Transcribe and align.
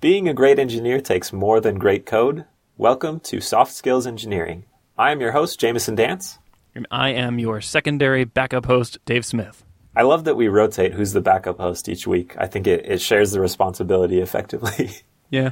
Being 0.00 0.28
a 0.28 0.34
great 0.34 0.60
engineer 0.60 1.00
takes 1.00 1.32
more 1.32 1.60
than 1.60 1.78
great 1.78 2.06
code. 2.06 2.44
Welcome 2.76 3.18
to 3.20 3.40
Soft 3.40 3.72
Skills 3.72 4.06
Engineering. 4.06 4.64
I 4.96 5.10
am 5.10 5.20
your 5.20 5.32
host, 5.32 5.58
Jamison 5.58 5.96
Dance. 5.96 6.38
And 6.72 6.86
I 6.90 7.08
am 7.10 7.40
your 7.40 7.60
secondary 7.60 8.22
backup 8.22 8.66
host, 8.66 8.98
Dave 9.06 9.26
Smith. 9.26 9.64
I 9.96 10.02
love 10.02 10.22
that 10.24 10.36
we 10.36 10.46
rotate 10.46 10.92
who's 10.92 11.12
the 11.12 11.20
backup 11.20 11.58
host 11.58 11.88
each 11.88 12.06
week. 12.06 12.36
I 12.38 12.46
think 12.46 12.68
it, 12.68 12.86
it 12.86 13.00
shares 13.00 13.32
the 13.32 13.40
responsibility 13.40 14.20
effectively. 14.20 14.90
Yeah. 15.30 15.50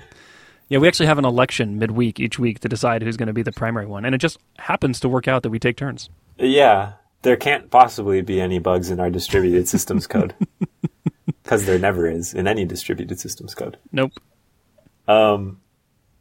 Yeah, 0.71 0.79
we 0.79 0.89
actually 0.89 1.05
have 1.07 1.19
an 1.19 1.27
election 1.27 1.79
midweek 1.79 2.19
each 2.19 2.39
week 2.39 2.61
to 2.61 2.69
decide 2.69 3.03
who's 3.03 3.19
going 3.19 3.27
to 3.27 3.35
be 3.35 3.43
the 3.43 3.53
primary 3.53 3.85
one. 3.85 4.07
And 4.07 4.15
it 4.15 4.19
just 4.19 4.39
happens 4.57 5.01
to 5.01 5.09
work 5.11 5.29
out 5.29 5.43
that 5.43 5.51
we 5.51 5.59
take 5.59 5.77
turns. 5.77 6.09
yeah, 6.39 6.93
there 7.21 7.37
can't 7.37 7.71
possibly 7.71 8.23
be 8.23 8.41
any 8.41 8.59
bugs 8.59 8.91
in 8.91 8.99
our 9.01 9.11
distributed 9.11 9.69
systems 9.69 10.07
code. 10.07 10.35
Because 11.43 11.67
there 11.67 11.79
never 11.79 12.09
is 12.11 12.33
in 12.35 12.49
any 12.49 12.65
distributed 12.65 13.21
systems 13.21 13.55
code. 13.55 13.77
Nope. 13.93 14.13
Um, 15.09 15.61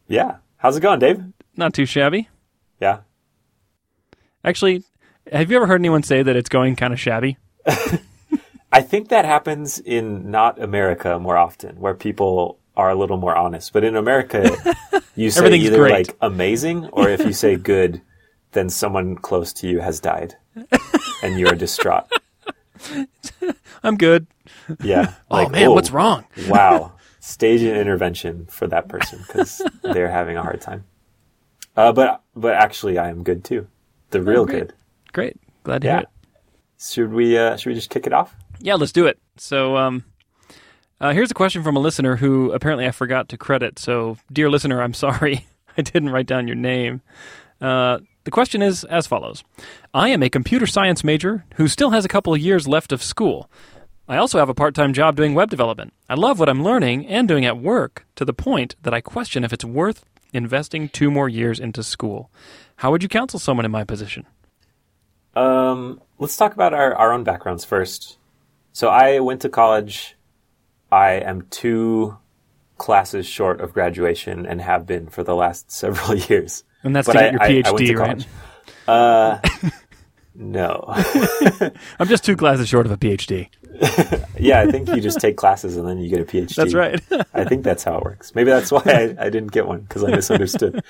yeah. 0.08 0.38
How's 0.58 0.78
it 0.78 0.82
going, 0.82 1.00
Dave? 1.00 1.24
Not 1.56 1.74
too 1.74 1.86
shabby. 1.86 2.30
Yeah. 2.80 3.00
Actually, 4.44 4.84
have 5.32 5.50
you 5.50 5.58
ever 5.58 5.68
heard 5.68 5.82
anyone 5.82 6.04
say 6.04 6.22
that 6.22 6.36
it's 6.36 6.50
going 6.50 6.76
kind 6.76 6.94
of 6.94 7.00
shabby? 7.00 7.38
I 8.72 8.82
think 8.82 9.10
that 9.10 9.26
happens 9.26 9.80
in 9.80 10.30
not 10.32 10.62
America 10.62 11.18
more 11.18 11.38
often, 11.38 11.80
where 11.80 11.94
people 11.94 12.60
are 12.76 12.90
a 12.90 12.96
little 12.96 13.18
more 13.18 13.36
honest. 13.36 13.74
But 13.74 13.84
in 13.84 13.96
America, 13.96 14.56
you 15.16 15.32
say 15.32 15.54
either 15.56 15.78
great. 15.78 15.92
like 16.10 16.18
amazing, 16.22 16.88
or 16.88 17.10
if 17.10 17.26
you 17.26 17.34
say 17.34 17.56
good, 17.74 18.02
then 18.52 18.70
someone 18.70 19.16
close 19.16 19.54
to 19.54 19.68
you 19.68 19.80
has 19.80 20.00
died, 20.00 20.36
and 21.24 21.40
you 21.40 21.48
are 21.48 21.56
distraught. 21.56 22.12
I'm 23.84 23.98
good. 23.98 24.28
Yeah. 24.84 25.14
oh, 25.32 25.50
man, 25.50 25.72
what's 25.72 25.92
wrong? 25.92 26.26
wow. 26.48 26.95
Stage 27.26 27.64
an 27.64 27.76
intervention 27.76 28.46
for 28.46 28.68
that 28.68 28.88
person 28.88 29.18
because 29.26 29.60
they're 29.82 30.12
having 30.12 30.38
a 30.38 30.44
hard 30.44 30.62
time. 30.62 30.84
Uh, 31.76 31.92
but 31.92 32.22
but 32.36 32.54
actually, 32.54 33.00
I 33.00 33.10
am 33.10 33.24
good 33.24 33.44
too. 33.44 33.66
The 34.12 34.22
real 34.22 34.46
great. 34.46 34.60
good. 34.60 34.74
Great. 35.12 35.38
Glad 35.64 35.82
to 35.82 35.88
hear 35.88 36.00
it. 36.02 36.10
Should 36.80 37.12
we 37.12 37.36
uh, 37.36 37.58
should 37.58 37.70
we 37.70 37.74
just 37.74 37.90
kick 37.90 38.06
it 38.06 38.14
off? 38.14 38.36
Yeah, 38.60 38.76
let's 38.76 38.92
do 38.92 39.08
it. 39.08 39.18
So, 39.38 39.76
um, 39.76 40.06
uh, 41.02 41.14
here's 41.14 41.32
a 41.32 41.34
question 41.34 41.64
from 41.64 41.76
a 41.76 41.80
listener 41.80 42.16
who 42.16 42.52
apparently 42.52 42.86
I 42.86 42.92
forgot 42.92 43.28
to 43.30 43.38
credit. 43.38 43.80
So, 43.80 44.18
dear 44.32 44.48
listener, 44.48 44.84
I'm 44.84 44.94
sorry 44.94 45.48
I 45.80 45.82
didn't 45.82 46.12
write 46.12 46.28
down 46.28 46.48
your 46.48 46.56
name. 46.56 47.02
Uh, 47.60 48.02
the 48.26 48.32
question 48.32 48.62
is 48.62 48.84
as 48.84 49.08
follows 49.08 49.44
I 49.96 50.10
am 50.10 50.22
a 50.22 50.30
computer 50.30 50.68
science 50.68 51.04
major 51.04 51.44
who 51.56 51.68
still 51.68 51.90
has 51.90 52.06
a 52.06 52.08
couple 52.08 52.36
of 52.36 52.40
years 52.40 52.68
left 52.68 52.92
of 52.92 53.02
school. 53.02 53.50
I 54.08 54.18
also 54.18 54.38
have 54.40 54.50
a 54.50 54.54
part 54.54 54.76
time 54.76 54.94
job 54.94 55.16
doing 55.16 55.34
web 55.34 55.50
development. 55.50 55.94
I 56.08 56.14
love 56.14 56.40
what 56.40 56.50
I'm 56.50 56.64
learning 56.64 57.08
and 57.08 57.28
doing 57.28 57.46
at 57.46 57.58
work 57.58 58.06
to 58.16 58.26
the 58.26 58.34
point 58.34 58.76
that 58.84 58.94
I 58.94 59.02
question 59.02 59.44
if 59.44 59.52
it's 59.52 59.66
worth 59.66 60.06
investing 60.32 60.90
two 60.90 61.10
more 61.10 61.28
years 61.28 61.60
into 61.60 61.82
school. 61.84 62.30
How 62.78 62.92
would 62.92 63.02
you 63.02 63.10
counsel 63.10 63.40
someone 63.40 63.66
in 63.66 63.72
my 63.72 63.84
position? 63.84 64.26
Um, 65.36 66.02
let's 66.20 66.38
talk 66.38 66.54
about 66.54 66.74
our, 66.74 66.94
our 66.96 67.12
own 67.14 67.24
backgrounds 67.24 67.66
first. 67.66 68.18
So 68.74 68.90
I 68.90 69.20
went 69.20 69.42
to 69.42 69.50
college. 69.50 70.16
I 70.92 71.14
am 71.14 71.48
two 71.50 72.18
classes 72.78 73.26
short 73.26 73.60
of 73.60 73.74
graduation 73.74 74.46
and 74.46 74.62
have 74.62 74.86
been 74.86 75.08
for 75.08 75.24
the 75.24 75.36
last 75.36 75.72
several 75.84 76.16
years. 76.16 76.64
And 76.84 76.96
that's 76.96 77.08
But 77.08 77.14
to 77.14 77.20
get 77.20 77.32
your 77.34 77.42
I- 77.42 77.46
I 77.46 77.52
PhD, 77.52 77.98
right? 77.98 78.28
Uh, 78.88 79.40
no. 80.36 80.84
I'm 82.00 82.08
just 82.08 82.24
two 82.24 82.36
classes 82.38 82.68
short 82.68 82.86
of 82.86 82.92
a 82.92 82.98
PhD. 82.98 83.50
yeah, 84.40 84.62
I 84.62 84.72
think 84.72 84.90
you 84.90 85.02
just 85.02 85.20
take 85.20 85.38
classes 85.38 85.78
and 85.78 85.88
then 85.88 86.00
you 86.00 86.10
get 86.10 86.22
a 86.22 86.26
PhD. 86.26 86.56
That's 86.56 86.74
right. 86.74 87.00
I 87.34 87.44
think 87.46 87.64
that's 87.64 87.84
how 87.84 87.98
it 87.98 88.04
works. 88.04 88.34
Maybe 88.36 88.50
that's 88.50 88.72
why 88.72 88.84
I, 88.86 89.26
I 89.26 89.30
didn't 89.30 89.52
get 89.52 89.68
one 89.68 89.82
because 89.82 90.04
I 90.04 90.12
misunderstood. 90.12 90.84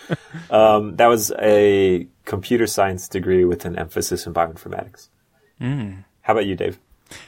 Um, 0.50 0.96
that 0.98 1.08
was 1.08 1.32
a 1.40 2.08
computer 2.26 2.68
science 2.68 3.08
degree 3.08 3.46
with 3.46 3.66
an 3.66 3.78
emphasis 3.78 4.28
in 4.28 4.34
bioinformatics. 4.34 5.10
How 5.60 6.34
about 6.34 6.46
you, 6.46 6.56
Dave? 6.56 6.80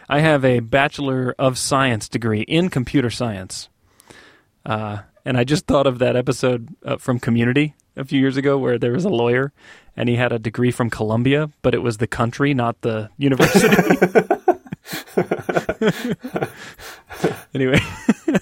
I 0.10 0.20
have 0.20 0.44
a 0.44 0.60
Bachelor 0.60 1.36
of 1.38 1.58
Science 1.58 2.10
degree 2.10 2.42
in 2.42 2.70
computer 2.70 3.10
science. 3.10 3.70
Uh, 4.66 5.00
and 5.24 5.38
I 5.38 5.44
just 5.44 5.66
thought 5.66 5.88
of 5.88 6.00
that 6.00 6.16
episode 6.16 6.76
uh, 6.84 6.98
from 6.98 7.20
Community 7.20 7.76
a 7.96 8.06
few 8.06 8.20
years 8.20 8.38
ago 8.38 8.58
where 8.58 8.78
there 8.78 8.94
was 8.94 9.06
a 9.06 9.10
lawyer 9.10 9.52
and 9.96 10.08
he 10.08 10.16
had 10.16 10.32
a 10.32 10.40
degree 10.40 10.72
from 10.72 10.90
Columbia, 10.90 11.50
but 11.62 11.74
it 11.74 11.80
was 11.80 11.98
the 11.98 12.08
country, 12.08 12.54
not 12.54 12.82
the 12.82 13.10
university. 13.18 13.76
anyway, 17.54 17.80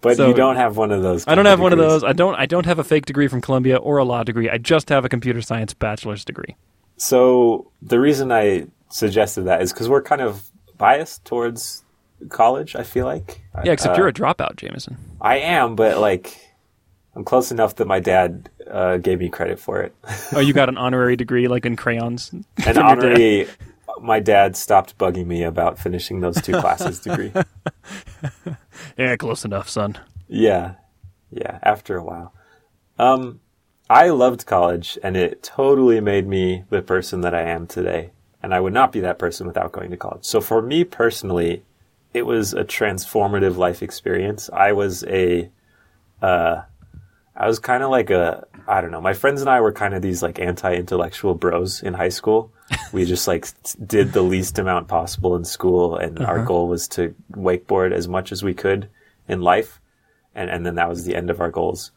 But 0.00 0.16
So- 0.16 0.28
you 0.28 0.34
don't 0.34 0.56
have 0.56 0.76
one 0.76 0.92
of 0.92 1.02
those. 1.02 1.26
I 1.26 1.34
don't 1.34 1.46
have 1.46 1.58
one 1.60 1.72
of 1.72 1.78
those. 1.78 2.04
I 2.04 2.12
don't. 2.12 2.34
I 2.36 2.46
don't 2.46 2.66
have 2.66 2.78
a 2.78 2.84
fake 2.84 3.06
degree 3.06 3.26
from 3.26 3.40
Columbia 3.40 3.76
or 3.76 3.98
a 3.98 4.04
law 4.04 4.22
degree. 4.22 4.48
I 4.48 4.58
just 4.58 4.88
have 4.90 5.04
a 5.04 5.08
computer 5.08 5.40
science 5.42 5.74
bachelor's 5.74 6.24
degree. 6.24 6.54
So 6.98 7.70
the 7.82 7.98
reason 7.98 8.30
I 8.30 8.66
suggested 8.90 9.42
that 9.42 9.60
is 9.62 9.72
because 9.72 9.88
we're 9.88 10.02
kind 10.02 10.20
of 10.20 10.48
biased 10.76 11.24
towards 11.24 11.82
college. 12.28 12.76
I 12.76 12.84
feel 12.84 13.06
like. 13.06 13.40
Yeah, 13.64 13.72
except 13.72 13.94
Uh, 13.94 13.98
you're 13.98 14.08
a 14.08 14.12
dropout, 14.12 14.56
Jamison. 14.56 14.96
I 15.20 15.38
am, 15.38 15.74
but 15.74 15.98
like, 15.98 16.38
I'm 17.16 17.24
close 17.24 17.50
enough 17.50 17.74
that 17.76 17.86
my 17.88 17.98
dad 17.98 18.48
uh, 18.70 18.98
gave 18.98 19.18
me 19.18 19.28
credit 19.28 19.58
for 19.58 19.82
it. 19.82 19.92
Oh, 20.32 20.38
you 20.40 20.52
got 20.52 20.68
an 20.68 20.78
honorary 20.84 21.16
degree, 21.16 21.48
like 21.48 21.66
in 21.66 21.74
crayons. 21.74 22.30
An 22.32 22.44
from 22.58 22.64
your 22.66 22.74
dad. 22.74 22.82
honorary. 22.84 23.48
My 24.02 24.20
dad 24.20 24.56
stopped 24.56 24.98
bugging 24.98 25.26
me 25.26 25.42
about 25.42 25.78
finishing 25.78 26.20
those 26.20 26.40
two 26.40 26.52
classes 26.52 27.00
degree. 27.06 27.32
Yeah, 28.96 29.16
close 29.16 29.44
enough, 29.44 29.68
son. 29.68 29.98
Yeah, 30.28 30.74
yeah. 31.30 31.58
After 31.62 31.96
a 31.96 32.04
while, 32.04 32.32
um, 32.98 33.40
I 33.88 34.08
loved 34.10 34.44
college, 34.46 34.98
and 35.02 35.16
it 35.16 35.42
totally 35.42 36.00
made 36.00 36.26
me 36.26 36.64
the 36.68 36.82
person 36.82 37.20
that 37.22 37.34
I 37.34 37.42
am 37.42 37.66
today. 37.66 38.10
And 38.42 38.54
I 38.54 38.60
would 38.60 38.72
not 38.72 38.92
be 38.92 39.00
that 39.00 39.18
person 39.18 39.46
without 39.46 39.72
going 39.72 39.90
to 39.90 39.96
college. 39.96 40.24
So 40.24 40.40
for 40.40 40.62
me 40.62 40.84
personally, 40.84 41.64
it 42.14 42.22
was 42.22 42.54
a 42.54 42.64
transformative 42.64 43.56
life 43.56 43.82
experience. 43.82 44.48
I 44.52 44.72
was 44.72 45.04
a, 45.04 45.50
uh, 46.22 46.62
I 47.38 47.46
was 47.46 47.60
kind 47.60 47.84
of 47.84 47.90
like 47.90 48.10
a, 48.10 48.46
I 48.66 48.80
don't 48.80 48.90
know. 48.90 49.00
My 49.00 49.14
friends 49.14 49.40
and 49.40 49.48
I 49.48 49.60
were 49.60 49.72
kind 49.72 49.94
of 49.94 50.02
these 50.02 50.22
like 50.24 50.40
anti-intellectual 50.40 51.34
bros 51.34 51.82
in 51.82 51.94
high 51.94 52.08
school. 52.08 52.52
We 52.92 53.04
just 53.04 53.28
like 53.28 53.46
did 53.86 54.12
the 54.12 54.22
least 54.22 54.58
amount 54.58 54.88
possible 54.88 55.36
in 55.36 55.44
school, 55.44 55.96
and 55.96 56.18
our 56.18 56.44
goal 56.44 56.68
was 56.68 56.88
to 56.88 57.14
wakeboard 57.32 57.92
as 57.92 58.08
much 58.08 58.32
as 58.32 58.42
we 58.42 58.54
could 58.54 58.90
in 59.28 59.40
life, 59.40 59.80
and 60.34 60.50
and 60.50 60.66
then 60.66 60.74
that 60.74 60.88
was 60.88 61.04
the 61.04 61.14
end 61.14 61.30
of 61.30 61.40
our 61.40 61.50
goals. 61.50 61.92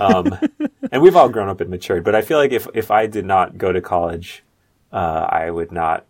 Um, 0.00 0.38
and 0.92 1.02
we've 1.02 1.16
all 1.16 1.28
grown 1.28 1.48
up 1.48 1.60
and 1.60 1.70
matured, 1.70 2.04
but 2.04 2.14
I 2.14 2.22
feel 2.22 2.38
like 2.38 2.52
if 2.52 2.68
if 2.74 2.90
I 2.90 3.06
did 3.06 3.24
not 3.24 3.58
go 3.58 3.72
to 3.72 3.80
college, 3.80 4.44
uh, 4.92 5.26
I 5.28 5.50
would 5.50 5.72
not 5.72 6.06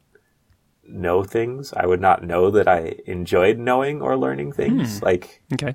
know 0.87 1.23
things. 1.25 1.73
I 1.73 1.87
would 1.87 2.01
not 2.01 2.23
know 2.25 2.51
that 2.51 2.69
I 2.69 2.97
enjoyed 3.07 3.59
knowing 3.59 4.03
or 4.03 4.17
learning 4.19 4.53
things. 4.53 5.03
Like 5.03 5.43
Okay. 5.53 5.75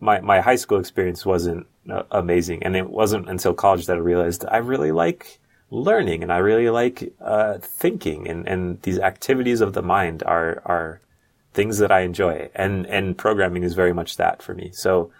my 0.00 0.20
my 0.20 0.40
high 0.40 0.56
school 0.56 0.78
experience 0.80 1.24
wasn't 1.24 1.66
amazing, 2.10 2.62
and 2.62 2.76
it 2.76 2.88
wasn't 2.88 3.28
until 3.28 3.54
college 3.54 3.86
that 3.86 3.96
I 3.96 4.00
realized 4.00 4.44
I 4.46 4.58
really 4.58 4.92
like 4.92 5.38
learning 5.70 6.22
and 6.22 6.32
I 6.32 6.38
really 6.38 6.68
like 6.70 7.12
uh, 7.20 7.58
thinking, 7.58 8.28
and 8.28 8.46
and 8.46 8.82
these 8.82 8.98
activities 8.98 9.60
of 9.60 9.72
the 9.72 9.82
mind 9.82 10.22
are 10.24 10.62
are 10.64 11.00
things 11.52 11.78
that 11.78 11.92
I 11.92 12.00
enjoy, 12.00 12.50
and 12.54 12.86
and 12.86 13.16
programming 13.16 13.62
is 13.62 13.74
very 13.74 13.92
much 13.92 14.16
that 14.16 14.42
for 14.42 14.54
me. 14.54 14.70
So. 14.72 15.12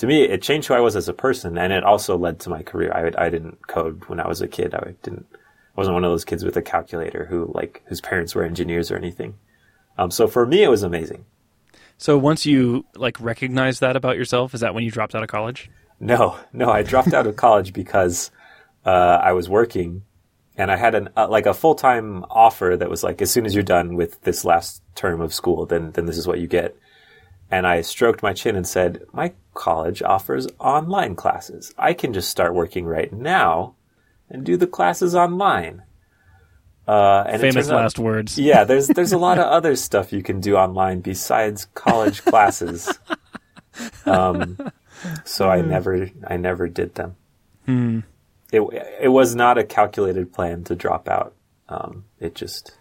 To 0.00 0.06
me, 0.06 0.24
it 0.24 0.42
changed 0.42 0.68
who 0.68 0.74
I 0.74 0.80
was 0.80 0.94
as 0.94 1.08
a 1.08 1.14
person, 1.14 1.56
and 1.56 1.72
it 1.72 1.82
also 1.82 2.18
led 2.18 2.38
to 2.40 2.50
my 2.50 2.62
career. 2.62 2.92
I, 2.92 3.24
I 3.24 3.30
didn't 3.30 3.66
code 3.66 4.04
when 4.08 4.20
I 4.20 4.28
was 4.28 4.42
a 4.42 4.46
kid. 4.46 4.74
I 4.74 4.94
didn't 5.02 5.24
I 5.76 5.80
wasn't 5.80 5.94
one 5.94 6.04
of 6.04 6.10
those 6.10 6.24
kids 6.24 6.42
with 6.42 6.56
a 6.56 6.62
calculator 6.62 7.26
who 7.26 7.50
like 7.54 7.82
whose 7.86 8.00
parents 8.00 8.34
were 8.34 8.44
engineers 8.44 8.90
or 8.90 8.96
anything. 8.96 9.34
Um, 9.98 10.10
so 10.10 10.26
for 10.26 10.46
me, 10.46 10.62
it 10.62 10.68
was 10.68 10.82
amazing. 10.82 11.26
So 11.98 12.16
once 12.16 12.46
you 12.46 12.86
like 12.94 13.20
recognize 13.20 13.80
that 13.80 13.94
about 13.94 14.16
yourself, 14.16 14.54
is 14.54 14.60
that 14.60 14.74
when 14.74 14.84
you 14.84 14.90
dropped 14.90 15.14
out 15.14 15.22
of 15.22 15.28
college? 15.28 15.70
No, 15.98 16.38
no, 16.52 16.70
I 16.70 16.82
dropped 16.82 17.12
out 17.14 17.26
of 17.26 17.36
college 17.46 17.72
because 17.72 18.30
uh, 18.84 18.90
I 19.22 19.32
was 19.32 19.48
working, 19.48 20.02
and 20.56 20.70
I 20.70 20.76
had 20.76 20.94
an 20.94 21.08
uh, 21.16 21.28
like 21.28 21.46
a 21.46 21.54
full 21.54 21.74
time 21.74 22.24
offer 22.30 22.76
that 22.78 22.90
was 22.90 23.02
like, 23.02 23.22
as 23.22 23.30
soon 23.30 23.46
as 23.46 23.54
you're 23.54 23.62
done 23.62 23.96
with 23.96 24.20
this 24.22 24.44
last 24.44 24.82
term 24.94 25.20
of 25.20 25.32
school, 25.34 25.66
then 25.66 25.92
then 25.92 26.06
this 26.06 26.18
is 26.18 26.26
what 26.26 26.38
you 26.40 26.46
get. 26.46 26.76
And 27.50 27.66
I 27.66 27.80
stroked 27.82 28.22
my 28.22 28.32
chin 28.32 28.56
and 28.56 28.66
said, 28.66 29.02
"My 29.12 29.32
college 29.54 30.02
offers 30.02 30.48
online 30.58 31.14
classes. 31.14 31.72
I 31.78 31.94
can 31.94 32.12
just 32.12 32.28
start 32.28 32.54
working 32.54 32.86
right 32.86 33.12
now 33.12 33.74
and 34.28 34.44
do 34.44 34.56
the 34.56 34.66
classes 34.66 35.14
online." 35.14 35.82
Uh, 36.88 37.24
and 37.26 37.40
Famous 37.40 37.54
turns 37.54 37.70
out- 37.70 37.76
last 37.76 37.98
words. 37.98 38.38
yeah, 38.50 38.64
there's 38.64 38.88
there's 38.88 39.12
a 39.12 39.18
lot 39.18 39.38
of 39.38 39.44
other 39.46 39.76
stuff 39.76 40.12
you 40.12 40.22
can 40.22 40.40
do 40.40 40.56
online 40.56 41.00
besides 41.00 41.66
college 41.74 42.22
classes. 42.24 42.92
Um, 44.06 44.56
so 45.24 45.48
I 45.48 45.60
never 45.62 46.10
I 46.26 46.36
never 46.36 46.68
did 46.68 46.94
them. 46.94 47.16
It 48.52 48.60
it 49.00 49.08
was 49.08 49.34
not 49.34 49.58
a 49.58 49.64
calculated 49.64 50.32
plan 50.32 50.64
to 50.64 50.74
drop 50.74 51.08
out. 51.08 51.34
Um, 51.68 52.04
it 52.20 52.34
just 52.34 52.76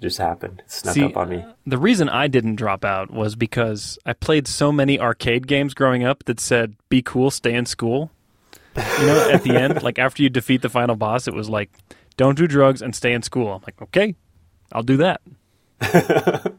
just 0.00 0.18
happened. 0.18 0.62
It 0.64 0.70
snuck 0.70 0.94
See, 0.94 1.04
up 1.04 1.16
on 1.16 1.28
me. 1.28 1.44
The 1.66 1.78
reason 1.78 2.08
I 2.08 2.28
didn't 2.28 2.56
drop 2.56 2.84
out 2.84 3.10
was 3.10 3.36
because 3.36 3.98
I 4.04 4.12
played 4.12 4.48
so 4.48 4.72
many 4.72 4.98
arcade 4.98 5.46
games 5.46 5.74
growing 5.74 6.04
up 6.04 6.24
that 6.24 6.40
said 6.40 6.74
"Be 6.88 7.02
cool, 7.02 7.30
stay 7.30 7.54
in 7.54 7.66
school." 7.66 8.10
You 8.76 9.06
know, 9.06 9.30
at 9.30 9.42
the 9.42 9.56
end, 9.56 9.82
like 9.82 9.98
after 9.98 10.22
you 10.22 10.28
defeat 10.28 10.62
the 10.62 10.68
final 10.68 10.96
boss, 10.96 11.26
it 11.26 11.34
was 11.34 11.48
like, 11.48 11.70
"Don't 12.16 12.36
do 12.36 12.46
drugs 12.46 12.82
and 12.82 12.94
stay 12.94 13.12
in 13.12 13.22
school." 13.22 13.52
I'm 13.52 13.62
like, 13.62 13.80
"Okay, 13.82 14.14
I'll 14.72 14.82
do 14.82 14.98
that." 14.98 15.20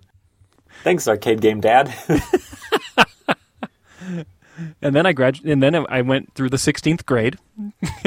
Thanks, 0.83 1.07
arcade 1.07 1.42
game 1.42 1.62
dad. 1.62 1.94
And 4.81 4.96
then 4.96 5.06
I 5.06 5.13
grad, 5.13 5.44
and 5.44 5.62
then 5.62 5.75
I 5.90 6.02
went 6.02 6.34
through 6.34 6.50
the 6.50 6.58
16th 6.58 7.06
grade. 7.06 7.38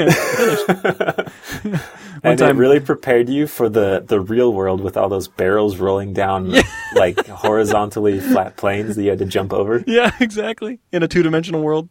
and 2.23 2.39
time- 2.39 2.57
it 2.57 2.61
really 2.61 2.81
prepared 2.81 3.29
you 3.29 3.47
for 3.47 3.69
the, 3.69 4.03
the 4.07 4.21
real 4.21 4.53
world 4.53 4.81
with 4.81 4.97
all 4.97 5.09
those 5.09 5.29
barrels 5.29 5.77
rolling 5.79 6.13
down 6.13 6.55
like 6.95 7.27
horizontally 7.27 8.21
flat 8.21 8.57
planes 8.57 8.97
that 8.97 9.03
you 9.03 9.11
had 9.11 9.19
to 9.21 9.27
jump 9.27 9.53
over. 9.53 9.83
Yeah, 9.95 10.11
exactly. 10.19 10.81
In 10.93 11.03
a 11.03 11.09
two-dimensional 11.09 11.63
world. 11.63 11.89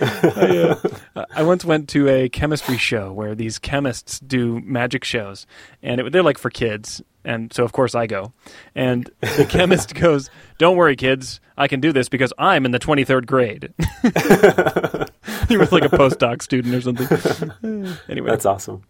I, 0.00 0.76
uh, 1.16 1.24
I 1.34 1.42
once 1.44 1.64
went 1.64 1.88
to 1.90 2.08
a 2.08 2.28
chemistry 2.28 2.76
show 2.76 3.12
where 3.12 3.34
these 3.34 3.58
chemists 3.58 4.20
do 4.20 4.60
magic 4.60 5.02
shows, 5.04 5.46
and 5.82 6.00
it, 6.00 6.12
they're 6.12 6.22
like 6.22 6.38
for 6.38 6.50
kids. 6.50 7.00
And 7.24 7.52
so, 7.52 7.64
of 7.64 7.72
course, 7.72 7.94
I 7.94 8.06
go. 8.06 8.32
And 8.74 9.10
the 9.20 9.46
chemist 9.48 9.94
goes, 9.94 10.30
"Don't 10.58 10.76
worry, 10.76 10.96
kids. 10.96 11.40
I 11.56 11.68
can 11.68 11.80
do 11.80 11.92
this 11.92 12.08
because 12.08 12.32
I'm 12.38 12.64
in 12.64 12.70
the 12.70 12.78
23rd 12.78 13.26
grade." 13.26 13.72
he 15.48 15.56
was 15.56 15.72
like 15.72 15.84
a 15.84 15.88
postdoc 15.88 16.42
student 16.42 16.74
or 16.74 16.80
something. 16.80 17.96
anyway, 18.08 18.30
That's 18.30 18.46
awesome. 18.46 18.82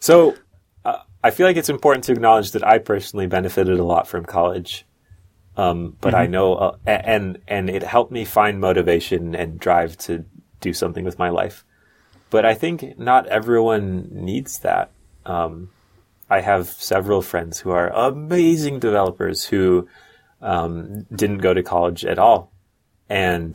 So 0.00 0.36
uh, 0.84 0.98
I 1.22 1.30
feel 1.30 1.46
like 1.46 1.56
it's 1.56 1.68
important 1.68 2.04
to 2.04 2.12
acknowledge 2.12 2.52
that 2.52 2.66
I 2.66 2.78
personally 2.78 3.26
benefited 3.26 3.78
a 3.78 3.84
lot 3.84 4.08
from 4.08 4.24
college. 4.24 4.84
Um, 5.56 5.96
but 6.00 6.14
I 6.14 6.26
know, 6.26 6.54
uh, 6.54 6.76
and 6.86 7.38
and 7.46 7.68
it 7.68 7.82
helped 7.82 8.10
me 8.10 8.24
find 8.24 8.58
motivation 8.58 9.34
and 9.34 9.60
drive 9.60 9.98
to 9.98 10.24
do 10.60 10.72
something 10.72 11.04
with 11.04 11.18
my 11.18 11.28
life. 11.28 11.64
But 12.30 12.46
I 12.46 12.54
think 12.54 12.98
not 12.98 13.26
everyone 13.26 14.08
needs 14.10 14.60
that. 14.60 14.90
Um, 15.26 15.68
I 16.32 16.40
have 16.40 16.68
several 16.68 17.20
friends 17.22 17.58
who 17.60 17.70
are 17.70 17.88
amazing 17.90 18.80
developers 18.80 19.44
who 19.44 19.88
um, 20.40 21.02
didn't 21.14 21.38
go 21.38 21.52
to 21.54 21.62
college 21.62 22.04
at 22.04 22.18
all, 22.18 22.50
and 23.08 23.54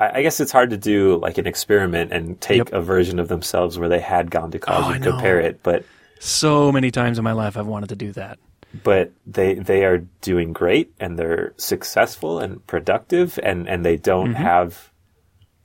I, 0.00 0.18
I 0.18 0.22
guess 0.22 0.40
it's 0.40 0.52
hard 0.52 0.70
to 0.70 0.76
do 0.76 1.16
like 1.18 1.38
an 1.38 1.46
experiment 1.46 2.12
and 2.12 2.40
take 2.40 2.58
Yep. 2.58 2.72
a 2.72 2.80
version 2.80 3.18
of 3.18 3.28
themselves 3.28 3.78
where 3.78 3.88
they 3.88 4.00
had 4.00 4.30
gone 4.30 4.50
to 4.52 4.58
college 4.58 4.86
Oh, 4.86 4.92
and 4.94 5.02
compare 5.04 5.40
it. 5.40 5.62
But 5.62 5.84
so 6.20 6.70
many 6.72 6.90
times 6.90 7.18
in 7.18 7.24
my 7.24 7.32
life 7.32 7.56
I've 7.56 7.66
wanted 7.66 7.88
to 7.90 7.96
do 7.96 8.12
that. 8.12 8.38
but 8.84 9.10
they 9.26 9.54
they 9.54 9.84
are 9.84 9.98
doing 10.22 10.52
great 10.52 10.92
and 11.00 11.18
they're 11.18 11.52
successful 11.58 12.38
and 12.38 12.64
productive 12.66 13.38
and 13.42 13.68
and 13.68 13.84
they 13.84 13.96
don't 13.98 14.34
have 14.34 14.91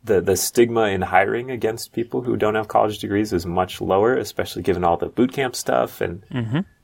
the 0.07 0.19
the 0.21 0.36
stigma 0.36 0.83
in 0.88 1.01
hiring 1.01 1.51
against 1.51 1.94
people 1.94 2.21
who 2.21 2.36
don't 2.36 2.56
have 2.56 2.68
college 2.68 2.98
degrees 3.00 3.31
is 3.33 3.45
much 3.45 3.80
lower, 3.80 4.15
especially 4.18 4.63
given 4.63 4.83
all 4.83 4.98
the 4.98 5.07
boot 5.07 5.31
camp 5.31 5.56
stuff 5.56 6.01
and 6.01 6.24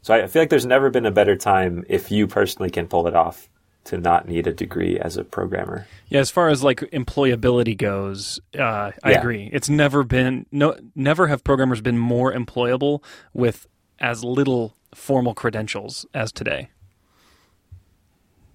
so 0.01 0.13
I 0.13 0.27
feel 0.27 0.41
like 0.41 0.49
there's 0.49 0.65
never 0.65 0.89
been 0.89 1.05
a 1.05 1.11
better 1.11 1.35
time 1.35 1.85
if 1.87 2.11
you 2.11 2.27
personally 2.27 2.69
can 2.69 2.87
pull 2.87 3.07
it 3.07 3.15
off 3.15 3.49
to 3.85 3.97
not 3.97 4.27
need 4.27 4.47
a 4.47 4.53
degree 4.53 4.97
as 4.99 5.17
a 5.17 5.23
programmer. 5.23 5.85
Yeah, 6.07 6.19
as 6.21 6.29
far 6.29 6.49
as 6.49 6.63
like 6.63 6.79
employability 6.91 7.77
goes, 7.77 8.39
uh, 8.57 8.91
I 9.03 9.11
Yeah. 9.11 9.19
agree. 9.19 9.49
It's 9.51 9.69
never 9.69 10.03
been 10.03 10.45
no, 10.51 10.75
never 10.95 11.27
have 11.27 11.43
programmers 11.43 11.81
been 11.81 11.97
more 11.97 12.31
employable 12.33 13.03
with 13.33 13.67
as 13.99 14.23
little 14.23 14.75
formal 14.93 15.33
credentials 15.33 16.05
as 16.13 16.31
today. 16.31 16.69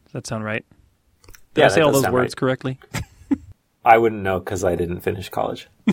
Does 0.05 0.12
that 0.12 0.26
sound 0.26 0.44
right? 0.44 0.64
Did 1.55 1.61
Yeah, 1.62 1.67
I 1.67 1.69
say 1.69 1.81
all 1.82 1.93
those 1.93 2.09
words 2.09 2.32
right. 2.32 2.37
correctly? 2.37 2.79
I 3.84 3.98
wouldn't 3.98 4.22
know 4.22 4.38
because 4.38 4.64
I 4.64 4.76
didn't 4.76 5.00
finish 5.00 5.28
college. 5.28 5.69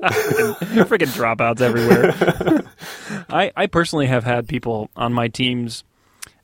Freaking 0.00 1.12
dropouts 1.14 1.60
everywhere. 1.60 2.64
I, 3.30 3.52
I 3.56 3.66
personally 3.66 4.06
have 4.06 4.24
had 4.24 4.48
people 4.48 4.90
on 4.96 5.12
my 5.12 5.28
teams 5.28 5.84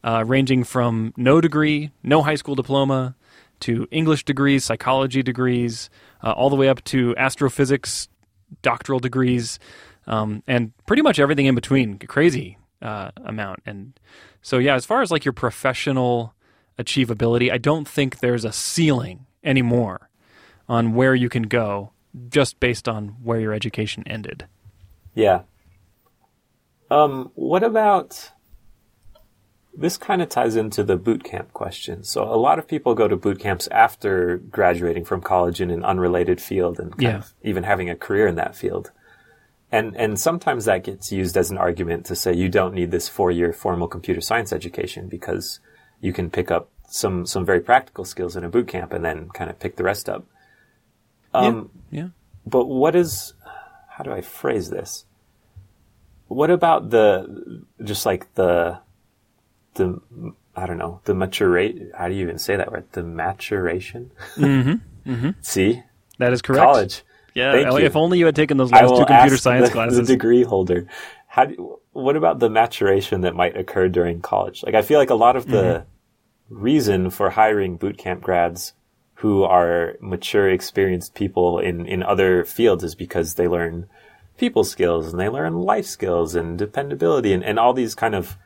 uh, 0.04 0.24
ranging 0.26 0.64
from 0.64 1.12
no 1.16 1.40
degree, 1.40 1.90
no 2.02 2.22
high 2.22 2.34
school 2.34 2.54
diploma, 2.54 3.14
to 3.60 3.88
English 3.90 4.24
degrees, 4.24 4.64
psychology 4.64 5.22
degrees, 5.22 5.88
uh, 6.22 6.32
all 6.32 6.50
the 6.50 6.56
way 6.56 6.68
up 6.68 6.84
to 6.84 7.16
astrophysics 7.16 8.08
doctoral 8.62 9.00
degrees, 9.00 9.58
um, 10.06 10.42
and 10.46 10.72
pretty 10.86 11.02
much 11.02 11.18
everything 11.18 11.46
in 11.46 11.54
between. 11.54 11.98
Crazy 11.98 12.58
uh, 12.82 13.10
amount. 13.24 13.60
And 13.64 13.98
so, 14.42 14.58
yeah, 14.58 14.74
as 14.74 14.84
far 14.84 15.02
as 15.02 15.10
like 15.10 15.24
your 15.24 15.32
professional 15.32 16.34
achievability, 16.78 17.50
I 17.50 17.58
don't 17.58 17.88
think 17.88 18.18
there's 18.18 18.44
a 18.44 18.52
ceiling 18.52 19.26
anymore 19.42 20.05
on 20.68 20.94
where 20.94 21.14
you 21.14 21.28
can 21.28 21.44
go 21.44 21.92
just 22.28 22.58
based 22.60 22.88
on 22.88 23.08
where 23.22 23.40
your 23.40 23.52
education 23.52 24.02
ended. 24.06 24.46
Yeah. 25.14 25.42
Um, 26.90 27.30
what 27.34 27.62
about 27.62 28.30
this 29.76 29.98
kind 29.98 30.22
of 30.22 30.28
ties 30.28 30.56
into 30.56 30.82
the 30.82 30.96
boot 30.96 31.22
camp 31.22 31.52
question. 31.52 32.02
So 32.02 32.22
a 32.22 32.36
lot 32.36 32.58
of 32.58 32.66
people 32.66 32.94
go 32.94 33.08
to 33.08 33.16
boot 33.16 33.38
camps 33.38 33.68
after 33.68 34.38
graduating 34.38 35.04
from 35.04 35.20
college 35.20 35.60
in 35.60 35.70
an 35.70 35.84
unrelated 35.84 36.40
field 36.40 36.80
and 36.80 36.92
kind 36.92 37.02
Yeah. 37.02 37.16
of 37.18 37.34
even 37.42 37.64
having 37.64 37.90
a 37.90 37.96
career 37.96 38.26
in 38.26 38.36
that 38.36 38.56
field. 38.56 38.90
And 39.70 39.94
and 39.96 40.18
sometimes 40.18 40.64
that 40.64 40.84
gets 40.84 41.12
used 41.12 41.36
as 41.36 41.50
an 41.50 41.58
argument 41.58 42.06
to 42.06 42.16
say 42.16 42.32
you 42.32 42.48
don't 42.48 42.72
need 42.72 42.90
this 42.90 43.08
four 43.08 43.30
year 43.30 43.52
formal 43.52 43.88
computer 43.88 44.20
science 44.22 44.52
education 44.52 45.08
because 45.08 45.60
you 46.00 46.12
can 46.12 46.30
pick 46.30 46.50
up 46.50 46.70
some 46.88 47.26
some 47.26 47.44
very 47.44 47.60
practical 47.60 48.04
skills 48.04 48.36
in 48.36 48.44
a 48.44 48.48
boot 48.48 48.68
camp 48.68 48.92
and 48.94 49.04
then 49.04 49.28
kind 49.30 49.50
of 49.50 49.58
pick 49.58 49.76
the 49.76 49.84
rest 49.84 50.08
up. 50.08 50.24
Um, 51.44 51.70
Yeah. 51.90 52.08
but 52.46 52.66
what 52.66 52.94
is 52.96 53.34
how 53.88 54.04
do 54.04 54.12
I 54.12 54.20
phrase 54.20 54.70
this? 54.70 55.04
What 56.28 56.50
about 56.50 56.90
the 56.90 57.62
just 57.84 58.04
like 58.06 58.32
the 58.34 58.78
the 59.74 60.00
I 60.56 60.66
don't 60.66 60.78
know 60.78 61.00
the 61.04 61.12
maturate? 61.14 61.94
How 61.94 62.08
do 62.08 62.14
you 62.14 62.22
even 62.22 62.38
say 62.38 62.56
that 62.56 62.72
word? 62.72 62.84
The 62.92 63.02
maturation. 63.02 64.10
Mm-hmm. 64.36 65.10
mm-hmm. 65.12 65.30
See, 65.42 65.82
That 66.18 66.32
is 66.32 66.42
correct. 66.42 66.62
college. 66.64 67.02
Yeah. 67.34 67.52
Thank 67.52 67.80
if 67.80 67.94
you. 67.94 68.00
only 68.00 68.18
you 68.18 68.26
had 68.26 68.34
taken 68.36 68.56
those 68.56 68.72
last 68.72 68.88
two 68.96 69.04
computer 69.04 69.36
science 69.36 69.68
the, 69.68 69.72
classes. 69.78 69.98
the 69.98 70.04
degree 70.04 70.42
holder. 70.42 70.86
How 71.28 71.44
do, 71.44 71.78
what 71.92 72.16
about 72.16 72.38
the 72.38 72.48
maturation 72.48 73.20
that 73.20 73.34
might 73.34 73.56
occur 73.56 73.88
during 73.88 74.20
college? 74.22 74.62
Like 74.64 74.74
I 74.74 74.82
feel 74.82 74.98
like 74.98 75.10
a 75.10 75.14
lot 75.14 75.36
of 75.36 75.46
the 75.46 75.84
Mm-hmm. 76.48 76.62
reason 76.62 77.10
for 77.10 77.30
hiring 77.30 77.76
boot 77.76 77.98
camp 77.98 78.22
grads 78.22 78.72
who 79.20 79.44
are 79.44 79.96
mature, 80.00 80.48
experienced 80.50 81.14
people 81.14 81.58
in 81.58 81.86
in 81.86 82.02
other 82.02 82.44
fields 82.44 82.84
is 82.84 82.94
because 82.94 83.34
they 83.34 83.48
learn 83.48 83.88
people 84.36 84.64
skills 84.64 85.10
and 85.10 85.18
they 85.20 85.28
learn 85.28 85.54
life 85.54 85.86
skills 85.86 86.34
and 86.34 86.58
dependability 86.58 87.32
and, 87.32 87.42
and 87.42 87.58
all 87.58 87.72
these 87.72 87.94
kind 87.94 88.14
of 88.14 88.36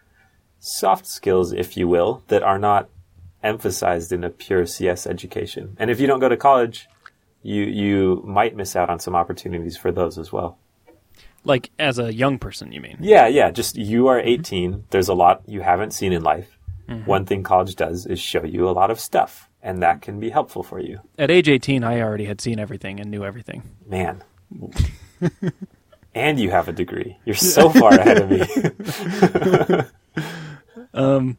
soft 0.61 1.07
skills, 1.07 1.53
if 1.53 1.77
you 1.77 1.89
will, 1.89 2.23
that 2.29 2.43
are 2.43 2.59
not 2.59 2.89
emphasized 3.43 4.13
in 4.13 4.23
a 4.23 4.31
pure 4.31 4.67
CS 4.67 5.07
education. 5.07 5.77
And 5.79 5.91
if 5.91 5.99
you 5.99 6.07
don't 6.07 6.21
go 6.21 6.29
to 6.29 6.37
college, 6.37 6.89
you 7.43 7.65
you 7.65 8.23
might 8.27 8.55
miss 8.55 8.77
out 8.77 8.91
on 8.91 8.99
some 9.01 9.17
opportunities 9.17 9.77
for 9.77 9.91
those 9.91 10.19
as 10.19 10.33
well. 10.33 10.59
like 11.45 11.71
as 11.79 11.99
a 11.99 12.13
young 12.13 12.39
person, 12.39 12.71
you 12.71 12.81
mean? 12.81 12.99
Yeah, 13.01 13.27
yeah. 13.27 13.51
Just 13.51 13.77
you 13.77 14.09
are 14.09 14.21
18. 14.21 14.73
Mm-hmm. 14.73 14.81
There's 14.91 15.09
a 15.09 15.15
lot 15.15 15.43
you 15.47 15.63
haven't 15.63 15.93
seen 15.93 16.13
in 16.13 16.23
life. 16.23 16.57
One 17.05 17.25
thing 17.25 17.43
college 17.43 17.77
does 17.77 18.07
is 18.07 18.19
show 18.19 18.45
you 18.45 18.69
a 18.69 18.73
lot 18.73 18.91
of 18.91 18.99
stuff, 18.99 19.49
and 19.63 19.83
that 19.83 20.03
can 20.03 20.19
be 20.19 20.31
helpful 20.31 20.63
for 20.63 20.81
you. 20.81 21.01
At 21.19 21.31
age 21.31 21.49
18, 21.49 21.85
I 21.85 22.01
already 22.01 22.25
had 22.25 22.41
seen 22.41 22.59
everything 22.59 22.99
and 23.01 23.11
knew 23.11 23.25
everything. 23.25 23.63
Man. 23.87 24.23
and 26.15 26.41
you 26.41 26.51
have 26.51 26.69
a 26.69 26.73
degree. 26.73 27.17
You're 27.25 27.37
so 27.37 27.71
far 27.71 27.93
ahead 27.93 28.19
of 28.19 28.31
me. 28.31 29.83
um, 30.95 31.39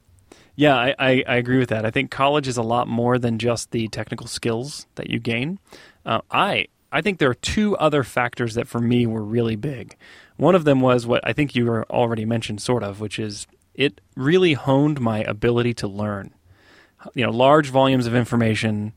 Yeah, 0.56 0.76
I, 0.76 0.96
I, 1.00 1.24
I 1.28 1.36
agree 1.36 1.58
with 1.58 1.70
that. 1.70 1.86
I 1.86 1.92
think 1.92 2.12
college 2.12 2.48
is 2.48 2.58
a 2.58 2.64
lot 2.64 2.88
more 2.88 3.18
than 3.18 3.40
just 3.40 3.72
the 3.72 3.88
technical 3.90 4.28
skills 4.28 4.86
that 4.96 5.10
you 5.10 5.20
gain. 5.20 5.60
Uh, 6.06 6.22
I 6.30 6.68
I 6.92 7.02
think 7.02 7.20
there 7.20 7.30
are 7.30 7.36
two 7.36 7.78
other 7.78 8.04
factors 8.04 8.56
that 8.56 8.68
for 8.68 8.80
me 8.80 9.06
were 9.06 9.24
really 9.24 9.56
big. 9.56 9.96
One 10.36 10.56
of 10.56 10.66
them 10.66 10.82
was 10.82 11.08
what 11.08 11.26
I 11.26 11.34
think 11.34 11.56
you 11.56 11.66
were 11.66 11.86
already 11.90 12.26
mentioned, 12.26 12.62
sort 12.62 12.84
of, 12.84 13.00
which 13.00 13.18
is 13.18 13.48
it 13.74 14.02
really 14.16 14.54
honed 14.54 15.00
my 15.00 15.20
ability 15.20 15.74
to 15.76 15.88
learn. 15.88 16.34
You 17.14 17.26
know, 17.26 17.32
large 17.32 17.70
volumes 17.70 18.06
of 18.06 18.16
information 18.16 18.94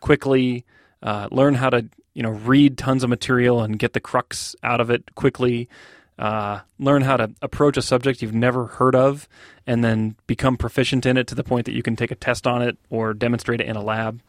quickly, 0.00 0.64
uh, 1.02 1.28
learn 1.30 1.54
how 1.54 1.70
to 1.70 1.86
you 2.14 2.22
know 2.22 2.30
read 2.30 2.78
tons 2.78 3.04
of 3.04 3.10
material 3.10 3.62
and 3.62 3.78
get 3.78 3.92
the 3.92 4.00
crux 4.00 4.56
out 4.62 4.80
of 4.80 4.90
it 4.90 5.14
quickly. 5.14 5.68
Uh, 6.16 6.60
learn 6.78 7.02
how 7.02 7.16
to 7.16 7.32
approach 7.42 7.76
a 7.76 7.82
subject 7.82 8.22
you've 8.22 8.32
never 8.32 8.66
heard 8.66 8.94
of, 8.94 9.28
and 9.66 9.82
then 9.82 10.14
become 10.26 10.56
proficient 10.56 11.04
in 11.06 11.16
it 11.16 11.26
to 11.26 11.34
the 11.34 11.42
point 11.42 11.66
that 11.66 11.74
you 11.74 11.82
can 11.82 11.96
take 11.96 12.12
a 12.12 12.14
test 12.14 12.46
on 12.46 12.62
it 12.62 12.78
or 12.88 13.14
demonstrate 13.14 13.60
it 13.60 13.66
in 13.66 13.74
a 13.74 13.82
lab 13.82 14.22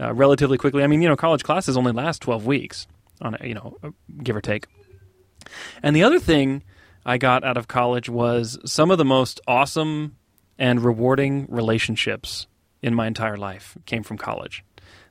uh, 0.00 0.12
relatively 0.12 0.58
quickly. 0.58 0.82
I 0.82 0.88
mean, 0.88 1.00
you 1.00 1.08
know, 1.08 1.16
college 1.16 1.44
classes 1.44 1.76
only 1.76 1.92
last 1.92 2.22
twelve 2.22 2.44
weeks 2.44 2.88
on 3.20 3.36
a, 3.40 3.46
you 3.46 3.54
know, 3.54 3.76
give 4.22 4.34
or 4.34 4.40
take. 4.40 4.66
And 5.82 5.94
the 5.94 6.02
other 6.02 6.18
thing 6.18 6.64
I 7.08 7.16
got 7.16 7.42
out 7.42 7.56
of 7.56 7.68
college 7.68 8.10
was 8.10 8.58
some 8.66 8.90
of 8.90 8.98
the 8.98 9.04
most 9.04 9.40
awesome 9.46 10.18
and 10.58 10.84
rewarding 10.84 11.46
relationships 11.48 12.46
in 12.82 12.94
my 12.94 13.06
entire 13.06 13.38
life 13.38 13.78
came 13.86 14.02
from 14.02 14.18
college. 14.18 14.62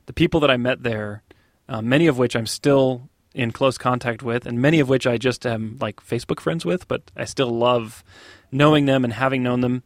The 0.06 0.12
people 0.12 0.38
that 0.38 0.50
I 0.50 0.56
met 0.58 0.84
there, 0.84 1.24
uh, 1.68 1.82
many 1.82 2.06
of 2.06 2.16
which 2.16 2.36
I'm 2.36 2.46
still 2.46 3.10
in 3.34 3.50
close 3.50 3.78
contact 3.78 4.22
with, 4.22 4.46
and 4.46 4.62
many 4.62 4.78
of 4.78 4.88
which 4.88 5.08
I 5.08 5.18
just 5.18 5.44
am 5.44 5.76
like 5.80 5.96
Facebook 5.96 6.38
friends 6.38 6.64
with, 6.64 6.86
but 6.86 7.10
I 7.16 7.24
still 7.24 7.50
love 7.50 8.04
knowing 8.52 8.86
them 8.86 9.02
and 9.02 9.12
having 9.12 9.42
known 9.42 9.60
them. 9.60 9.82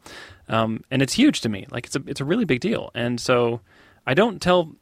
Um, 0.47 0.83
and 0.91 1.01
it's 1.01 1.13
huge 1.13 1.41
to 1.41 1.49
me. 1.49 1.65
Like 1.71 1.87
it's 1.87 1.95
a 1.95 2.03
it's 2.05 2.21
a 2.21 2.25
really 2.25 2.45
big 2.45 2.59
deal. 2.59 2.91
And 2.93 3.19
so 3.19 3.61
I 4.05 4.13
don't 4.13 4.39
tell. 4.39 4.75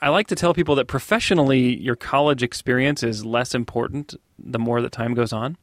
I 0.00 0.08
like 0.08 0.28
to 0.28 0.34
tell 0.34 0.54
people 0.54 0.76
that 0.76 0.86
professionally, 0.86 1.78
your 1.78 1.94
college 1.94 2.42
experience 2.42 3.02
is 3.02 3.22
less 3.22 3.54
important 3.54 4.14
the 4.38 4.58
more 4.58 4.80
that 4.80 4.92
time 4.92 5.12
goes 5.12 5.34
on. 5.34 5.58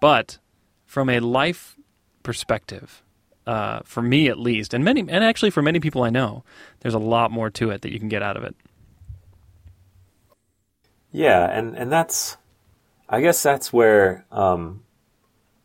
But 0.00 0.38
from 0.86 1.10
a 1.10 1.20
life 1.20 1.76
perspective, 2.22 3.02
uh, 3.46 3.80
for 3.84 4.02
me 4.02 4.28
at 4.28 4.38
least, 4.38 4.72
and 4.72 4.82
many, 4.84 5.00
and 5.00 5.22
actually 5.22 5.50
for 5.50 5.62
many 5.62 5.78
people 5.80 6.02
I 6.02 6.10
know, 6.10 6.42
there's 6.80 6.94
a 6.94 6.98
lot 6.98 7.30
more 7.30 7.50
to 7.50 7.70
it 7.70 7.82
that 7.82 7.92
you 7.92 7.98
can 7.98 8.08
get 8.08 8.22
out 8.22 8.36
of 8.36 8.44
it. 8.44 8.56
Yeah, 11.12 11.44
and 11.44 11.76
and 11.76 11.90
that's, 11.90 12.36
I 13.08 13.20
guess 13.20 13.42
that's 13.42 13.72
where 13.72 14.24
um, 14.30 14.82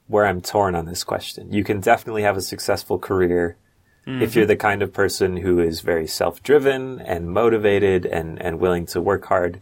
where 0.07 0.25
I'm 0.25 0.41
torn 0.41 0.75
on 0.75 0.85
this 0.85 1.03
question. 1.03 1.51
You 1.53 1.63
can 1.63 1.79
definitely 1.79 2.23
have 2.23 2.37
a 2.37 2.41
successful 2.41 2.99
career 2.99 3.57
mm-hmm. 4.05 4.21
if 4.21 4.35
you're 4.35 4.45
the 4.45 4.55
kind 4.55 4.81
of 4.81 4.93
person 4.93 5.37
who 5.37 5.59
is 5.59 5.81
very 5.81 6.07
self-driven 6.07 6.99
and 6.99 7.31
motivated 7.31 8.05
and 8.05 8.41
and 8.41 8.59
willing 8.59 8.85
to 8.87 9.01
work 9.01 9.25
hard. 9.25 9.59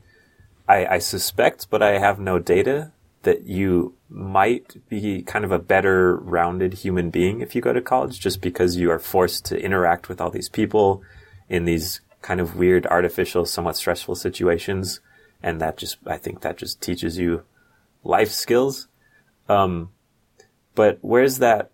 I, 0.68 0.86
I 0.86 1.00
suspect, 1.00 1.70
but 1.72 1.82
I 1.82 1.98
have 1.98 2.20
no 2.20 2.38
data 2.38 2.92
that 3.24 3.46
you 3.46 3.96
might 4.10 4.88
be 4.88 5.22
kind 5.22 5.44
of 5.44 5.52
a 5.52 5.60
better 5.60 6.16
rounded 6.18 6.74
human 6.74 7.10
being 7.10 7.42
if 7.42 7.54
you 7.54 7.62
go 7.62 7.74
to 7.74 7.82
college 7.82 8.20
just 8.20 8.42
because 8.42 8.78
you 8.78 8.90
are 8.90 9.00
forced 9.00 9.46
to 9.46 9.62
interact 9.62 10.08
with 10.08 10.22
all 10.22 10.30
these 10.30 10.50
people 10.50 11.04
in 11.50 11.66
these 11.66 12.02
kind 12.22 12.40
of 12.40 12.56
weird, 12.56 12.86
artificial, 12.88 13.46
somewhat 13.46 13.76
stressful 13.76 14.16
situations. 14.16 15.00
And 15.42 15.62
that 15.62 15.78
just, 15.78 15.98
I 16.06 16.18
think 16.18 16.42
that 16.42 16.58
just 16.58 16.82
teaches 16.82 17.18
you 17.18 17.44
life 18.04 18.32
skills. 18.32 18.88
Um, 19.48 19.90
but 20.76 21.00
where's 21.02 21.40
that? 21.40 21.72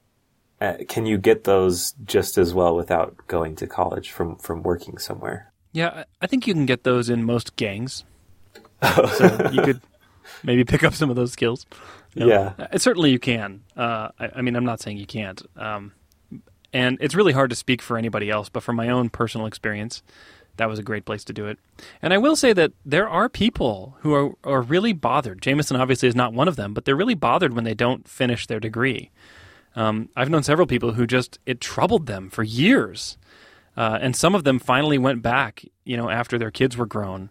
Uh, 0.61 0.75
can 0.87 1.05
you 1.05 1.17
get 1.17 1.43
those 1.43 1.93
just 2.05 2.37
as 2.37 2.53
well 2.53 2.75
without 2.75 3.27
going 3.27 3.55
to 3.57 3.67
college 3.67 4.11
from, 4.11 4.37
from 4.37 4.63
working 4.63 4.97
somewhere? 4.97 5.51
Yeah, 5.73 6.05
I 6.21 6.27
think 6.27 6.47
you 6.47 6.53
can 6.53 6.65
get 6.65 6.83
those 6.83 7.09
in 7.09 7.25
most 7.25 7.55
gangs. 7.55 8.05
so 9.17 9.49
you 9.51 9.61
could 9.61 9.81
maybe 10.43 10.63
pick 10.63 10.83
up 10.83 10.93
some 10.93 11.09
of 11.09 11.15
those 11.15 11.31
skills. 11.31 11.65
You 12.13 12.21
know? 12.21 12.27
Yeah, 12.27 12.67
uh, 12.71 12.77
certainly 12.77 13.11
you 13.11 13.19
can. 13.19 13.63
Uh, 13.75 14.09
I, 14.19 14.29
I, 14.37 14.41
mean, 14.41 14.55
I'm 14.55 14.65
not 14.65 14.79
saying 14.79 14.97
you 14.97 15.05
can't. 15.05 15.41
Um, 15.57 15.91
and 16.73 16.97
it's 17.01 17.15
really 17.15 17.33
hard 17.33 17.49
to 17.51 17.55
speak 17.55 17.81
for 17.81 17.97
anybody 17.97 18.29
else, 18.29 18.49
but 18.49 18.63
from 18.63 18.75
my 18.75 18.89
own 18.89 19.09
personal 19.09 19.47
experience, 19.47 20.03
that 20.57 20.69
was 20.69 20.79
a 20.79 20.83
great 20.83 21.05
place 21.05 21.23
to 21.25 21.33
do 21.33 21.47
it. 21.47 21.59
And 22.01 22.13
I 22.13 22.17
will 22.17 22.35
say 22.35 22.53
that 22.53 22.71
there 22.85 23.07
are 23.07 23.29
people 23.29 23.97
who 23.99 24.13
are, 24.13 24.31
are 24.43 24.61
really 24.61 24.93
bothered. 24.93 25.41
Jamison 25.41 25.77
obviously 25.77 26.07
is 26.07 26.15
not 26.15 26.33
one 26.33 26.47
of 26.47 26.55
them, 26.55 26.73
but 26.73 26.85
they're 26.85 26.95
really 26.95 27.15
bothered 27.15 27.53
when 27.53 27.63
they 27.63 27.73
don't 27.73 28.07
finish 28.07 28.47
their 28.47 28.59
degree. 28.59 29.11
Um, 29.75 30.09
I've 30.15 30.29
known 30.29 30.43
several 30.43 30.67
people 30.67 30.93
who 30.93 31.05
just 31.05 31.39
it 31.45 31.59
troubled 31.59 32.05
them 32.07 32.29
for 32.29 32.43
years, 32.43 33.17
uh, 33.75 33.99
and 34.01 34.15
some 34.15 34.33
of 34.33 34.45
them 34.45 34.57
finally 34.57 34.97
went 34.97 35.21
back, 35.21 35.65
you 35.83 35.97
know, 35.97 36.09
after 36.09 36.37
their 36.37 36.51
kids 36.51 36.77
were 36.77 36.85
grown, 36.85 37.29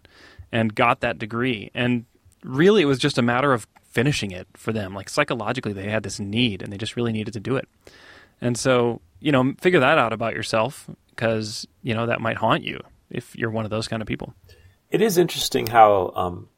and 0.51 0.75
got 0.75 0.99
that 1.01 1.17
degree. 1.17 1.71
And 1.73 2.05
really 2.45 2.83
it 2.83 2.85
was 2.85 2.99
just 2.99 3.17
a 3.17 3.21
matter 3.21 3.53
of 3.53 3.67
finishing 3.91 4.31
it 4.31 4.47
for 4.53 4.71
them. 4.71 4.93
Like 4.93 5.09
psychologically, 5.09 5.73
they 5.73 5.89
had 5.89 6.03
this 6.03 6.19
need 6.19 6.61
and 6.61 6.71
they 6.71 6.77
just 6.77 6.95
really 6.95 7.11
needed 7.11 7.33
to 7.33 7.39
do 7.39 7.55
it. 7.55 7.67
And 8.41 8.57
so, 8.57 9.01
you 9.19 9.31
know, 9.31 9.53
figure 9.59 9.79
that 9.79 9.97
out 9.97 10.13
about 10.13 10.33
yourself 10.33 10.89
because, 11.09 11.65
you 11.81 11.93
know, 11.93 12.05
that 12.05 12.21
might 12.21 12.37
haunt 12.37 12.63
you 12.63 12.79
if 13.09 13.35
you're 13.35 13.49
one 13.49 13.65
of 13.65 13.71
those 13.71 13.87
kind 13.87 14.01
of 14.01 14.07
people. 14.07 14.33
It 14.91 15.01
is 15.01 15.17
interesting 15.17 15.67
how, 15.67 16.11
um, 16.15 16.49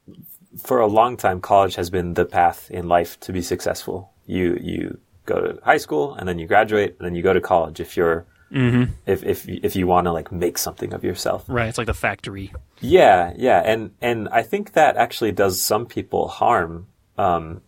for 0.57 0.79
a 0.79 0.87
long 0.87 1.17
time, 1.17 1.39
college 1.39 1.75
has 1.75 1.89
been 1.89 2.15
the 2.15 2.25
path 2.25 2.69
in 2.71 2.87
life 2.87 3.19
to 3.21 3.31
be 3.31 3.41
successful. 3.41 4.11
You, 4.25 4.57
you 4.59 4.97
go 5.25 5.39
to 5.39 5.59
high 5.63 5.77
school 5.77 6.15
and 6.15 6.27
then 6.27 6.39
you 6.39 6.47
graduate 6.47 6.95
and 6.97 7.05
then 7.05 7.13
you 7.13 7.21
go 7.21 7.33
to 7.33 7.41
college 7.41 7.79
if 7.79 7.95
you're 7.95 8.25
Mm-hmm. 8.51 8.93
If 9.05 9.23
if 9.23 9.47
if 9.47 9.75
you 9.75 9.87
want 9.87 10.05
to 10.05 10.11
like 10.11 10.31
make 10.31 10.57
something 10.57 10.93
of 10.93 11.03
yourself, 11.03 11.43
right? 11.47 11.67
It's 11.67 11.77
like 11.77 11.87
the 11.87 11.93
factory. 11.93 12.53
Yeah, 12.79 13.33
yeah, 13.35 13.61
and 13.65 13.91
and 14.01 14.29
I 14.29 14.43
think 14.43 14.73
that 14.73 14.95
actually 14.95 15.33
does 15.33 15.61
some 15.61 15.85
people 15.85 16.29
harm. 16.29 16.87
Um, 17.17 17.61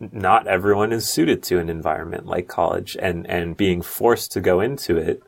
not 0.00 0.46
everyone 0.46 0.92
is 0.92 1.08
suited 1.08 1.42
to 1.44 1.58
an 1.58 1.68
environment 1.68 2.26
like 2.26 2.48
college, 2.48 2.96
and 3.00 3.26
and 3.28 3.56
being 3.56 3.82
forced 3.82 4.32
to 4.32 4.40
go 4.40 4.60
into 4.60 4.96
it 4.96 5.22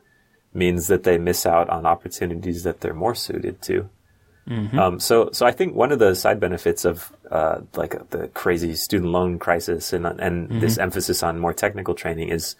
means 0.53 0.87
that 0.87 1.03
they 1.03 1.17
miss 1.17 1.45
out 1.45 1.69
on 1.69 1.85
opportunities 1.85 2.63
that 2.63 2.81
they're 2.81 2.93
more 2.93 3.15
suited 3.15 3.61
to. 3.61 3.89
Mm-hmm. 4.49 4.79
Um, 4.79 4.99
so, 4.99 5.29
so 5.31 5.45
I 5.45 5.51
think 5.51 5.75
one 5.75 5.91
of 5.91 5.99
the 5.99 6.15
side 6.15 6.39
benefits 6.39 6.83
of 6.83 7.13
uh, 7.29 7.61
like 7.75 8.09
the 8.09 8.27
crazy 8.29 8.75
student 8.75 9.11
loan 9.11 9.39
crisis 9.39 9.93
and 9.93 10.05
and 10.05 10.49
mm-hmm. 10.49 10.59
this 10.59 10.77
emphasis 10.77 11.21
on 11.21 11.39
more 11.39 11.53
technical 11.53 11.93
training 11.93 12.29
is 12.29 12.55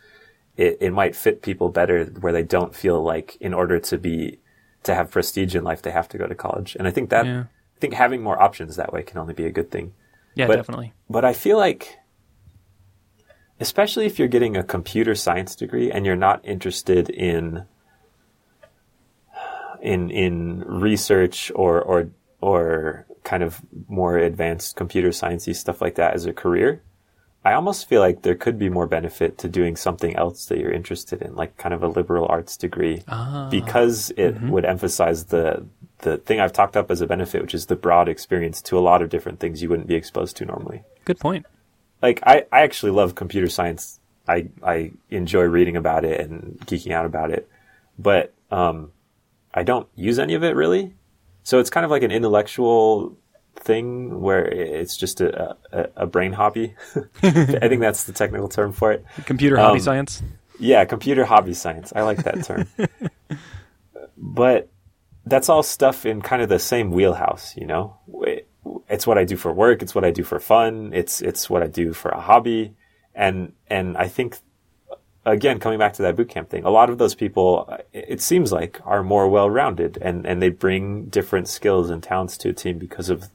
it, 0.57 0.77
it 0.81 0.91
might 0.91 1.15
fit 1.15 1.41
people 1.41 1.69
better 1.69 2.05
where 2.05 2.33
they 2.33 2.43
don't 2.43 2.75
feel 2.75 3.01
like 3.01 3.37
in 3.39 3.53
order 3.53 3.79
to 3.79 3.97
be 3.97 4.39
to 4.83 4.95
have 4.95 5.11
prestige 5.11 5.55
in 5.55 5.63
life 5.63 5.81
they 5.81 5.91
have 5.91 6.09
to 6.09 6.17
go 6.17 6.27
to 6.27 6.35
college. 6.35 6.75
And 6.75 6.87
I 6.87 6.91
think 6.91 7.09
that 7.09 7.25
yeah. 7.25 7.43
I 7.43 7.79
think 7.79 7.93
having 7.93 8.21
more 8.21 8.41
options 8.41 8.75
that 8.75 8.93
way 8.93 9.03
can 9.03 9.17
only 9.17 9.33
be 9.33 9.45
a 9.45 9.51
good 9.51 9.71
thing. 9.71 9.93
Yeah, 10.35 10.47
but, 10.47 10.57
definitely. 10.57 10.93
But 11.09 11.25
I 11.25 11.33
feel 11.33 11.57
like 11.57 11.97
especially 13.59 14.05
if 14.05 14.17
you're 14.17 14.27
getting 14.27 14.57
a 14.57 14.63
computer 14.63 15.15
science 15.15 15.55
degree 15.55 15.91
and 15.91 16.05
you're 16.05 16.15
not 16.15 16.43
interested 16.43 17.09
in 17.09 17.65
in 19.81 20.09
in 20.09 20.63
research 20.65 21.51
or 21.55 21.81
or 21.81 22.09
or 22.41 23.05
kind 23.23 23.43
of 23.43 23.61
more 23.87 24.17
advanced 24.17 24.75
computer 24.75 25.09
sciencey 25.09 25.55
stuff 25.55 25.79
like 25.81 25.95
that 25.95 26.13
as 26.13 26.25
a 26.25 26.33
career, 26.33 26.81
I 27.43 27.53
almost 27.53 27.89
feel 27.89 28.01
like 28.01 28.21
there 28.21 28.35
could 28.35 28.59
be 28.59 28.69
more 28.69 28.85
benefit 28.85 29.37
to 29.39 29.49
doing 29.49 29.75
something 29.75 30.15
else 30.15 30.45
that 30.45 30.59
you're 30.59 30.71
interested 30.71 31.23
in, 31.23 31.35
like 31.35 31.57
kind 31.57 31.73
of 31.73 31.81
a 31.81 31.87
liberal 31.87 32.27
arts 32.29 32.55
degree, 32.55 33.03
ah, 33.07 33.47
because 33.49 34.11
it 34.11 34.35
mm-hmm. 34.35 34.49
would 34.49 34.65
emphasize 34.65 35.25
the 35.25 35.65
the 35.99 36.17
thing 36.17 36.39
I've 36.39 36.53
talked 36.53 36.77
up 36.77 36.91
as 36.91 37.01
a 37.01 37.07
benefit, 37.07 37.41
which 37.41 37.55
is 37.55 37.65
the 37.65 37.75
broad 37.75 38.09
experience 38.09 38.61
to 38.63 38.77
a 38.77 38.81
lot 38.81 39.01
of 39.01 39.09
different 39.09 39.39
things 39.39 39.61
you 39.61 39.69
wouldn't 39.69 39.87
be 39.87 39.95
exposed 39.95 40.37
to 40.37 40.45
normally. 40.45 40.83
Good 41.05 41.19
point. 41.19 41.45
Like 42.01 42.19
I, 42.23 42.45
I 42.51 42.61
actually 42.61 42.91
love 42.91 43.15
computer 43.15 43.49
science. 43.49 43.99
I 44.27 44.49
I 44.61 44.91
enjoy 45.09 45.43
reading 45.43 45.75
about 45.75 46.05
it 46.05 46.19
and 46.19 46.59
geeking 46.65 46.91
out 46.91 47.05
about 47.07 47.31
it, 47.31 47.49
but 47.97 48.33
um, 48.51 48.91
I 49.51 49.63
don't 49.63 49.87
use 49.95 50.19
any 50.19 50.35
of 50.35 50.43
it 50.43 50.55
really. 50.55 50.93
So 51.43 51.57
it's 51.59 51.71
kind 51.71 51.85
of 51.85 51.89
like 51.89 52.03
an 52.03 52.11
intellectual 52.11 53.17
thing 53.55 54.21
where 54.21 54.45
it's 54.45 54.97
just 54.97 55.21
a, 55.21 55.55
a, 55.71 55.89
a 55.97 56.05
brain 56.05 56.33
hobby. 56.33 56.75
I 57.23 57.67
think 57.67 57.81
that's 57.81 58.05
the 58.05 58.13
technical 58.13 58.49
term 58.49 58.73
for 58.73 58.91
it. 58.91 59.05
Computer 59.25 59.57
hobby 59.57 59.79
um, 59.79 59.83
science? 59.83 60.23
Yeah, 60.59 60.85
computer 60.85 61.25
hobby 61.25 61.53
science. 61.53 61.93
I 61.95 62.01
like 62.01 62.23
that 62.23 62.43
term. 62.43 62.67
but 64.17 64.69
that's 65.25 65.49
all 65.49 65.63
stuff 65.63 66.05
in 66.05 66.21
kind 66.21 66.41
of 66.41 66.49
the 66.49 66.59
same 66.59 66.91
wheelhouse, 66.91 67.55
you 67.55 67.65
know? 67.65 67.97
It's 68.89 69.07
what 69.07 69.17
I 69.17 69.23
do 69.23 69.37
for 69.37 69.53
work. 69.53 69.81
It's 69.81 69.95
what 69.95 70.03
I 70.03 70.11
do 70.11 70.23
for 70.23 70.39
fun. 70.39 70.91
It's, 70.93 71.21
it's 71.21 71.49
what 71.49 71.63
I 71.63 71.67
do 71.67 71.93
for 71.93 72.09
a 72.09 72.19
hobby. 72.19 72.73
And, 73.15 73.53
and 73.67 73.97
I 73.97 74.07
think 74.07 74.37
again, 75.25 75.59
coming 75.59 75.79
back 75.79 75.93
to 75.93 76.01
that 76.03 76.15
bootcamp 76.15 76.49
thing, 76.49 76.63
a 76.63 76.69
lot 76.69 76.89
of 76.89 76.97
those 76.97 77.15
people, 77.15 77.77
it 77.93 78.21
seems 78.21 78.51
like, 78.51 78.79
are 78.85 79.03
more 79.03 79.29
well-rounded 79.29 79.97
and, 80.01 80.25
and 80.25 80.41
they 80.41 80.49
bring 80.49 81.05
different 81.05 81.47
skills 81.47 81.89
and 81.89 82.01
talents 82.01 82.37
to 82.37 82.49
a 82.49 82.53
team 82.53 82.77
because 82.77 83.09
of 83.09 83.29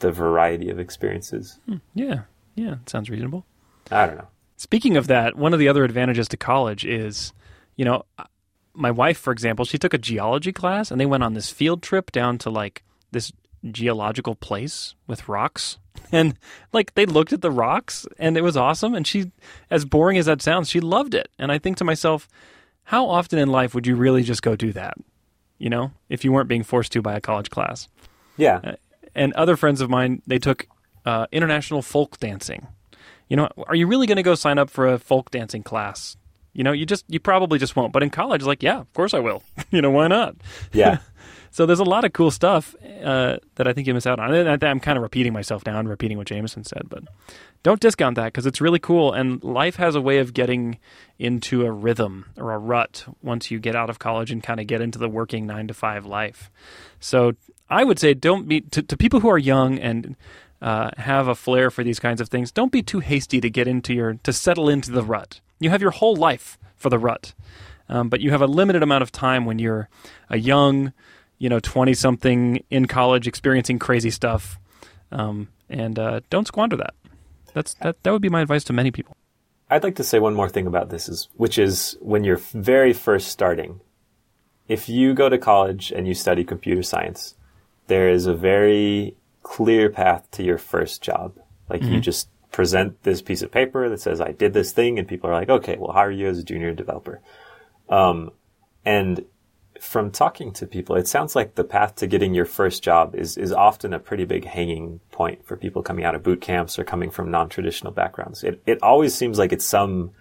the 0.00 0.12
variety 0.12 0.68
of 0.70 0.78
experiences. 0.78 1.58
Hmm. 1.66 1.76
Yeah, 1.94 2.22
yeah, 2.54 2.76
sounds 2.86 3.08
reasonable. 3.08 3.46
I 3.90 4.06
don't 4.06 4.16
know. 4.16 4.28
Speaking 4.56 4.96
of 4.96 5.06
that, 5.06 5.36
one 5.36 5.52
of 5.52 5.58
the 5.58 5.68
other 5.68 5.84
advantages 5.84 6.28
to 6.28 6.36
college 6.36 6.84
is, 6.84 7.32
you 7.76 7.84
know, 7.84 8.04
my 8.74 8.90
wife, 8.90 9.18
for 9.18 9.32
example, 9.32 9.64
she 9.64 9.78
took 9.78 9.94
a 9.94 9.98
geology 9.98 10.52
class 10.52 10.90
and 10.90 11.00
they 11.00 11.06
went 11.06 11.22
on 11.22 11.34
this 11.34 11.50
field 11.50 11.82
trip 11.82 12.12
down 12.12 12.38
to 12.38 12.50
like 12.50 12.82
this 13.10 13.32
geological 13.70 14.34
place 14.34 14.94
with 15.06 15.28
rocks. 15.28 15.78
And 16.12 16.34
like 16.72 16.94
they 16.94 17.06
looked 17.06 17.32
at 17.32 17.40
the 17.40 17.52
rocks 17.52 18.04
and 18.18 18.36
it 18.36 18.42
was 18.42 18.56
awesome. 18.56 18.94
And 18.94 19.06
she, 19.06 19.30
as 19.70 19.84
boring 19.84 20.18
as 20.18 20.26
that 20.26 20.42
sounds, 20.42 20.68
she 20.68 20.80
loved 20.80 21.14
it. 21.14 21.28
And 21.38 21.52
I 21.52 21.58
think 21.58 21.76
to 21.76 21.84
myself, 21.84 22.28
how 22.82 23.06
often 23.08 23.38
in 23.38 23.48
life 23.48 23.76
would 23.76 23.86
you 23.86 23.94
really 23.94 24.24
just 24.24 24.42
go 24.42 24.56
do 24.56 24.72
that? 24.72 24.94
You 25.58 25.70
know, 25.70 25.92
if 26.08 26.24
you 26.24 26.32
weren't 26.32 26.48
being 26.48 26.64
forced 26.64 26.90
to 26.92 27.02
by 27.02 27.14
a 27.14 27.20
college 27.20 27.50
class. 27.50 27.86
Yeah. 28.36 28.74
And 29.14 29.32
other 29.34 29.56
friends 29.56 29.80
of 29.80 29.90
mine, 29.90 30.22
they 30.26 30.38
took 30.38 30.66
uh, 31.04 31.26
international 31.32 31.82
folk 31.82 32.18
dancing. 32.18 32.66
You 33.28 33.36
know, 33.36 33.48
are 33.66 33.74
you 33.74 33.86
really 33.86 34.06
going 34.06 34.16
to 34.16 34.22
go 34.22 34.34
sign 34.34 34.58
up 34.58 34.70
for 34.70 34.86
a 34.86 34.98
folk 34.98 35.30
dancing 35.30 35.62
class? 35.62 36.16
You 36.52 36.64
know, 36.64 36.72
you 36.72 36.84
just 36.84 37.04
you 37.08 37.20
probably 37.20 37.58
just 37.58 37.76
won't. 37.76 37.92
But 37.92 38.02
in 38.02 38.10
college, 38.10 38.42
like, 38.42 38.62
yeah, 38.62 38.80
of 38.80 38.92
course 38.92 39.14
I 39.14 39.20
will. 39.20 39.42
you 39.70 39.80
know, 39.80 39.90
why 39.90 40.08
not? 40.08 40.34
Yeah. 40.72 40.98
so 41.52 41.64
there's 41.64 41.78
a 41.78 41.84
lot 41.84 42.04
of 42.04 42.12
cool 42.12 42.32
stuff 42.32 42.74
uh, 43.04 43.36
that 43.54 43.68
I 43.68 43.72
think 43.72 43.86
you 43.86 43.94
miss 43.94 44.06
out 44.06 44.18
on. 44.18 44.34
And 44.34 44.64
I, 44.64 44.68
am 44.68 44.80
kind 44.80 44.96
of 44.98 45.02
repeating 45.02 45.32
myself 45.32 45.64
now 45.64 45.78
and 45.78 45.88
repeating 45.88 46.18
what 46.18 46.26
Jamison 46.26 46.64
said, 46.64 46.82
but 46.88 47.04
don't 47.62 47.80
discount 47.80 48.16
that 48.16 48.26
because 48.26 48.46
it's 48.46 48.60
really 48.60 48.80
cool. 48.80 49.12
And 49.12 49.42
life 49.44 49.76
has 49.76 49.94
a 49.94 50.00
way 50.00 50.18
of 50.18 50.34
getting 50.34 50.78
into 51.18 51.64
a 51.64 51.70
rhythm 51.70 52.26
or 52.36 52.52
a 52.52 52.58
rut 52.58 53.04
once 53.22 53.50
you 53.50 53.60
get 53.60 53.76
out 53.76 53.90
of 53.90 54.00
college 54.00 54.32
and 54.32 54.42
kind 54.42 54.58
of 54.58 54.66
get 54.66 54.80
into 54.80 54.98
the 54.98 55.08
working 55.08 55.46
nine 55.46 55.68
to 55.68 55.74
five 55.74 56.04
life. 56.04 56.50
So 56.98 57.34
I 57.70 57.84
would 57.84 57.98
say 57.98 58.14
don't 58.14 58.48
be 58.48 58.62
to, 58.62 58.82
to 58.82 58.96
people 58.96 59.20
who 59.20 59.28
are 59.28 59.38
young 59.38 59.78
and 59.78 60.16
uh, 60.60 60.90
have 60.96 61.28
a 61.28 61.34
flair 61.34 61.70
for 61.70 61.84
these 61.84 62.00
kinds 62.00 62.20
of 62.20 62.28
things. 62.28 62.50
Don't 62.50 62.72
be 62.72 62.82
too 62.82 63.00
hasty 63.00 63.40
to 63.40 63.48
get 63.48 63.68
into 63.68 63.94
your 63.94 64.14
to 64.14 64.32
settle 64.32 64.68
into 64.68 64.90
the 64.90 65.02
rut. 65.02 65.40
You 65.60 65.70
have 65.70 65.80
your 65.80 65.92
whole 65.92 66.16
life 66.16 66.58
for 66.76 66.90
the 66.90 66.98
rut, 66.98 67.34
um, 67.88 68.08
but 68.08 68.20
you 68.20 68.30
have 68.30 68.42
a 68.42 68.46
limited 68.46 68.82
amount 68.82 69.02
of 69.02 69.12
time 69.12 69.44
when 69.44 69.58
you're 69.58 69.88
a 70.28 70.38
young, 70.38 70.92
you 71.38 71.48
know, 71.48 71.60
twenty 71.60 71.94
something 71.94 72.64
in 72.70 72.86
college 72.86 73.26
experiencing 73.26 73.78
crazy 73.78 74.10
stuff, 74.10 74.58
um, 75.12 75.48
and 75.68 75.98
uh, 75.98 76.20
don't 76.28 76.46
squander 76.46 76.76
that. 76.76 76.94
That's 77.54 77.74
that. 77.74 78.02
That 78.02 78.12
would 78.12 78.22
be 78.22 78.28
my 78.28 78.40
advice 78.40 78.64
to 78.64 78.72
many 78.72 78.90
people. 78.90 79.16
I'd 79.70 79.84
like 79.84 79.94
to 79.96 80.04
say 80.04 80.18
one 80.18 80.34
more 80.34 80.48
thing 80.48 80.66
about 80.66 80.90
this 80.90 81.08
is 81.08 81.28
which 81.36 81.56
is 81.56 81.96
when 82.00 82.24
you're 82.24 82.40
very 82.52 82.92
first 82.92 83.28
starting. 83.28 83.80
If 84.66 84.88
you 84.88 85.14
go 85.14 85.28
to 85.28 85.38
college 85.38 85.92
and 85.92 86.06
you 86.06 86.14
study 86.14 86.44
computer 86.44 86.82
science, 86.82 87.34
there 87.90 88.08
is 88.08 88.26
a 88.26 88.34
very 88.34 89.16
clear 89.42 89.90
path 89.90 90.30
to 90.30 90.44
your 90.44 90.58
first 90.58 91.02
job. 91.02 91.36
Like 91.68 91.80
mm-hmm. 91.80 91.94
you 91.94 92.00
just 92.00 92.28
present 92.52 93.02
this 93.02 93.20
piece 93.20 93.42
of 93.42 93.50
paper 93.50 93.88
that 93.88 94.00
says 94.00 94.20
I 94.20 94.30
did 94.30 94.52
this 94.52 94.70
thing, 94.70 94.96
and 94.96 95.08
people 95.08 95.28
are 95.28 95.34
like, 95.34 95.48
okay, 95.48 95.76
we'll 95.76 95.92
hire 95.92 96.10
you 96.10 96.28
as 96.28 96.38
a 96.38 96.44
junior 96.44 96.72
developer. 96.72 97.20
Um, 97.88 98.30
and 98.84 99.24
from 99.80 100.12
talking 100.12 100.52
to 100.52 100.68
people, 100.68 100.94
it 100.94 101.08
sounds 101.08 101.34
like 101.34 101.56
the 101.56 101.64
path 101.64 101.96
to 101.96 102.06
getting 102.06 102.32
your 102.32 102.44
first 102.44 102.84
job 102.84 103.16
is 103.16 103.36
is 103.36 103.52
often 103.52 103.92
a 103.92 103.98
pretty 103.98 104.24
big 104.24 104.44
hanging 104.44 105.00
point 105.10 105.44
for 105.44 105.56
people 105.56 105.82
coming 105.82 106.04
out 106.04 106.14
of 106.14 106.22
boot 106.22 106.40
camps 106.40 106.78
or 106.78 106.84
coming 106.84 107.10
from 107.10 107.28
non 107.32 107.48
traditional 107.48 107.92
backgrounds. 107.92 108.44
It 108.44 108.62
it 108.66 108.80
always 108.84 109.16
seems 109.16 109.36
like 109.36 109.52
it's 109.52 109.66
some 109.66 110.12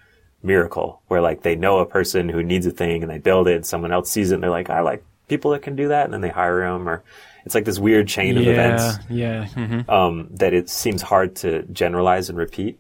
miracle 0.42 1.04
where 1.08 1.22
like 1.22 1.44
they 1.44 1.56
know 1.56 1.78
a 1.78 1.86
person 1.86 2.30
who 2.30 2.42
needs 2.42 2.66
a 2.66 2.72
thing 2.72 3.04
and 3.04 3.12
they 3.12 3.20
build 3.20 3.48
it, 3.48 3.58
and 3.58 3.66
someone 3.66 3.92
else 3.92 4.10
sees 4.10 4.32
it 4.32 4.36
and 4.36 4.44
they're 4.44 4.50
like, 4.50 4.72
I 4.72 4.82
like 4.82 5.06
people 5.28 5.52
that 5.52 5.62
can 5.62 5.76
do 5.76 5.90
that, 5.90 6.06
and 6.06 6.14
then 6.14 6.22
they 6.22 6.30
hire 6.30 6.62
them, 6.62 6.90
or 6.90 7.04
it's 7.46 7.56
like 7.56 7.66
this 7.66 7.80
weird 7.80 8.08
chain 8.08 8.38
of 8.38 8.44
yeah, 8.44 8.52
events. 8.52 9.06
Yeah. 9.10 9.46
Mm-hmm. 9.46 9.90
Um, 9.90 10.28
that 10.32 10.54
it 10.54 10.70
seems 10.70 11.02
hard 11.02 11.36
to 11.38 11.64
generalize 11.64 12.30
and 12.30 12.38
repeat. 12.38 12.80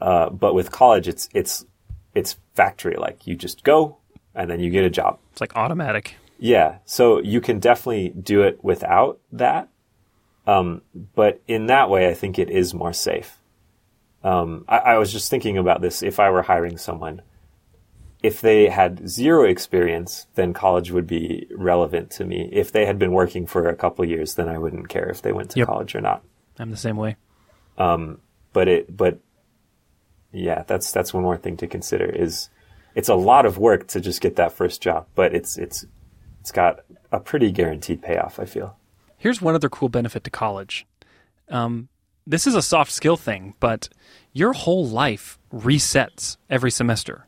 Uh, 0.00 0.30
but 0.30 0.54
with 0.54 0.70
college, 0.70 1.08
it's 1.08 1.28
it's 1.34 1.64
it's 2.14 2.36
factory 2.54 2.96
like 2.96 3.26
you 3.26 3.36
just 3.36 3.64
go 3.64 3.98
and 4.34 4.50
then 4.50 4.60
you 4.60 4.70
get 4.70 4.84
a 4.84 4.90
job. 4.90 5.18
It's 5.32 5.40
like 5.40 5.56
automatic. 5.56 6.16
Yeah, 6.38 6.78
so 6.84 7.20
you 7.20 7.40
can 7.40 7.58
definitely 7.58 8.08
do 8.10 8.42
it 8.42 8.62
without 8.62 9.20
that. 9.32 9.68
Um, 10.46 10.82
but 11.14 11.40
in 11.46 11.66
that 11.66 11.88
way, 11.88 12.08
I 12.08 12.14
think 12.14 12.38
it 12.38 12.50
is 12.50 12.74
more 12.74 12.92
safe. 12.92 13.38
Um, 14.22 14.64
I, 14.68 14.78
I 14.78 14.98
was 14.98 15.12
just 15.12 15.30
thinking 15.30 15.58
about 15.58 15.80
this. 15.80 16.02
If 16.02 16.18
I 16.18 16.30
were 16.30 16.42
hiring 16.42 16.76
someone, 16.76 17.22
if 18.24 18.40
they 18.40 18.70
had 18.70 19.06
zero 19.06 19.44
experience, 19.44 20.26
then 20.34 20.54
college 20.54 20.90
would 20.90 21.06
be 21.06 21.46
relevant 21.54 22.10
to 22.12 22.24
me. 22.24 22.48
If 22.50 22.72
they 22.72 22.86
had 22.86 22.98
been 22.98 23.12
working 23.12 23.46
for 23.46 23.68
a 23.68 23.76
couple 23.76 24.02
years, 24.06 24.36
then 24.36 24.48
I 24.48 24.56
wouldn't 24.56 24.88
care 24.88 25.10
if 25.10 25.20
they 25.20 25.30
went 25.30 25.50
to 25.50 25.58
yep. 25.58 25.68
college 25.68 25.94
or 25.94 26.00
not. 26.00 26.24
I'm 26.58 26.70
the 26.70 26.78
same 26.78 26.96
way. 26.96 27.16
Um, 27.76 28.22
but 28.54 28.66
it, 28.66 28.96
but 28.96 29.18
yeah, 30.32 30.62
that's 30.66 30.90
that's 30.90 31.12
one 31.12 31.22
more 31.22 31.36
thing 31.36 31.58
to 31.58 31.66
consider. 31.66 32.06
Is 32.06 32.48
it's 32.94 33.10
a 33.10 33.14
lot 33.14 33.44
of 33.44 33.58
work 33.58 33.88
to 33.88 34.00
just 34.00 34.22
get 34.22 34.36
that 34.36 34.52
first 34.52 34.80
job, 34.80 35.06
but 35.14 35.34
it's 35.34 35.58
it's 35.58 35.84
it's 36.40 36.50
got 36.50 36.80
a 37.12 37.20
pretty 37.20 37.52
guaranteed 37.52 38.00
payoff. 38.00 38.40
I 38.40 38.46
feel. 38.46 38.78
Here's 39.18 39.42
one 39.42 39.54
other 39.54 39.68
cool 39.68 39.90
benefit 39.90 40.24
to 40.24 40.30
college. 40.30 40.86
Um, 41.50 41.90
this 42.26 42.46
is 42.46 42.54
a 42.54 42.62
soft 42.62 42.90
skill 42.90 43.18
thing, 43.18 43.52
but 43.60 43.90
your 44.32 44.54
whole 44.54 44.86
life 44.86 45.38
resets 45.52 46.38
every 46.48 46.70
semester 46.70 47.26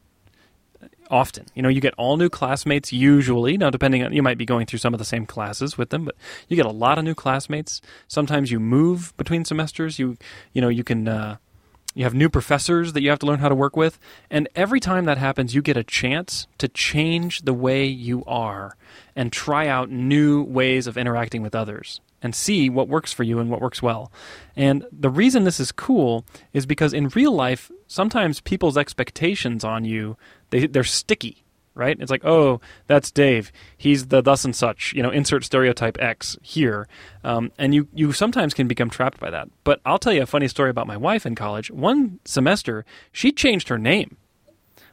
often. 1.10 1.46
You 1.54 1.62
know, 1.62 1.68
you 1.68 1.80
get 1.80 1.94
all 1.94 2.16
new 2.16 2.28
classmates 2.28 2.92
usually. 2.92 3.56
Now, 3.56 3.70
depending 3.70 4.02
on, 4.02 4.12
you 4.12 4.22
might 4.22 4.38
be 4.38 4.44
going 4.44 4.66
through 4.66 4.78
some 4.78 4.94
of 4.94 4.98
the 4.98 5.04
same 5.04 5.26
classes 5.26 5.78
with 5.78 5.90
them, 5.90 6.04
but 6.04 6.16
you 6.48 6.56
get 6.56 6.66
a 6.66 6.70
lot 6.70 6.98
of 6.98 7.04
new 7.04 7.14
classmates. 7.14 7.80
Sometimes 8.08 8.50
you 8.50 8.60
move 8.60 9.12
between 9.16 9.44
semesters. 9.44 9.98
You, 9.98 10.16
you 10.52 10.60
know, 10.60 10.68
you 10.68 10.84
can, 10.84 11.08
uh, 11.08 11.36
you 11.94 12.04
have 12.04 12.14
new 12.14 12.28
professors 12.28 12.92
that 12.92 13.02
you 13.02 13.08
have 13.08 13.18
to 13.20 13.26
learn 13.26 13.38
how 13.38 13.48
to 13.48 13.54
work 13.54 13.74
with. 13.74 13.98
And 14.30 14.48
every 14.54 14.80
time 14.80 15.06
that 15.06 15.16
happens, 15.16 15.54
you 15.54 15.62
get 15.62 15.78
a 15.78 15.84
chance 15.84 16.46
to 16.58 16.68
change 16.68 17.42
the 17.42 17.54
way 17.54 17.86
you 17.86 18.22
are 18.26 18.76
and 19.16 19.32
try 19.32 19.66
out 19.66 19.90
new 19.90 20.42
ways 20.42 20.86
of 20.86 20.98
interacting 20.98 21.40
with 21.40 21.54
others 21.54 22.00
and 22.20 22.34
see 22.34 22.68
what 22.68 22.88
works 22.88 23.12
for 23.12 23.22
you 23.22 23.38
and 23.38 23.50
what 23.50 23.60
works 23.60 23.82
well. 23.82 24.12
And 24.54 24.84
the 24.92 25.08
reason 25.08 25.44
this 25.44 25.60
is 25.60 25.72
cool 25.72 26.26
is 26.52 26.66
because 26.66 26.92
in 26.92 27.08
real 27.08 27.32
life, 27.32 27.70
sometimes 27.86 28.40
people's 28.40 28.76
expectations 28.76 29.64
on 29.64 29.84
you 29.84 30.16
they 30.50 30.66
they're 30.66 30.84
sticky, 30.84 31.44
right? 31.74 31.96
It's 31.98 32.10
like, 32.10 32.24
oh, 32.24 32.60
that's 32.86 33.10
Dave. 33.10 33.52
He's 33.76 34.06
the 34.06 34.22
thus 34.22 34.44
and 34.44 34.54
such. 34.54 34.92
You 34.94 35.02
know, 35.02 35.10
insert 35.10 35.44
stereotype 35.44 36.00
X 36.00 36.36
here, 36.42 36.88
um, 37.24 37.52
and 37.58 37.74
you 37.74 37.88
you 37.94 38.12
sometimes 38.12 38.54
can 38.54 38.68
become 38.68 38.90
trapped 38.90 39.20
by 39.20 39.30
that. 39.30 39.48
But 39.64 39.80
I'll 39.84 39.98
tell 39.98 40.12
you 40.12 40.22
a 40.22 40.26
funny 40.26 40.48
story 40.48 40.70
about 40.70 40.86
my 40.86 40.96
wife 40.96 41.26
in 41.26 41.34
college. 41.34 41.70
One 41.70 42.20
semester, 42.24 42.84
she 43.12 43.32
changed 43.32 43.68
her 43.68 43.78
name. 43.78 44.16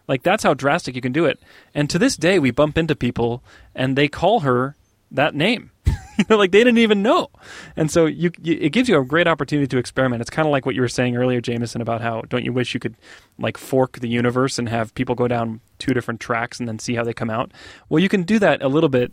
Like 0.08 0.24
that's 0.24 0.44
how 0.44 0.54
drastic 0.54 0.96
you 0.96 1.02
can 1.02 1.14
do 1.14 1.26
it. 1.26 1.40
And 1.74 1.90
to 1.90 2.00
this 2.00 2.18
day, 2.18 2.40
we 2.40 2.52
bump 2.52 2.78
into 2.78 2.96
people 2.96 3.44
and 3.74 3.98
they 3.98 4.08
call 4.08 4.42
her 4.42 4.76
that 5.12 5.36
name. 5.36 5.72
like 6.30 6.52
they 6.52 6.60
didn't 6.60 6.78
even 6.78 7.02
know. 7.02 7.30
And 7.76 7.90
so 7.90 8.06
you, 8.06 8.32
you, 8.42 8.58
it 8.60 8.70
gives 8.70 8.90
you 8.90 8.98
a 9.00 9.06
great 9.06 9.28
opportunity 9.28 9.68
to 9.68 9.78
experiment. 9.78 10.22
It's 10.22 10.30
kind 10.30 10.48
of 10.48 10.52
like 10.52 10.66
what 10.66 10.76
you 10.76 10.82
were 10.82 10.88
saying 10.88 11.16
earlier, 11.16 11.42
Jamison, 11.42 11.82
about 11.82 12.02
how 12.02 12.22
don't 12.22 12.44
you 12.44 12.54
wish 12.54 12.74
you 12.74 12.80
could 12.80 12.96
like 13.40 13.58
fork 13.58 14.00
the 14.00 14.08
universe 14.08 14.60
and 14.60 14.70
have 14.70 14.94
people 14.96 15.16
go 15.16 15.28
down 15.28 15.62
two 15.80 15.94
different 15.94 16.20
tracks 16.20 16.60
and 16.60 16.68
then 16.68 16.80
see 16.80 16.96
how 16.96 17.04
they 17.04 17.14
come 17.14 17.30
out? 17.30 17.52
Well, 17.90 18.02
you 18.02 18.10
can 18.10 18.24
do 18.24 18.40
that 18.40 18.62
a 18.62 18.68
little 18.68 18.90
bit 18.90 19.12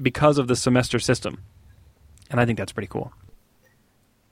because 0.00 0.38
of 0.38 0.48
the 0.48 0.56
semester 0.56 0.98
system. 0.98 1.42
And 2.30 2.40
I 2.40 2.46
think 2.46 2.58
that's 2.58 2.72
pretty 2.72 2.88
cool. 2.88 3.12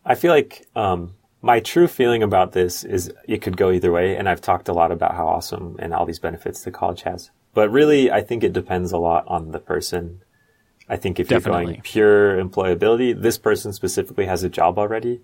I 0.05 0.15
feel 0.15 0.33
like 0.33 0.67
um, 0.75 1.15
my 1.43 1.61
true 1.61 1.87
feeling 1.87 2.23
about 2.23 2.53
this 2.53 2.85
is 2.85 3.13
it 3.27 3.43
could 3.43 3.57
go 3.57 3.71
either 3.71 3.93
way. 3.93 4.17
And 4.17 4.29
I've 4.29 4.41
talked 4.41 4.69
a 4.69 4.73
lot 4.73 4.93
about 4.93 5.15
how 5.15 5.27
awesome 5.27 5.77
and 5.79 5.93
all 5.93 6.07
these 6.07 6.19
benefits 6.19 6.63
the 6.63 6.71
college 6.71 7.03
has. 7.03 7.31
But 7.55 7.71
really, 7.71 8.11
I 8.11 8.23
think 8.23 8.45
it 8.45 8.53
depends 8.53 8.93
a 8.93 8.99
lot 8.99 9.25
on 9.27 9.51
the 9.51 9.59
person 9.59 10.23
I 10.89 10.97
think 10.97 11.21
if 11.21 11.29
Definitely. 11.29 11.63
you're 11.63 11.73
going 11.73 11.83
pure 11.83 12.45
employability, 12.45 13.21
this 13.21 13.39
person 13.39 13.73
specifically 13.73 14.27
has 14.27 14.43
a 14.43 14.49
job 14.49 14.79
already. 14.79 15.21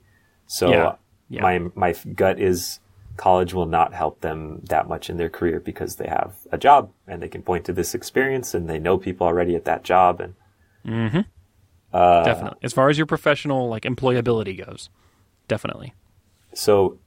So 0.47 0.71
yeah. 0.71 0.95
Yeah. 1.29 1.43
my 1.43 1.59
my 1.75 1.95
gut 2.15 2.39
is 2.39 2.81
college 3.17 3.55
will 3.55 3.67
not 3.67 3.95
help 3.95 4.21
them 4.21 4.61
that 4.69 4.89
much 4.89 5.09
in 5.09 5.17
their 5.17 5.31
career 5.31 5.61
because 5.61 5.97
they 5.97 6.07
have 6.07 6.35
a 6.51 6.59
job 6.59 6.91
and 7.07 7.23
they 7.23 7.29
can 7.29 7.43
point 7.43 7.65
to 7.67 7.73
this 7.73 7.95
experience 7.95 8.55
and 8.55 8.69
they 8.69 8.79
know 8.79 8.99
people 8.99 9.27
already 9.27 9.55
at 9.55 9.65
that 9.65 9.85
job 9.85 10.21
and 10.21 10.35
mm-hmm. 10.85 11.21
uh, 11.93 12.25
definitely 12.25 12.59
as 12.63 12.73
far 12.73 12.89
as 12.89 12.99
your 12.99 13.07
professional 13.07 13.69
like 13.69 13.85
employability 13.85 14.65
goes 14.67 14.91
definitely 15.47 15.95
so 16.55 16.99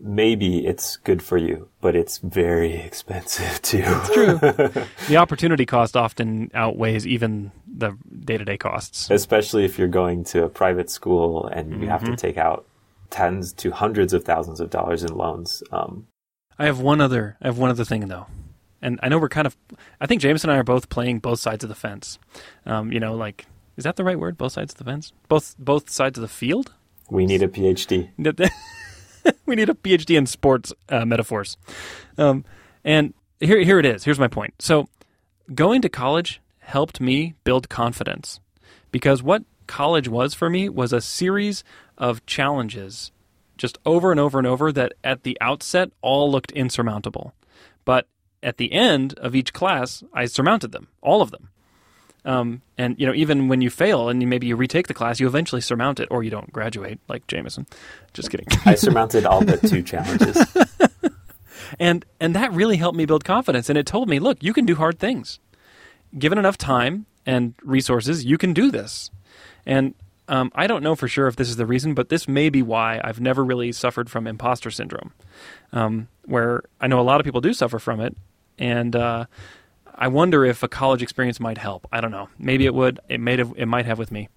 maybe 0.00 0.66
it's 0.66 0.96
good 0.96 1.22
for 1.22 1.36
you, 1.36 1.68
but 1.80 1.96
it's 1.96 2.18
very 2.18 2.74
expensive 2.88 3.60
too. 3.62 3.82
It's 3.84 4.10
true. 4.10 4.38
the 5.08 5.16
opportunity 5.16 5.66
cost 5.66 5.96
often 5.96 6.50
outweighs 6.54 7.06
even 7.06 7.52
the 7.66 7.96
day 8.24 8.38
to 8.38 8.44
day 8.44 8.56
costs. 8.56 9.10
Especially 9.10 9.64
if 9.64 9.78
you're 9.78 9.88
going 9.88 10.24
to 10.24 10.44
a 10.44 10.48
private 10.48 10.90
school 10.90 11.46
and 11.46 11.70
you 11.70 11.76
mm-hmm. 11.76 11.88
have 11.88 12.00
to 12.00 12.06
mm-hmm. 12.06 12.14
take 12.16 12.36
out 12.36 12.66
tens 13.10 13.52
to 13.52 13.70
hundreds 13.70 14.12
of 14.12 14.24
thousands 14.24 14.60
of 14.60 14.70
dollars 14.70 15.04
in 15.04 15.14
loans. 15.14 15.62
Um, 15.70 16.06
I 16.58 16.66
have 16.66 16.80
one 16.80 17.00
other. 17.00 17.36
I 17.40 17.48
have 17.48 17.58
one 17.58 17.70
other 17.70 17.84
thing 17.84 18.08
though, 18.08 18.26
and 18.80 18.98
I 19.02 19.08
know 19.08 19.18
we're 19.18 19.28
kind 19.28 19.46
of. 19.46 19.56
I 20.00 20.06
think 20.06 20.20
James 20.20 20.44
and 20.44 20.52
I 20.52 20.56
are 20.56 20.64
both 20.64 20.88
playing 20.88 21.18
both 21.18 21.40
sides 21.40 21.64
of 21.64 21.68
the 21.68 21.74
fence. 21.74 22.18
Um, 22.66 22.92
you 22.92 23.00
know, 23.00 23.14
like 23.14 23.46
is 23.76 23.84
that 23.84 23.96
the 23.96 24.04
right 24.04 24.18
word? 24.18 24.36
Both 24.36 24.52
sides 24.52 24.74
of 24.74 24.78
the 24.78 24.84
fence. 24.84 25.12
Both 25.28 25.56
both 25.58 25.90
sides 25.90 26.18
of 26.18 26.22
the 26.22 26.28
field. 26.28 26.72
We 27.10 27.26
need 27.26 27.42
a 27.42 27.48
PhD. 27.48 28.10
we 29.46 29.56
need 29.56 29.68
a 29.68 29.74
PhD 29.74 30.16
in 30.16 30.26
sports 30.26 30.72
uh, 30.88 31.04
metaphors. 31.04 31.56
Um, 32.18 32.44
and 32.84 33.14
here, 33.40 33.60
here 33.60 33.78
it 33.78 33.86
is. 33.86 34.04
Here's 34.04 34.18
my 34.18 34.28
point. 34.28 34.54
So, 34.60 34.88
going 35.54 35.82
to 35.82 35.88
college 35.88 36.40
helped 36.60 37.00
me 37.00 37.34
build 37.44 37.68
confidence 37.68 38.40
because 38.90 39.22
what 39.22 39.44
college 39.66 40.08
was 40.08 40.34
for 40.34 40.48
me 40.48 40.68
was 40.68 40.92
a 40.92 41.00
series 41.00 41.64
of 41.98 42.24
challenges 42.26 43.12
just 43.56 43.78
over 43.84 44.10
and 44.10 44.20
over 44.20 44.38
and 44.38 44.46
over 44.46 44.72
that 44.72 44.92
at 45.04 45.22
the 45.22 45.38
outset 45.40 45.90
all 46.00 46.30
looked 46.30 46.52
insurmountable. 46.52 47.34
But 47.84 48.06
at 48.42 48.56
the 48.56 48.72
end 48.72 49.14
of 49.18 49.34
each 49.34 49.52
class, 49.52 50.02
I 50.12 50.26
surmounted 50.26 50.72
them, 50.72 50.88
all 51.00 51.22
of 51.22 51.30
them. 51.30 51.48
Um, 52.24 52.62
and 52.78 52.98
you 53.00 53.06
know, 53.06 53.14
even 53.14 53.48
when 53.48 53.60
you 53.60 53.70
fail 53.70 54.08
and 54.08 54.22
you, 54.22 54.28
maybe 54.28 54.46
you 54.46 54.56
retake 54.56 54.86
the 54.86 54.94
class, 54.94 55.18
you 55.18 55.26
eventually 55.26 55.60
surmount 55.60 55.98
it, 55.98 56.08
or 56.10 56.22
you 56.22 56.30
don't 56.30 56.52
graduate, 56.52 57.00
like 57.08 57.26
Jamison. 57.26 57.66
Just 58.12 58.30
kidding. 58.30 58.46
I 58.64 58.76
surmounted 58.76 59.26
all 59.26 59.44
but 59.44 59.60
two 59.62 59.82
challenges, 59.82 60.38
and 61.80 62.04
and 62.20 62.34
that 62.36 62.52
really 62.52 62.76
helped 62.76 62.96
me 62.96 63.06
build 63.06 63.24
confidence. 63.24 63.68
And 63.68 63.76
it 63.76 63.86
told 63.86 64.08
me, 64.08 64.18
look, 64.18 64.42
you 64.42 64.52
can 64.52 64.66
do 64.66 64.76
hard 64.76 64.98
things. 64.98 65.40
Given 66.16 66.38
enough 66.38 66.58
time 66.58 67.06
and 67.26 67.54
resources, 67.62 68.24
you 68.24 68.38
can 68.38 68.52
do 68.52 68.70
this. 68.70 69.10
And 69.64 69.94
um, 70.28 70.52
I 70.54 70.66
don't 70.66 70.82
know 70.82 70.94
for 70.94 71.08
sure 71.08 71.26
if 71.26 71.36
this 71.36 71.48
is 71.48 71.56
the 71.56 71.66
reason, 71.66 71.94
but 71.94 72.08
this 72.08 72.28
may 72.28 72.48
be 72.48 72.62
why 72.62 73.00
I've 73.02 73.20
never 73.20 73.44
really 73.44 73.72
suffered 73.72 74.10
from 74.10 74.26
imposter 74.26 74.70
syndrome, 74.70 75.12
um, 75.72 76.08
where 76.24 76.62
I 76.80 76.86
know 76.86 77.00
a 77.00 77.02
lot 77.02 77.20
of 77.20 77.24
people 77.24 77.40
do 77.40 77.52
suffer 77.52 77.78
from 77.78 78.00
it, 78.00 78.16
and 78.58 78.94
uh, 78.94 79.26
I 79.94 80.08
wonder 80.08 80.44
if 80.44 80.62
a 80.62 80.68
college 80.68 81.02
experience 81.02 81.38
might 81.40 81.58
help. 81.58 81.86
I 81.92 82.00
don't 82.00 82.10
know. 82.10 82.28
Maybe 82.38 82.66
it 82.66 82.74
would. 82.74 83.00
It 83.08 83.20
may 83.20 83.36
have. 83.36 83.52
It 83.56 83.66
might 83.66 83.86
have 83.86 83.98
with 83.98 84.10
me. 84.12 84.28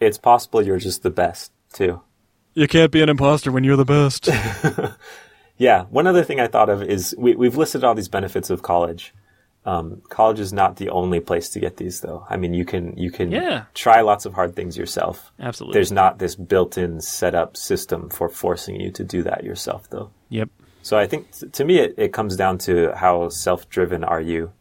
It's 0.00 0.18
possible 0.18 0.62
you're 0.62 0.78
just 0.78 1.02
the 1.02 1.10
best 1.10 1.52
too. 1.72 2.00
You 2.54 2.66
can't 2.68 2.90
be 2.92 3.02
an 3.02 3.08
imposter 3.08 3.50
when 3.52 3.64
you're 3.64 3.76
the 3.76 3.84
best. 3.84 4.28
Yeah, 5.58 5.84
one 5.84 6.06
other 6.06 6.22
thing 6.22 6.38
I 6.38 6.48
thought 6.48 6.68
of 6.68 6.82
is 6.82 7.14
we, 7.16 7.34
we've 7.34 7.56
listed 7.56 7.82
all 7.82 7.94
these 7.94 8.08
benefits 8.10 8.50
of 8.50 8.60
college. 8.60 9.14
Um, 9.64 10.02
college 10.10 10.38
is 10.38 10.52
not 10.52 10.76
the 10.76 10.90
only 10.90 11.18
place 11.18 11.48
to 11.50 11.60
get 11.60 11.78
these, 11.78 12.00
though. 12.00 12.26
I 12.28 12.36
mean, 12.36 12.52
you 12.52 12.66
can 12.66 12.94
you 12.98 13.10
can 13.10 13.32
Yeah. 13.32 13.64
try 13.72 14.02
lots 14.02 14.26
of 14.26 14.34
hard 14.34 14.54
things 14.54 14.76
yourself. 14.76 15.32
Absolutely. 15.40 15.72
There's 15.72 15.90
not 15.90 16.18
this 16.18 16.36
built-in 16.36 17.00
setup 17.00 17.56
system 17.56 18.10
for 18.10 18.28
forcing 18.28 18.78
you 18.78 18.90
to 18.92 19.02
do 19.02 19.22
that 19.22 19.44
yourself, 19.44 19.88
though. 19.90 20.10
yep. 20.28 20.50
So 20.82 20.98
I 20.98 21.06
think 21.06 21.32
t- 21.32 21.48
to 21.48 21.64
me 21.64 21.78
it, 21.78 21.94
it 21.96 22.12
comes 22.12 22.36
down 22.36 22.58
to 22.58 22.92
how 22.94 23.28
self-driven 23.30 24.04
are 24.04 24.20
you, 24.20 24.52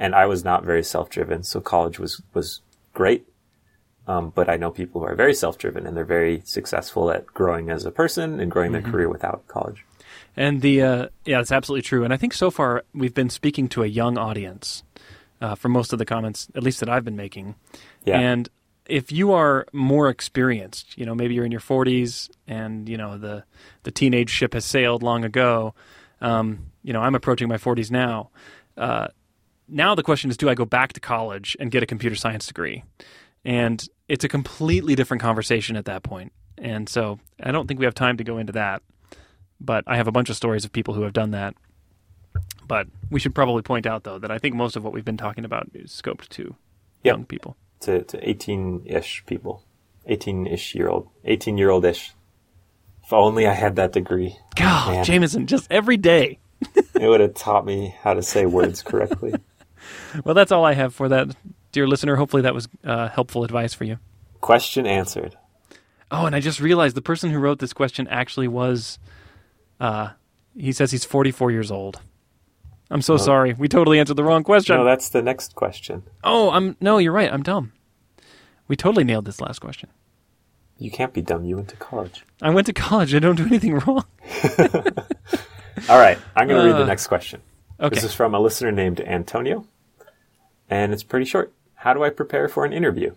and 0.00 0.14
I 0.14 0.26
was 0.26 0.42
not 0.42 0.64
very 0.64 0.82
self-driven, 0.82 1.44
so 1.44 1.60
college 1.60 2.00
was 2.00 2.20
was 2.34 2.62
great. 2.94 3.26
Um, 4.08 4.32
but 4.34 4.48
I 4.48 4.56
know 4.56 4.72
people 4.72 5.02
who 5.02 5.06
are 5.06 5.14
very 5.14 5.34
self-driven 5.34 5.86
and 5.86 5.96
they're 5.96 6.04
very 6.04 6.42
successful 6.44 7.12
at 7.12 7.26
growing 7.26 7.70
as 7.70 7.84
a 7.84 7.92
person 7.92 8.40
and 8.40 8.50
growing 8.50 8.72
their 8.72 8.82
career 8.82 9.08
without 9.08 9.46
college. 9.46 9.84
And 10.36 10.62
the 10.62 10.82
uh, 10.82 11.08
yeah, 11.24 11.38
it's 11.40 11.52
absolutely 11.52 11.82
true. 11.82 12.02
And 12.02 12.12
I 12.12 12.16
think 12.16 12.32
so 12.32 12.50
far 12.50 12.82
we've 12.92 13.14
been 13.14 13.30
speaking 13.30 13.68
to 13.68 13.84
a 13.84 13.86
young 13.86 14.18
audience 14.18 14.82
uh, 15.40 15.54
for 15.54 15.68
most 15.68 15.92
of 15.92 15.98
the 16.00 16.06
comments, 16.06 16.48
at 16.56 16.62
least 16.62 16.80
that 16.80 16.88
I've 16.88 17.04
been 17.04 17.16
making. 17.16 17.54
Yeah. 18.04 18.18
And 18.18 18.48
if 18.86 19.12
you 19.12 19.32
are 19.32 19.66
more 19.72 20.08
experienced, 20.08 20.98
you 20.98 21.06
know, 21.06 21.14
maybe 21.14 21.34
you're 21.34 21.44
in 21.44 21.52
your 21.52 21.60
40s 21.60 22.30
and 22.48 22.88
you 22.88 22.96
know 22.96 23.18
the 23.18 23.44
the 23.82 23.90
teenage 23.90 24.30
ship 24.30 24.54
has 24.54 24.64
sailed 24.64 25.02
long 25.02 25.24
ago. 25.24 25.74
Um, 26.20 26.70
you 26.82 26.92
know, 26.92 27.00
I'm 27.02 27.14
approaching 27.14 27.48
my 27.48 27.58
40s 27.58 27.90
now. 27.90 28.30
Uh, 28.76 29.08
now 29.70 29.94
the 29.94 30.02
question 30.02 30.30
is, 30.30 30.36
do 30.36 30.48
I 30.48 30.54
go 30.54 30.64
back 30.64 30.92
to 30.94 31.00
college 31.00 31.56
and 31.60 31.70
get 31.70 31.82
a 31.82 31.86
computer 31.86 32.16
science 32.16 32.46
degree? 32.46 32.84
And 33.44 33.86
it's 34.08 34.24
a 34.24 34.28
completely 34.28 34.94
different 34.94 35.22
conversation 35.22 35.76
at 35.76 35.86
that 35.86 36.02
point. 36.02 36.32
And 36.58 36.88
so 36.88 37.18
I 37.42 37.52
don't 37.52 37.66
think 37.66 37.80
we 37.80 37.86
have 37.86 37.94
time 37.94 38.16
to 38.18 38.24
go 38.24 38.36
into 38.38 38.52
that. 38.52 38.82
But 39.60 39.84
I 39.86 39.96
have 39.96 40.06
a 40.08 40.12
bunch 40.12 40.30
of 40.30 40.36
stories 40.36 40.64
of 40.64 40.72
people 40.72 40.94
who 40.94 41.02
have 41.02 41.12
done 41.12 41.30
that. 41.32 41.54
But 42.66 42.86
we 43.10 43.18
should 43.20 43.34
probably 43.34 43.62
point 43.62 43.86
out, 43.86 44.04
though, 44.04 44.18
that 44.18 44.30
I 44.30 44.38
think 44.38 44.54
most 44.54 44.76
of 44.76 44.84
what 44.84 44.92
we've 44.92 45.04
been 45.04 45.16
talking 45.16 45.44
about 45.44 45.68
is 45.74 45.90
scoped 45.90 46.28
to 46.30 46.54
Yep. 47.02 47.14
young 47.16 47.24
people. 47.24 47.56
to, 47.80 48.02
to 48.02 48.18
18-ish 48.26 49.24
people. 49.26 49.62
18-ish 50.08 50.74
year 50.74 50.88
old. 50.88 51.08
18 51.24 51.56
year 51.58 51.70
old 51.70 51.84
ish. 51.84 52.12
If 53.04 53.12
only 53.12 53.46
I 53.46 53.54
had 53.54 53.76
that 53.76 53.92
degree. 53.92 54.36
God, 54.54 54.92
Man. 54.92 55.04
Jamison, 55.04 55.46
just 55.46 55.66
every 55.70 55.96
day. 55.96 56.38
It 56.74 57.08
would 57.08 57.20
have 57.20 57.34
taught 57.34 57.64
me 57.64 57.94
how 58.02 58.14
to 58.14 58.22
say 58.22 58.44
words 58.46 58.82
correctly. 58.82 59.34
Well, 60.24 60.34
that's 60.34 60.52
all 60.52 60.64
I 60.64 60.74
have 60.74 60.94
for 60.94 61.08
that, 61.08 61.34
dear 61.72 61.86
listener. 61.86 62.16
Hopefully 62.16 62.42
that 62.42 62.54
was 62.54 62.68
uh, 62.84 63.08
helpful 63.08 63.44
advice 63.44 63.74
for 63.74 63.84
you. 63.84 63.98
Question 64.40 64.86
answered. 64.86 65.36
Oh, 66.10 66.26
and 66.26 66.34
I 66.34 66.40
just 66.40 66.60
realized 66.60 66.96
the 66.96 67.02
person 67.02 67.30
who 67.30 67.38
wrote 67.38 67.58
this 67.60 67.72
question 67.72 68.08
actually 68.08 68.48
was, 68.48 68.98
uh, 69.78 70.08
he 70.56 70.72
says 70.72 70.90
he's 70.90 71.04
44 71.04 71.50
years 71.52 71.70
old. 71.70 72.00
I'm 72.90 73.02
so 73.02 73.16
sorry. 73.16 73.52
We 73.54 73.68
totally 73.68 74.00
answered 74.00 74.16
the 74.16 74.24
wrong 74.24 74.42
question. 74.42 74.76
No, 74.76 74.84
that's 74.84 75.10
the 75.10 75.22
next 75.22 75.54
question. 75.54 76.02
oh, 76.24 76.50
I'm 76.50 76.76
no, 76.80 76.98
you're 76.98 77.12
right. 77.12 77.32
I'm 77.32 77.44
dumb. 77.44 77.72
We 78.66 78.74
totally 78.74 79.04
nailed 79.04 79.24
this 79.26 79.40
last 79.40 79.60
question. 79.60 79.88
You 80.78 80.90
can't 80.90 81.12
be 81.12 81.22
dumb. 81.22 81.44
You 81.44 81.54
went 81.56 81.68
to 81.68 81.76
college. 81.76 82.24
I 82.42 82.50
went 82.50 82.66
to 82.66 82.72
college. 82.72 83.14
I 83.14 83.20
don't 83.20 83.36
do 83.36 83.44
anything 83.46 83.74
wrong. 83.78 84.04
All 85.88 85.98
right. 85.98 86.18
I'm 86.34 86.48
going 86.48 86.60
to 86.60 86.66
read 86.66 86.74
Uh, 86.74 86.78
the 86.78 86.86
next 86.86 87.06
question. 87.06 87.42
Okay. 87.78 87.94
This 87.94 88.04
is 88.04 88.12
from 88.14 88.34
a 88.34 88.40
listener 88.40 88.72
named 88.72 89.00
Antonio. 89.00 89.66
And 90.70 90.92
it's 90.92 91.02
pretty 91.02 91.26
short. 91.26 91.52
How 91.74 91.92
do 91.92 92.04
I 92.04 92.10
prepare 92.10 92.48
for 92.48 92.64
an 92.64 92.72
interview? 92.72 93.16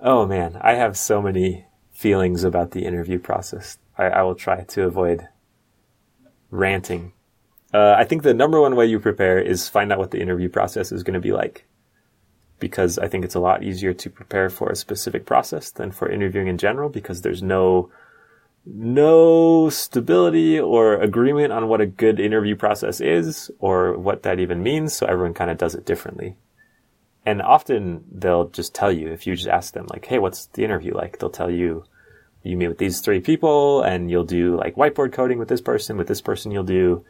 Oh 0.00 0.26
man, 0.26 0.58
I 0.60 0.74
have 0.74 0.98
so 0.98 1.22
many 1.22 1.64
feelings 1.90 2.44
about 2.44 2.72
the 2.72 2.84
interview 2.84 3.18
process. 3.18 3.78
I, 3.96 4.04
I 4.04 4.22
will 4.22 4.34
try 4.34 4.64
to 4.64 4.84
avoid 4.84 5.26
ranting. 6.50 7.12
Uh, 7.72 7.94
I 7.96 8.04
think 8.04 8.22
the 8.22 8.34
number 8.34 8.60
one 8.60 8.76
way 8.76 8.86
you 8.86 9.00
prepare 9.00 9.38
is 9.38 9.68
find 9.68 9.90
out 9.90 9.98
what 9.98 10.10
the 10.10 10.20
interview 10.20 10.48
process 10.48 10.92
is 10.92 11.02
going 11.02 11.14
to 11.14 11.20
be 11.20 11.32
like. 11.32 11.64
Because 12.60 12.98
I 12.98 13.08
think 13.08 13.24
it's 13.24 13.34
a 13.34 13.40
lot 13.40 13.62
easier 13.62 13.94
to 13.94 14.10
prepare 14.10 14.50
for 14.50 14.68
a 14.68 14.76
specific 14.76 15.24
process 15.24 15.70
than 15.70 15.90
for 15.90 16.10
interviewing 16.10 16.48
in 16.48 16.58
general 16.58 16.88
because 16.88 17.22
there's 17.22 17.42
no 17.42 17.90
no 18.66 19.68
stability 19.68 20.58
or 20.58 20.94
agreement 20.94 21.52
on 21.52 21.68
what 21.68 21.80
a 21.80 21.86
good 21.86 22.18
interview 22.18 22.56
process 22.56 23.00
is 23.00 23.50
or 23.58 23.96
what 23.98 24.22
that 24.22 24.40
even 24.40 24.62
means. 24.62 24.94
So 24.94 25.06
everyone 25.06 25.34
kind 25.34 25.50
of 25.50 25.58
does 25.58 25.74
it 25.74 25.84
differently. 25.84 26.36
And 27.26 27.42
often 27.42 28.04
they'll 28.10 28.48
just 28.48 28.74
tell 28.74 28.92
you 28.92 29.10
if 29.10 29.26
you 29.26 29.34
just 29.34 29.48
ask 29.48 29.74
them 29.74 29.86
like, 29.88 30.06
Hey, 30.06 30.18
what's 30.18 30.46
the 30.46 30.64
interview 30.64 30.94
like? 30.94 31.18
They'll 31.18 31.30
tell 31.30 31.50
you, 31.50 31.84
you 32.42 32.56
meet 32.56 32.68
with 32.68 32.78
these 32.78 33.00
three 33.00 33.20
people 33.20 33.82
and 33.82 34.10
you'll 34.10 34.24
do 34.24 34.56
like 34.56 34.76
whiteboard 34.76 35.12
coding 35.12 35.38
with 35.38 35.48
this 35.48 35.62
person. 35.62 35.96
With 35.96 36.08
this 36.08 36.20
person, 36.20 36.50
you'll 36.50 36.64
do 36.64 37.04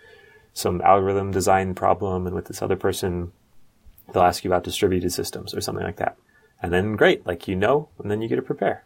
some 0.53 0.81
algorithm 0.83 1.33
design 1.33 1.75
problem. 1.75 2.27
And 2.27 2.35
with 2.35 2.47
this 2.47 2.63
other 2.63 2.77
person, 2.77 3.33
they'll 4.13 4.23
ask 4.23 4.45
you 4.45 4.51
about 4.51 4.63
distributed 4.63 5.13
systems 5.13 5.53
or 5.55 5.61
something 5.61 5.85
like 5.85 5.97
that. 5.97 6.17
And 6.63 6.73
then 6.73 6.97
great, 6.97 7.27
like 7.27 7.49
you 7.49 7.57
know, 7.57 7.89
and 7.99 8.11
then 8.11 8.23
you 8.23 8.29
get 8.29 8.37
to 8.37 8.43
prepare. 8.43 8.85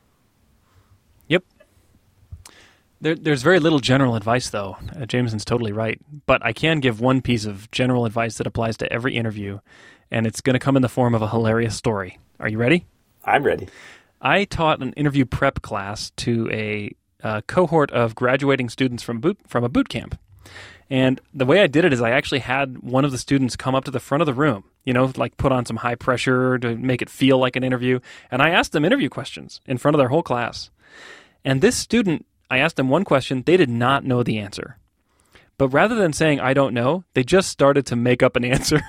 There, 3.00 3.14
there's 3.14 3.42
very 3.42 3.60
little 3.60 3.78
general 3.78 4.16
advice, 4.16 4.50
though. 4.50 4.76
Uh, 4.90 5.06
Jamison's 5.06 5.44
totally 5.44 5.72
right. 5.72 6.00
But 6.26 6.44
I 6.44 6.52
can 6.52 6.80
give 6.80 7.00
one 7.00 7.22
piece 7.22 7.44
of 7.44 7.70
general 7.70 8.04
advice 8.04 8.38
that 8.38 8.46
applies 8.46 8.76
to 8.78 8.92
every 8.92 9.16
interview, 9.16 9.60
and 10.10 10.26
it's 10.26 10.40
going 10.40 10.54
to 10.54 10.60
come 10.60 10.76
in 10.76 10.82
the 10.82 10.88
form 10.88 11.14
of 11.14 11.22
a 11.22 11.28
hilarious 11.28 11.76
story. 11.76 12.18
Are 12.40 12.48
you 12.48 12.58
ready? 12.58 12.86
I'm 13.24 13.44
ready. 13.44 13.68
I 14.20 14.44
taught 14.44 14.82
an 14.82 14.92
interview 14.94 15.24
prep 15.24 15.62
class 15.62 16.10
to 16.16 16.48
a 16.50 16.94
uh, 17.22 17.40
cohort 17.46 17.90
of 17.90 18.14
graduating 18.14 18.68
students 18.68 19.02
from 19.02 19.20
boot 19.20 19.38
from 19.46 19.64
a 19.64 19.68
boot 19.68 19.88
camp. 19.88 20.18
And 20.90 21.20
the 21.34 21.44
way 21.44 21.60
I 21.60 21.66
did 21.66 21.84
it 21.84 21.92
is 21.92 22.00
I 22.00 22.10
actually 22.10 22.38
had 22.38 22.78
one 22.78 23.04
of 23.04 23.12
the 23.12 23.18
students 23.18 23.56
come 23.56 23.74
up 23.74 23.84
to 23.84 23.90
the 23.90 24.00
front 24.00 24.22
of 24.22 24.26
the 24.26 24.34
room, 24.34 24.64
you 24.84 24.92
know, 24.92 25.12
like 25.16 25.36
put 25.36 25.52
on 25.52 25.66
some 25.66 25.76
high 25.76 25.96
pressure 25.96 26.58
to 26.58 26.76
make 26.76 27.02
it 27.02 27.10
feel 27.10 27.38
like 27.38 27.56
an 27.56 27.64
interview. 27.64 28.00
And 28.30 28.40
I 28.40 28.50
asked 28.50 28.72
them 28.72 28.84
interview 28.84 29.10
questions 29.10 29.60
in 29.66 29.78
front 29.78 29.94
of 29.94 29.98
their 29.98 30.08
whole 30.08 30.22
class. 30.22 30.70
And 31.44 31.60
this 31.60 31.76
student, 31.76 32.24
I 32.50 32.58
asked 32.58 32.76
them 32.76 32.88
one 32.88 33.04
question, 33.04 33.42
they 33.44 33.56
did 33.56 33.70
not 33.70 34.04
know 34.04 34.22
the 34.22 34.38
answer. 34.38 34.78
But 35.58 35.68
rather 35.68 35.94
than 35.94 36.12
saying, 36.12 36.40
I 36.40 36.54
don't 36.54 36.72
know, 36.72 37.04
they 37.14 37.24
just 37.24 37.48
started 37.48 37.84
to 37.86 37.96
make 37.96 38.22
up 38.22 38.36
an 38.36 38.44
answer. 38.44 38.80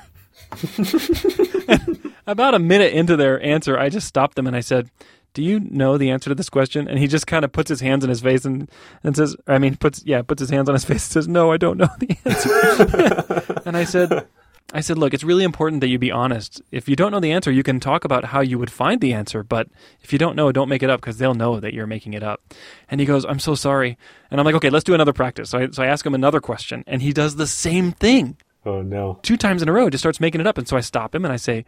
About 2.27 2.53
a 2.53 2.59
minute 2.59 2.93
into 2.93 3.17
their 3.17 3.41
answer, 3.41 3.77
I 3.77 3.89
just 3.89 4.07
stopped 4.07 4.35
them 4.35 4.47
and 4.47 4.55
I 4.55 4.59
said, 4.59 4.89
do 5.33 5.43
you 5.43 5.59
know 5.59 5.97
the 5.97 6.09
answer 6.09 6.29
to 6.29 6.35
this 6.35 6.49
question? 6.49 6.87
And 6.87 6.99
he 6.99 7.07
just 7.07 7.27
kind 7.27 7.45
of 7.45 7.51
puts 7.51 7.69
his 7.69 7.81
hands 7.81 8.03
on 8.03 8.09
his 8.09 8.21
face 8.21 8.45
and, 8.45 8.69
and 9.03 9.15
says, 9.15 9.35
I 9.47 9.57
mean, 9.57 9.75
puts, 9.77 10.03
yeah, 10.05 10.21
puts 10.21 10.39
his 10.39 10.49
hands 10.49 10.69
on 10.69 10.75
his 10.75 10.85
face 10.89 11.05
and 11.07 11.13
says, 11.13 11.27
no, 11.27 11.51
I 11.51 11.57
don't 11.57 11.77
know 11.77 11.89
the 11.99 12.17
answer. 12.25 13.61
and 13.65 13.75
I 13.77 13.83
said, 13.83 14.27
I 14.71 14.81
said, 14.81 14.99
look, 14.99 15.13
it's 15.13 15.23
really 15.23 15.43
important 15.43 15.81
that 15.81 15.87
you 15.87 15.97
be 15.97 16.11
honest. 16.11 16.61
If 16.71 16.87
you 16.87 16.95
don't 16.95 17.11
know 17.11 17.19
the 17.19 17.31
answer, 17.31 17.51
you 17.51 17.63
can 17.63 17.79
talk 17.79 18.05
about 18.05 18.25
how 18.25 18.41
you 18.41 18.59
would 18.59 18.71
find 18.71 19.01
the 19.01 19.13
answer, 19.13 19.43
but 19.43 19.67
if 20.01 20.13
you 20.13 20.19
don't 20.19 20.35
know, 20.35 20.51
don't 20.51 20.69
make 20.69 20.83
it 20.83 20.91
up 20.91 21.01
because 21.01 21.17
they'll 21.17 21.33
know 21.33 21.59
that 21.59 21.73
you're 21.73 21.87
making 21.87 22.13
it 22.13 22.21
up. 22.21 22.41
And 22.89 22.99
he 22.99 23.07
goes, 23.07 23.25
I'm 23.25 23.39
so 23.39 23.55
sorry. 23.55 23.97
And 24.29 24.39
I'm 24.39 24.45
like, 24.45 24.55
okay, 24.55 24.69
let's 24.69 24.83
do 24.83 24.93
another 24.93 25.13
practice. 25.13 25.49
So 25.49 25.57
I, 25.57 25.69
so 25.71 25.81
I 25.81 25.87
ask 25.87 26.05
him 26.05 26.13
another 26.13 26.39
question 26.39 26.83
and 26.85 27.01
he 27.01 27.13
does 27.13 27.35
the 27.35 27.47
same 27.47 27.93
thing 27.93 28.37
Oh 28.65 28.81
no. 28.83 29.19
two 29.23 29.37
times 29.37 29.63
in 29.63 29.69
a 29.69 29.73
row, 29.73 29.89
just 29.89 30.03
starts 30.03 30.19
making 30.19 30.41
it 30.41 30.47
up. 30.47 30.57
And 30.57 30.67
so 30.67 30.77
I 30.77 30.81
stop 30.81 31.15
him 31.15 31.25
and 31.25 31.33
I 31.33 31.37
say, 31.37 31.65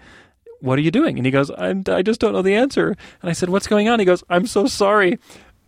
What 0.60 0.78
are 0.78 0.82
you 0.84 0.92
doing? 0.92 1.18
And 1.18 1.26
he 1.26 1.32
goes, 1.32 1.50
I'm, 1.58 1.84
I 1.88 2.04
just 2.04 2.20
don't 2.20 2.34
know 2.34 2.42
the 2.44 2.56
answer. 2.56 2.90
And 3.22 3.30
I 3.30 3.34
said, 3.34 3.50
What's 3.50 3.68
going 3.68 3.90
on? 3.90 3.98
He 4.00 4.06
goes, 4.06 4.24
I'm 4.30 4.46
so 4.46 4.68
sorry. 4.68 5.18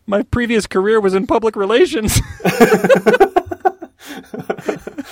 My 0.06 0.22
previous 0.22 0.67
career 0.67 1.00
was 1.00 1.15
in 1.15 1.26
public 1.26 1.56
relations. 1.56 2.19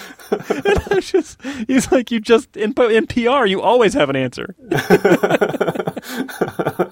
just, 1.01 1.41
he's 1.67 1.91
like, 1.91 2.11
You 2.11 2.19
just, 2.19 2.55
in, 2.57 2.73
in 2.73 3.07
PR, 3.07 3.45
you 3.45 3.61
always 3.61 3.93
have 3.93 4.09
an 4.09 4.15
answer. 4.15 4.55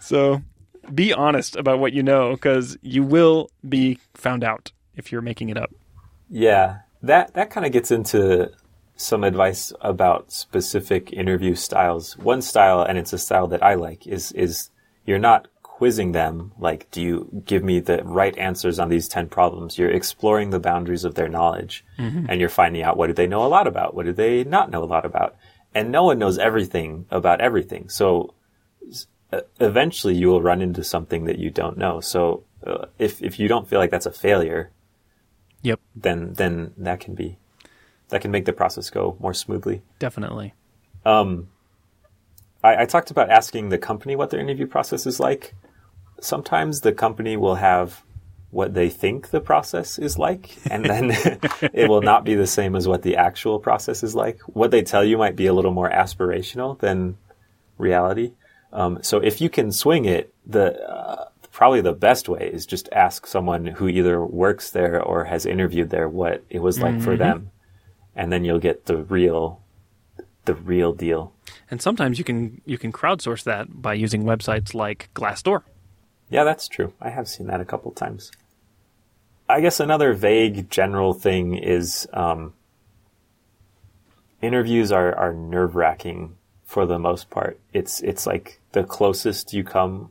so 0.00 0.42
be 0.94 1.12
honest 1.12 1.56
about 1.56 1.78
what 1.78 1.92
you 1.92 2.02
know 2.02 2.32
because 2.32 2.76
you 2.82 3.02
will 3.02 3.50
be 3.68 3.98
found 4.14 4.42
out 4.42 4.72
if 4.96 5.12
you're 5.12 5.22
making 5.22 5.48
it 5.48 5.56
up. 5.56 5.72
Yeah, 6.30 6.78
that 7.02 7.34
that 7.34 7.50
kind 7.50 7.66
of 7.66 7.72
gets 7.72 7.90
into 7.90 8.50
some 8.96 9.24
advice 9.24 9.72
about 9.80 10.32
specific 10.32 11.12
interview 11.12 11.54
styles. 11.54 12.16
One 12.18 12.42
style, 12.42 12.82
and 12.82 12.98
it's 12.98 13.12
a 13.12 13.18
style 13.18 13.46
that 13.48 13.62
I 13.62 13.74
like, 13.74 14.06
is 14.06 14.32
is 14.32 14.70
you're 15.06 15.18
not 15.18 15.48
quizzing 15.78 16.10
them 16.10 16.50
like, 16.58 16.90
do 16.90 17.00
you 17.00 17.42
give 17.44 17.62
me 17.62 17.78
the 17.78 18.02
right 18.02 18.36
answers 18.36 18.80
on 18.80 18.88
these 18.88 19.06
ten 19.06 19.28
problems? 19.28 19.78
You're 19.78 19.92
exploring 20.00 20.50
the 20.50 20.58
boundaries 20.58 21.04
of 21.04 21.14
their 21.14 21.28
knowledge, 21.28 21.84
and 21.96 22.40
you're 22.40 22.48
finding 22.62 22.82
out 22.82 22.96
what 22.96 23.06
do 23.06 23.12
they 23.12 23.28
know 23.28 23.44
a 23.46 23.52
lot 23.56 23.66
about, 23.68 23.94
what 23.94 24.04
do 24.06 24.12
they 24.12 24.42
not 24.42 24.70
know 24.72 24.82
a 24.82 24.90
lot 24.94 25.04
about, 25.04 25.36
and 25.74 25.92
no 25.92 26.02
one 26.02 26.18
knows 26.18 26.36
everything 26.36 27.06
about 27.10 27.40
everything. 27.40 27.88
So 27.88 28.34
uh, 29.32 29.42
eventually 29.60 30.16
you 30.16 30.26
will 30.30 30.42
run 30.42 30.60
into 30.62 30.82
something 30.82 31.26
that 31.26 31.38
you 31.38 31.50
don't 31.50 31.78
know. 31.78 32.00
So 32.00 32.42
uh, 32.66 32.86
if 32.98 33.22
if 33.22 33.38
you 33.38 33.46
don't 33.46 33.68
feel 33.68 33.78
like 33.78 33.92
that's 33.92 34.06
a 34.06 34.10
failure, 34.26 34.70
Yep, 35.62 35.80
then 35.94 36.32
then 36.34 36.72
that 36.76 36.98
can 36.98 37.14
be 37.14 37.38
that 38.08 38.20
can 38.20 38.32
make 38.32 38.46
the 38.46 38.52
process 38.52 38.90
go 38.90 39.16
more 39.20 39.34
smoothly. 39.34 39.82
definitely. 40.00 40.54
Um, 41.04 41.48
I, 42.64 42.82
I 42.82 42.84
talked 42.86 43.10
about 43.12 43.30
asking 43.30 43.68
the 43.68 43.78
company 43.78 44.16
what 44.16 44.30
their 44.30 44.40
interview 44.40 44.66
process 44.66 45.06
is 45.06 45.20
like. 45.20 45.54
Sometimes 46.20 46.80
the 46.80 46.92
company 46.92 47.36
will 47.36 47.56
have 47.56 48.02
what 48.50 48.72
they 48.72 48.88
think 48.88 49.30
the 49.30 49.40
process 49.40 49.98
is 49.98 50.18
like, 50.18 50.56
and 50.70 50.84
then 50.84 51.10
it 51.72 51.88
will 51.88 52.00
not 52.00 52.24
be 52.24 52.34
the 52.34 52.46
same 52.46 52.74
as 52.74 52.88
what 52.88 53.02
the 53.02 53.16
actual 53.16 53.58
process 53.58 54.02
is 54.02 54.14
like. 54.14 54.40
What 54.42 54.70
they 54.70 54.82
tell 54.82 55.04
you 55.04 55.18
might 55.18 55.36
be 55.36 55.46
a 55.46 55.52
little 55.52 55.70
more 55.70 55.90
aspirational 55.90 56.78
than 56.78 57.18
reality. 57.76 58.32
Um, 58.72 59.02
so 59.02 59.18
if 59.18 59.40
you 59.40 59.50
can 59.50 59.70
swing 59.72 60.06
it, 60.06 60.32
the 60.46 60.80
uh, 60.82 61.28
probably 61.52 61.80
the 61.80 61.92
best 61.92 62.28
way 62.28 62.48
is 62.52 62.66
just 62.66 62.88
ask 62.92 63.26
someone 63.26 63.66
who 63.66 63.88
either 63.88 64.24
works 64.24 64.70
there 64.70 65.02
or 65.02 65.24
has 65.24 65.44
interviewed 65.44 65.90
there 65.90 66.08
what 66.08 66.44
it 66.48 66.60
was 66.60 66.80
like 66.80 67.00
for 67.00 67.16
them, 67.16 67.50
and 68.14 68.32
then 68.32 68.44
you'll 68.44 68.58
get 68.58 68.86
the 68.86 68.96
real, 68.96 69.60
the 70.44 70.54
real 70.54 70.92
deal. 70.92 71.32
And 71.70 71.82
sometimes 71.82 72.18
you 72.18 72.24
can 72.24 72.62
you 72.64 72.78
can 72.78 72.92
crowdsource 72.92 73.44
that 73.44 73.82
by 73.82 73.94
using 73.94 74.24
websites 74.24 74.72
like 74.72 75.10
Glassdoor. 75.14 75.62
Yeah, 76.30 76.44
that's 76.44 76.68
true. 76.68 76.92
I 77.00 77.10
have 77.10 77.28
seen 77.28 77.46
that 77.46 77.60
a 77.60 77.64
couple 77.64 77.90
times. 77.92 78.30
I 79.48 79.60
guess 79.60 79.80
another 79.80 80.12
vague 80.12 80.68
general 80.70 81.14
thing 81.14 81.54
is 81.54 82.06
um, 82.12 82.52
interviews 84.42 84.92
are, 84.92 85.14
are 85.14 85.32
nerve 85.32 85.74
wracking 85.74 86.36
for 86.64 86.84
the 86.84 86.98
most 86.98 87.30
part. 87.30 87.58
It's 87.72 88.00
it's 88.02 88.26
like 88.26 88.60
the 88.72 88.84
closest 88.84 89.54
you 89.54 89.64
come 89.64 90.10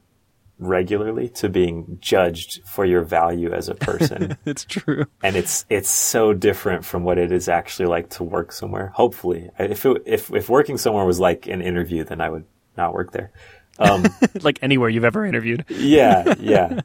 regularly 0.60 1.30
to 1.30 1.50
being 1.50 2.00
judged 2.02 2.62
for 2.66 2.84
your 2.84 3.04
value 3.04 3.54
as 3.54 3.70
a 3.70 3.76
person. 3.76 4.36
it's 4.46 4.66
true. 4.66 5.06
and 5.22 5.36
it's 5.36 5.66
it's 5.70 5.90
so 5.90 6.34
different 6.34 6.84
from 6.84 7.04
what 7.04 7.20
it 7.20 7.32
is 7.32 7.48
actually 7.48 7.86
like 7.86 8.10
to 8.10 8.24
work 8.24 8.52
somewhere. 8.52 8.88
Hopefully, 8.96 9.52
if 9.60 9.86
it, 9.86 10.02
if 10.08 10.34
if 10.34 10.50
working 10.50 10.80
somewhere 10.80 11.06
was 11.06 11.20
like 11.20 11.46
an 11.46 11.62
interview, 11.62 12.04
then 12.04 12.22
I 12.22 12.30
would 12.32 12.46
not 12.76 12.94
work 12.94 13.12
there. 13.12 13.32
Um, 13.80 14.06
like 14.42 14.60
anywhere 14.62 14.90
you've 14.90 15.06
ever 15.06 15.26
interviewed. 15.26 15.66
yeah, 15.70 16.34
yeah. 16.40 16.82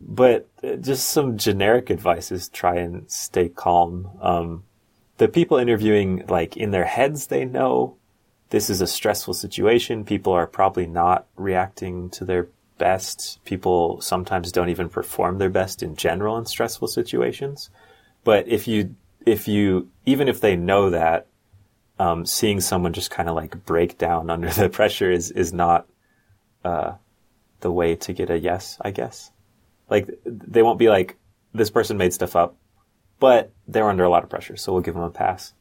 But 0.00 0.48
uh, 0.62 0.76
just 0.76 1.10
some 1.10 1.36
generic 1.38 1.90
advice 1.90 2.32
is 2.32 2.48
try 2.48 2.76
and 2.76 3.10
stay 3.10 3.48
calm. 3.48 4.10
Um, 4.20 4.64
the 5.18 5.28
people 5.28 5.58
interviewing, 5.58 6.24
like 6.28 6.56
in 6.56 6.70
their 6.70 6.84
heads, 6.84 7.28
they 7.28 7.44
know 7.44 7.96
this 8.50 8.68
is 8.68 8.80
a 8.80 8.86
stressful 8.86 9.34
situation. 9.34 10.04
People 10.04 10.32
are 10.32 10.46
probably 10.46 10.86
not 10.86 11.26
reacting 11.36 12.10
to 12.10 12.24
their 12.24 12.48
best. 12.78 13.38
People 13.44 14.00
sometimes 14.00 14.52
don't 14.52 14.68
even 14.68 14.88
perform 14.88 15.38
their 15.38 15.48
best 15.48 15.82
in 15.82 15.96
general 15.96 16.36
in 16.36 16.44
stressful 16.44 16.88
situations. 16.88 17.70
But 18.24 18.48
if 18.48 18.68
you, 18.68 18.94
if 19.24 19.48
you, 19.48 19.88
even 20.04 20.28
if 20.28 20.40
they 20.40 20.56
know 20.56 20.90
that, 20.90 21.26
um, 21.98 22.26
seeing 22.26 22.60
someone 22.60 22.92
just 22.92 23.10
kind 23.10 23.28
of 23.28 23.36
like 23.36 23.64
break 23.64 23.98
down 23.98 24.28
under 24.34 24.50
the 24.50 24.68
pressure 24.68 25.10
is, 25.10 25.30
is 25.30 25.52
not, 25.52 25.86
uh, 26.64 26.92
the 27.60 27.70
way 27.70 27.96
to 27.96 28.12
get 28.12 28.30
a 28.30 28.38
yes, 28.38 28.78
I 28.80 28.90
guess. 28.90 29.30
Like, 29.88 30.08
they 30.24 30.62
won't 30.62 30.78
be 30.78 30.88
like, 30.88 31.16
this 31.54 31.70
person 31.70 31.96
made 31.96 32.12
stuff 32.12 32.36
up, 32.36 32.56
but 33.18 33.52
they're 33.68 33.88
under 33.88 34.04
a 34.04 34.10
lot 34.10 34.24
of 34.24 34.30
pressure, 34.30 34.56
so 34.56 34.72
we'll 34.72 34.82
give 34.82 34.94
them 34.94 35.02
a 35.02 35.10
pass. 35.10 35.52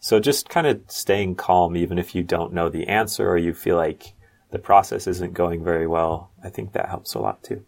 So 0.00 0.20
just 0.20 0.48
kind 0.48 0.66
of 0.66 0.82
staying 0.88 1.36
calm, 1.36 1.76
even 1.76 1.98
if 1.98 2.14
you 2.14 2.22
don't 2.22 2.52
know 2.52 2.68
the 2.68 2.88
answer 2.88 3.28
or 3.28 3.38
you 3.38 3.54
feel 3.54 3.76
like 3.76 4.12
the 4.50 4.58
process 4.58 5.06
isn't 5.06 5.32
going 5.32 5.64
very 5.64 5.86
well, 5.86 6.30
I 6.42 6.50
think 6.50 6.72
that 6.72 6.88
helps 6.88 7.14
a 7.14 7.18
lot 7.18 7.42
too. 7.42 7.64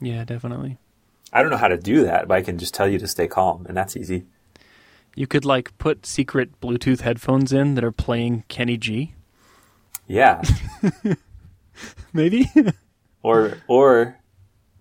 Yeah, 0.00 0.24
definitely. 0.24 0.78
I 1.32 1.42
don't 1.42 1.50
know 1.50 1.56
how 1.56 1.68
to 1.68 1.76
do 1.76 2.04
that, 2.04 2.28
but 2.28 2.34
I 2.34 2.42
can 2.42 2.58
just 2.58 2.74
tell 2.74 2.88
you 2.88 2.98
to 2.98 3.08
stay 3.08 3.28
calm, 3.28 3.66
and 3.66 3.76
that's 3.76 3.96
easy. 3.96 4.24
You 5.14 5.26
could 5.26 5.44
like 5.44 5.76
put 5.78 6.06
secret 6.06 6.60
Bluetooth 6.60 7.00
headphones 7.00 7.52
in 7.52 7.74
that 7.74 7.84
are 7.84 7.92
playing 7.92 8.44
Kenny 8.48 8.76
G. 8.76 9.14
Yeah. 10.06 10.42
Maybe. 12.12 12.50
or, 13.22 13.58
or 13.68 14.16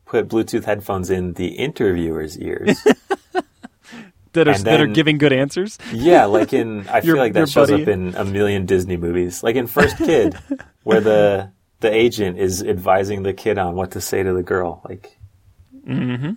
put 0.05 0.27
Bluetooth 0.27 0.65
headphones 0.65 1.09
in 1.09 1.33
the 1.33 1.47
interviewer's 1.49 2.37
ears. 2.39 2.77
that 4.33 4.47
are 4.47 4.51
And 4.51 4.63
that 4.65 4.81
are 4.81 4.87
giving 4.87 5.17
good 5.17 5.33
answers. 5.33 5.77
Yeah, 5.91 6.25
like 6.25 6.53
in 6.53 6.87
I 6.87 6.95
Your- 7.01 7.15
feel 7.15 7.17
like 7.17 7.33
that 7.33 7.49
shows 7.49 7.69
buddy. 7.69 7.83
up 7.83 7.87
in 7.89 8.15
a 8.15 8.25
million 8.25 8.65
Disney 8.65 8.97
movies. 8.97 9.43
Like 9.43 9.55
in 9.55 9.67
First 9.67 9.97
Kid, 9.97 10.37
where 10.83 11.01
the 11.01 11.51
the 11.81 11.91
agent 11.93 12.37
is 12.37 12.61
advising 12.63 13.23
the 13.23 13.33
kid 13.33 13.57
on 13.57 13.75
what 13.75 13.91
to 13.91 14.01
say 14.01 14.21
to 14.23 14.33
the 14.33 14.43
girl. 14.43 14.81
Like 14.87 15.15
Mm-hmm. 15.87 16.31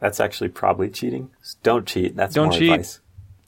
that's 0.00 0.18
actually 0.18 0.48
probably 0.48 0.88
cheating. 0.90 1.30
Don't 1.62 1.86
cheat. 1.86 2.16
That's 2.16 2.34
Don't 2.34 2.50
cheat. 2.52 2.70
advice. 2.72 3.00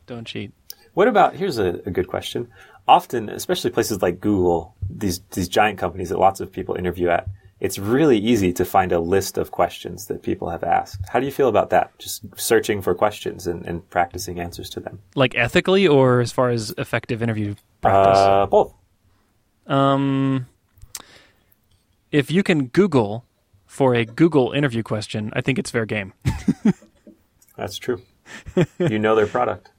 Don't 0.06 0.24
cheat. 0.24 0.52
What 0.94 1.08
about 1.08 1.34
here's 1.34 1.58
a, 1.58 1.80
a 1.86 1.90
good 1.90 2.06
question. 2.06 2.48
Often, 2.88 3.28
especially 3.28 3.70
places 3.70 4.00
like 4.02 4.20
Google, 4.20 4.74
these 4.88 5.20
these 5.32 5.48
giant 5.48 5.78
companies 5.78 6.10
that 6.10 6.18
lots 6.18 6.40
of 6.40 6.52
people 6.52 6.76
interview 6.76 7.08
at, 7.08 7.28
it's 7.58 7.78
really 7.78 8.18
easy 8.18 8.52
to 8.52 8.64
find 8.64 8.92
a 8.92 9.00
list 9.00 9.38
of 9.38 9.50
questions 9.50 10.06
that 10.06 10.22
people 10.22 10.50
have 10.50 10.62
asked. 10.62 11.00
How 11.08 11.18
do 11.18 11.26
you 11.26 11.32
feel 11.32 11.48
about 11.48 11.70
that? 11.70 11.98
Just 11.98 12.22
searching 12.36 12.82
for 12.82 12.94
questions 12.94 13.46
and, 13.46 13.64
and 13.64 13.88
practicing 13.88 14.38
answers 14.38 14.70
to 14.70 14.80
them. 14.80 15.00
Like 15.14 15.34
ethically, 15.34 15.88
or 15.88 16.20
as 16.20 16.32
far 16.32 16.50
as 16.50 16.74
effective 16.76 17.22
interview 17.22 17.54
practice. 17.80 18.18
Uh, 18.18 18.46
both. 18.46 18.74
Um, 19.66 20.46
if 22.12 22.30
you 22.30 22.42
can 22.42 22.66
Google 22.66 23.24
for 23.66 23.94
a 23.94 24.04
Google 24.04 24.52
interview 24.52 24.82
question, 24.82 25.32
I 25.34 25.40
think 25.40 25.58
it's 25.58 25.70
fair 25.70 25.86
game. 25.86 26.12
That's 27.56 27.78
true. 27.78 28.02
you 28.78 28.98
know 28.98 29.14
their 29.14 29.26
product. 29.26 29.70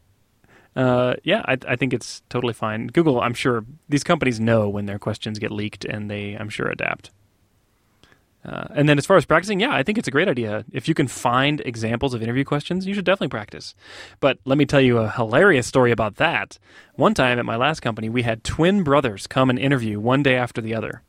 Uh, 0.77 1.15
yeah, 1.23 1.41
I, 1.45 1.57
I 1.67 1.75
think 1.75 1.91
it's 1.91 2.21
totally 2.29 2.53
fine. 2.53 2.85
Google, 2.87 3.19
I'm 3.19 3.33
sure 3.33 3.65
these 3.89 4.03
companies 4.03 4.39
know 4.39 4.69
when 4.69 4.85
their 4.85 4.99
questions 4.99 5.39
get 5.39 5.49
leaked, 5.49 5.85
and 5.85 6.09
they, 6.09 6.35
I'm 6.35 6.49
sure, 6.49 6.67
adapt. 6.67 7.09
Uh, 8.45 8.67
and 8.75 8.87
then 8.87 8.99
as 8.99 9.05
far 9.07 9.17
as 9.17 9.25
practicing, 9.25 9.59
yeah, 9.59 9.73
I 9.73 9.81
think 9.81 9.97
it's 9.97 10.07
a 10.07 10.11
great 10.11 10.27
idea. 10.27 10.65
If 10.71 10.87
you 10.87 10.93
can 10.93 11.07
find 11.07 11.61
examples 11.65 12.13
of 12.13 12.21
interview 12.21 12.43
questions, 12.45 12.85
you 12.85 12.93
should 12.93 13.05
definitely 13.05 13.29
practice. 13.29 13.73
But 14.19 14.37
let 14.45 14.59
me 14.59 14.67
tell 14.67 14.79
you 14.79 14.99
a 14.99 15.09
hilarious 15.09 15.65
story 15.65 15.91
about 15.91 16.17
that. 16.17 16.59
One 16.93 17.15
time 17.15 17.39
at 17.39 17.45
my 17.45 17.55
last 17.55 17.79
company, 17.79 18.07
we 18.07 18.21
had 18.21 18.43
twin 18.43 18.83
brothers 18.83 19.25
come 19.25 19.49
and 19.49 19.57
interview 19.57 19.99
one 19.99 20.21
day 20.21 20.35
after 20.35 20.61
the 20.61 20.75
other. 20.75 21.01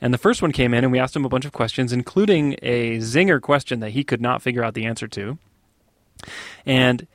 And 0.00 0.12
the 0.12 0.18
first 0.18 0.42
one 0.42 0.50
came 0.50 0.74
in, 0.74 0.82
and 0.82 0.92
we 0.92 0.98
asked 0.98 1.14
him 1.14 1.24
a 1.24 1.28
bunch 1.30 1.44
of 1.44 1.52
questions, 1.52 1.92
including 1.92 2.56
a 2.62 2.98
zinger 2.98 3.40
question 3.40 3.78
that 3.78 3.90
he 3.90 4.02
could 4.02 4.20
not 4.20 4.42
figure 4.42 4.64
out 4.64 4.74
the 4.74 4.86
answer 4.86 5.06
to. 5.06 5.38
And 6.66 7.06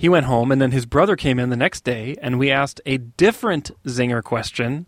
he 0.00 0.08
went 0.08 0.24
home, 0.24 0.50
and 0.50 0.62
then 0.62 0.70
his 0.70 0.86
brother 0.86 1.14
came 1.14 1.38
in 1.38 1.50
the 1.50 1.58
next 1.58 1.84
day, 1.84 2.16
and 2.22 2.38
we 2.38 2.50
asked 2.50 2.80
a 2.86 2.96
different 2.96 3.70
zinger 3.84 4.24
question 4.24 4.86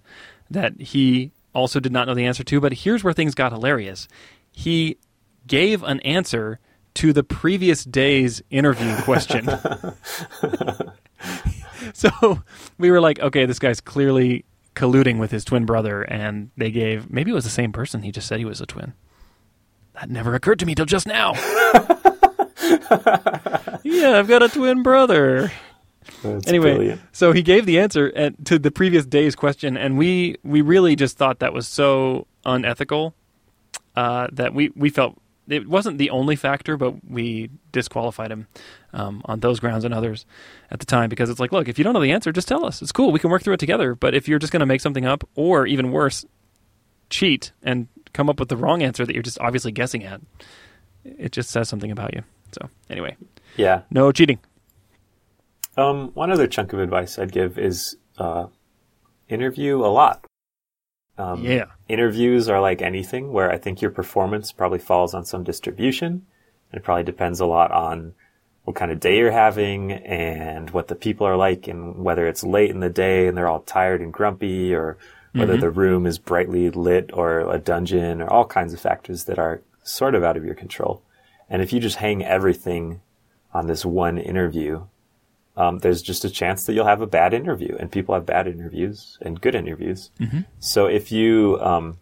that 0.50 0.80
he 0.80 1.32
also 1.54 1.80
did 1.80 1.92
not 1.92 2.06
know 2.06 2.14
the 2.14 2.24
answer 2.24 2.42
to. 2.42 2.62
But 2.62 2.72
here's 2.72 3.04
where 3.04 3.12
things 3.12 3.34
got 3.34 3.52
hilarious. 3.52 4.08
He 4.50 4.96
gave 5.46 5.82
an 5.82 6.00
answer 6.00 6.60
to 6.94 7.12
the 7.12 7.22
previous 7.22 7.84
day's 7.84 8.40
interview 8.48 8.96
question. 9.02 9.50
so 11.92 12.42
we 12.78 12.90
were 12.90 13.02
like, 13.02 13.20
okay, 13.20 13.44
this 13.44 13.58
guy's 13.58 13.82
clearly 13.82 14.46
colluding 14.74 15.18
with 15.18 15.30
his 15.30 15.44
twin 15.44 15.66
brother, 15.66 16.04
and 16.04 16.50
they 16.56 16.70
gave 16.70 17.10
maybe 17.10 17.32
it 17.32 17.34
was 17.34 17.44
the 17.44 17.50
same 17.50 17.70
person. 17.70 18.00
He 18.00 18.12
just 18.12 18.26
said 18.26 18.38
he 18.38 18.46
was 18.46 18.62
a 18.62 18.66
twin. 18.66 18.94
That 19.92 20.08
never 20.08 20.34
occurred 20.34 20.58
to 20.60 20.64
me 20.64 20.74
till 20.74 20.86
just 20.86 21.06
now. 21.06 21.34
yeah, 23.84 24.18
I've 24.18 24.28
got 24.28 24.42
a 24.42 24.48
twin 24.48 24.82
brother. 24.82 25.50
That's 26.22 26.46
anyway, 26.46 26.74
brilliant. 26.74 27.00
so 27.12 27.32
he 27.32 27.42
gave 27.42 27.66
the 27.66 27.78
answer 27.78 28.12
at, 28.14 28.44
to 28.46 28.58
the 28.58 28.70
previous 28.70 29.06
day's 29.06 29.34
question, 29.34 29.76
and 29.76 29.96
we 29.96 30.36
we 30.42 30.60
really 30.60 30.96
just 30.96 31.16
thought 31.16 31.40
that 31.40 31.52
was 31.52 31.66
so 31.66 32.26
unethical 32.44 33.14
uh, 33.96 34.28
that 34.32 34.54
we 34.54 34.70
we 34.74 34.90
felt 34.90 35.20
it 35.48 35.68
wasn't 35.68 35.98
the 35.98 36.10
only 36.10 36.36
factor, 36.36 36.76
but 36.76 37.04
we 37.08 37.50
disqualified 37.72 38.30
him 38.30 38.46
um, 38.92 39.22
on 39.24 39.40
those 39.40 39.60
grounds 39.60 39.84
and 39.84 39.92
others 39.92 40.24
at 40.70 40.78
the 40.80 40.86
time 40.86 41.08
because 41.10 41.28
it's 41.28 41.40
like, 41.40 41.52
look, 41.52 41.68
if 41.68 41.78
you 41.78 41.84
don't 41.84 41.94
know 41.94 42.00
the 42.00 42.12
answer, 42.12 42.32
just 42.32 42.48
tell 42.48 42.64
us. 42.64 42.80
It's 42.80 42.92
cool. 42.92 43.12
We 43.12 43.18
can 43.18 43.30
work 43.30 43.42
through 43.42 43.54
it 43.54 43.60
together. 43.60 43.94
But 43.94 44.14
if 44.14 44.28
you're 44.28 44.38
just 44.38 44.52
going 44.52 44.60
to 44.60 44.66
make 44.66 44.80
something 44.80 45.04
up, 45.04 45.28
or 45.34 45.66
even 45.66 45.90
worse, 45.90 46.24
cheat 47.10 47.52
and 47.62 47.88
come 48.12 48.30
up 48.30 48.38
with 48.38 48.48
the 48.48 48.56
wrong 48.56 48.82
answer 48.82 49.04
that 49.04 49.14
you're 49.14 49.22
just 49.22 49.40
obviously 49.40 49.72
guessing 49.72 50.04
at, 50.04 50.20
it 51.04 51.32
just 51.32 51.50
says 51.50 51.68
something 51.68 51.90
about 51.90 52.14
you. 52.14 52.22
So 52.52 52.68
anyway, 52.90 53.16
Yeah. 53.56 53.82
no 53.90 54.12
cheating. 54.12 54.38
Um, 55.76 56.10
one 56.14 56.30
other 56.30 56.46
chunk 56.46 56.72
of 56.72 56.80
advice 56.80 57.18
I'd 57.18 57.32
give 57.32 57.58
is 57.58 57.96
uh, 58.18 58.46
interview 59.28 59.78
a 59.84 59.88
lot. 59.88 60.24
Um, 61.18 61.42
Yeah. 61.42 61.66
Interviews 61.88 62.48
are 62.48 62.60
like 62.60 62.82
anything 62.82 63.32
where 63.32 63.50
I 63.50 63.58
think 63.58 63.80
your 63.80 63.90
performance 63.90 64.52
probably 64.52 64.78
falls 64.78 65.14
on 65.14 65.24
some 65.24 65.44
distribution. 65.44 66.26
It 66.72 66.82
probably 66.82 67.04
depends 67.04 67.40
a 67.40 67.46
lot 67.46 67.70
on 67.70 68.14
what 68.64 68.76
kind 68.76 68.90
of 68.92 69.00
day 69.00 69.18
you're 69.18 69.30
having 69.32 69.92
and 69.92 70.70
what 70.70 70.88
the 70.88 70.94
people 70.94 71.26
are 71.26 71.36
like 71.36 71.66
and 71.68 71.96
whether 72.04 72.26
it's 72.26 72.44
late 72.44 72.70
in 72.70 72.80
the 72.80 72.88
day 72.88 73.26
and 73.26 73.36
they're 73.36 73.48
all 73.48 73.60
tired 73.60 74.00
and 74.00 74.12
grumpy 74.12 74.74
or 74.74 74.96
whether 75.32 75.56
the 75.56 75.70
room 75.70 76.06
is 76.06 76.18
brightly 76.18 76.70
lit 76.70 77.10
or 77.12 77.40
a 77.52 77.58
dungeon 77.58 78.20
or 78.22 78.28
all 78.30 78.44
kinds 78.44 78.72
of 78.74 78.80
factors 78.80 79.24
that 79.24 79.38
are 79.38 79.62
sort 79.82 80.14
of 80.14 80.22
out 80.22 80.36
of 80.36 80.44
your 80.44 80.54
control. 80.54 81.02
And 81.52 81.60
if 81.62 81.72
you 81.72 81.78
just 81.80 81.96
hang 81.96 82.24
everything 82.24 83.00
on 83.52 83.66
this 83.66 83.84
one 83.84 84.16
interview, 84.16 84.84
um, 85.56 85.78
there's 85.80 86.00
just 86.00 86.24
a 86.24 86.30
chance 86.30 86.64
that 86.64 86.72
you'll 86.72 86.86
have 86.86 87.02
a 87.02 87.06
bad 87.06 87.34
interview, 87.34 87.76
and 87.78 87.92
people 87.92 88.14
have 88.14 88.24
bad 88.24 88.48
interviews 88.48 89.18
and 89.20 89.38
good 89.38 89.54
interviews. 89.54 90.10
So 90.60 90.86
if 90.86 91.12
you 91.12 91.58
um, 91.60 91.98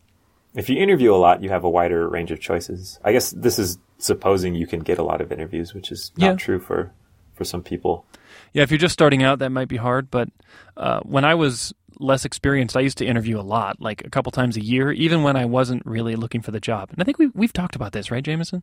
if 0.55 0.69
you 0.71 0.79
interview 0.81 1.13
a 1.13 1.17
lot, 1.19 1.43
you 1.43 1.51
have 1.51 1.65
a 1.65 1.69
wider 1.69 2.09
range 2.09 2.31
of 2.31 2.39
choices. 2.41 3.01
I 3.05 3.11
guess 3.13 3.33
this 3.33 3.59
is 3.59 3.79
supposing 3.99 4.55
you 4.55 4.67
can 4.69 4.81
get 4.81 4.99
a 4.99 5.03
lot 5.03 5.21
of 5.21 5.33
interviews, 5.33 5.75
which 5.75 5.91
is 5.91 6.13
not 6.17 6.27
Yeah. 6.27 6.35
true 6.37 6.61
for 6.61 6.93
for 7.35 7.45
some 7.45 7.63
people. 7.63 8.05
Yeah, 8.53 8.63
if 8.63 8.71
you're 8.71 8.79
just 8.79 8.93
starting 8.93 9.23
out, 9.25 9.41
that 9.41 9.51
might 9.51 9.69
be 9.69 9.77
hard. 9.79 10.11
But 10.13 10.29
uh, 10.77 11.01
when 11.01 11.25
I 11.25 11.35
was 11.35 11.75
less 11.99 12.25
experienced, 12.25 12.77
I 12.77 12.81
used 12.81 12.99
to 12.99 13.05
interview 13.07 13.39
a 13.39 13.43
lot, 13.43 13.81
like 13.81 14.05
a 14.05 14.11
couple 14.11 14.31
times 14.33 14.57
a 14.57 14.65
year, 14.65 14.93
even 14.93 15.23
when 15.25 15.37
I 15.37 15.45
wasn't 15.45 15.85
really 15.85 16.15
looking 16.17 16.41
for 16.41 16.51
the 16.53 16.61
job. 16.61 16.91
And 16.93 17.01
I 17.01 17.05
think 17.05 17.19
we, 17.19 17.27
we've 17.35 17.53
talked 17.53 17.77
about 17.77 17.93
this, 17.93 18.11
right, 18.11 18.25
Jamison? 18.25 18.63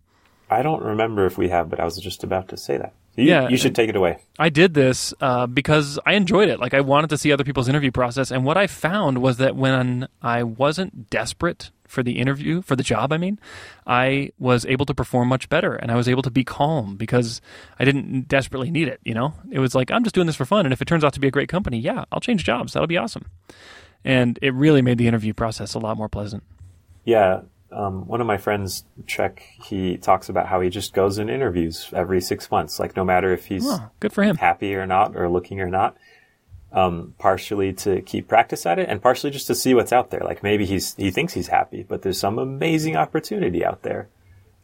I 0.50 0.62
don't 0.62 0.82
remember 0.84 1.26
if 1.26 1.38
we 1.38 1.50
have, 1.50 1.70
but 1.70 1.80
I 1.80 1.86
was 1.86 1.98
just 1.98 2.24
about 2.24 2.50
to 2.50 2.58
say 2.58 2.78
that. 2.78 2.94
You, 3.16 3.26
Yeah. 3.26 3.50
you 3.50 3.58
should 3.58 3.76
take 3.76 3.90
it 3.90 3.96
away. 3.96 4.20
I 4.38 4.50
did 4.50 4.74
this 4.76 5.14
uh, 5.22 5.48
because 5.48 5.98
I 6.06 6.14
enjoyed 6.14 6.50
it. 6.50 6.60
Like 6.60 6.74
I 6.74 6.82
wanted 6.82 7.10
to 7.10 7.18
see 7.18 7.32
other 7.32 7.44
people's 7.44 7.68
interview 7.68 7.92
process, 7.92 8.32
and 8.32 8.46
what 8.46 8.58
I 8.58 8.68
found 8.68 9.18
was 9.20 9.38
that 9.38 9.56
when 9.56 10.08
I 10.22 10.44
wasn't 10.44 11.10
desperate 11.10 11.72
for 11.88 12.04
the 12.04 12.20
interview, 12.20 12.62
for 12.62 12.76
the 12.76 12.84
job, 12.84 13.12
I 13.14 13.18
mean, 13.18 13.40
I 13.88 14.32
was 14.38 14.66
able 14.66 14.86
to 14.86 14.94
perform 14.94 15.30
much 15.30 15.50
better, 15.50 15.74
and 15.74 15.90
I 15.92 15.96
was 15.96 16.08
able 16.08 16.22
to 16.24 16.30
be 16.30 16.44
calm 16.44 16.96
because 16.96 17.42
I 17.80 17.86
didn't 17.86 18.28
desperately 18.28 18.70
need 18.70 18.88
it. 18.88 19.00
You 19.04 19.16
know, 19.16 19.34
it 19.52 19.60
was 19.60 19.74
like 19.74 19.90
I'm 19.90 20.04
just 20.04 20.14
doing 20.16 20.28
this 20.28 20.36
for 20.36 20.46
fun, 20.46 20.66
and 20.66 20.72
if 20.74 20.82
it 20.82 20.86
turns 20.88 21.04
out 21.04 21.14
to 21.14 21.20
be 21.20 21.28
a 21.28 21.32
great 21.32 21.50
company, 21.50 21.80
yeah, 21.80 22.06
I'll 22.12 22.20
change 22.22 22.44
jobs. 22.44 22.74
That'll 22.74 22.88
be 22.88 22.98
awesome. 22.98 23.26
And 24.06 24.38
it 24.42 24.54
really 24.54 24.82
made 24.82 24.98
the 25.00 25.08
interview 25.08 25.34
process 25.34 25.74
a 25.74 25.80
lot 25.80 25.98
more 25.98 26.08
pleasant. 26.08 26.44
Yeah. 27.04 27.42
Um, 27.72 28.08
one 28.08 28.22
of 28.22 28.28
my 28.28 28.38
friends, 28.38 28.86
Trek, 29.08 29.44
he 29.66 29.98
talks 29.98 30.30
about 30.30 30.48
how 30.48 30.62
he 30.62 30.70
just 30.70 30.94
goes 30.94 31.18
in 31.18 31.30
interviews 31.30 31.90
every 31.94 32.22
six 32.22 32.50
months, 32.50 32.80
like 32.80 32.96
no 32.96 33.04
matter 33.04 33.34
if 33.34 33.46
he's 33.48 33.66
Oh, 33.68 33.90
good 34.00 34.14
for 34.14 34.24
him. 34.24 34.38
happy 34.38 34.74
or 34.76 34.86
not, 34.86 35.16
or 35.18 35.28
looking 35.30 35.60
or 35.60 35.70
not. 35.70 35.98
Um, 36.72 37.14
partially 37.18 37.72
to 37.74 38.02
keep 38.02 38.28
practice 38.28 38.66
at 38.66 38.78
it, 38.78 38.90
and 38.90 39.02
partially 39.02 39.32
just 39.32 39.48
to 39.48 39.56
see 39.56 39.74
what's 39.74 39.94
out 39.94 40.12
there. 40.12 40.20
Like 40.22 40.44
maybe 40.44 40.66
he's 40.66 40.96
he 40.96 41.12
thinks 41.12 41.34
he's 41.34 41.48
happy, 41.48 41.84
but 41.84 42.02
there's 42.02 42.20
some 42.20 42.38
amazing 42.38 42.98
opportunity 42.98 43.64
out 43.66 43.84
there, 43.84 44.10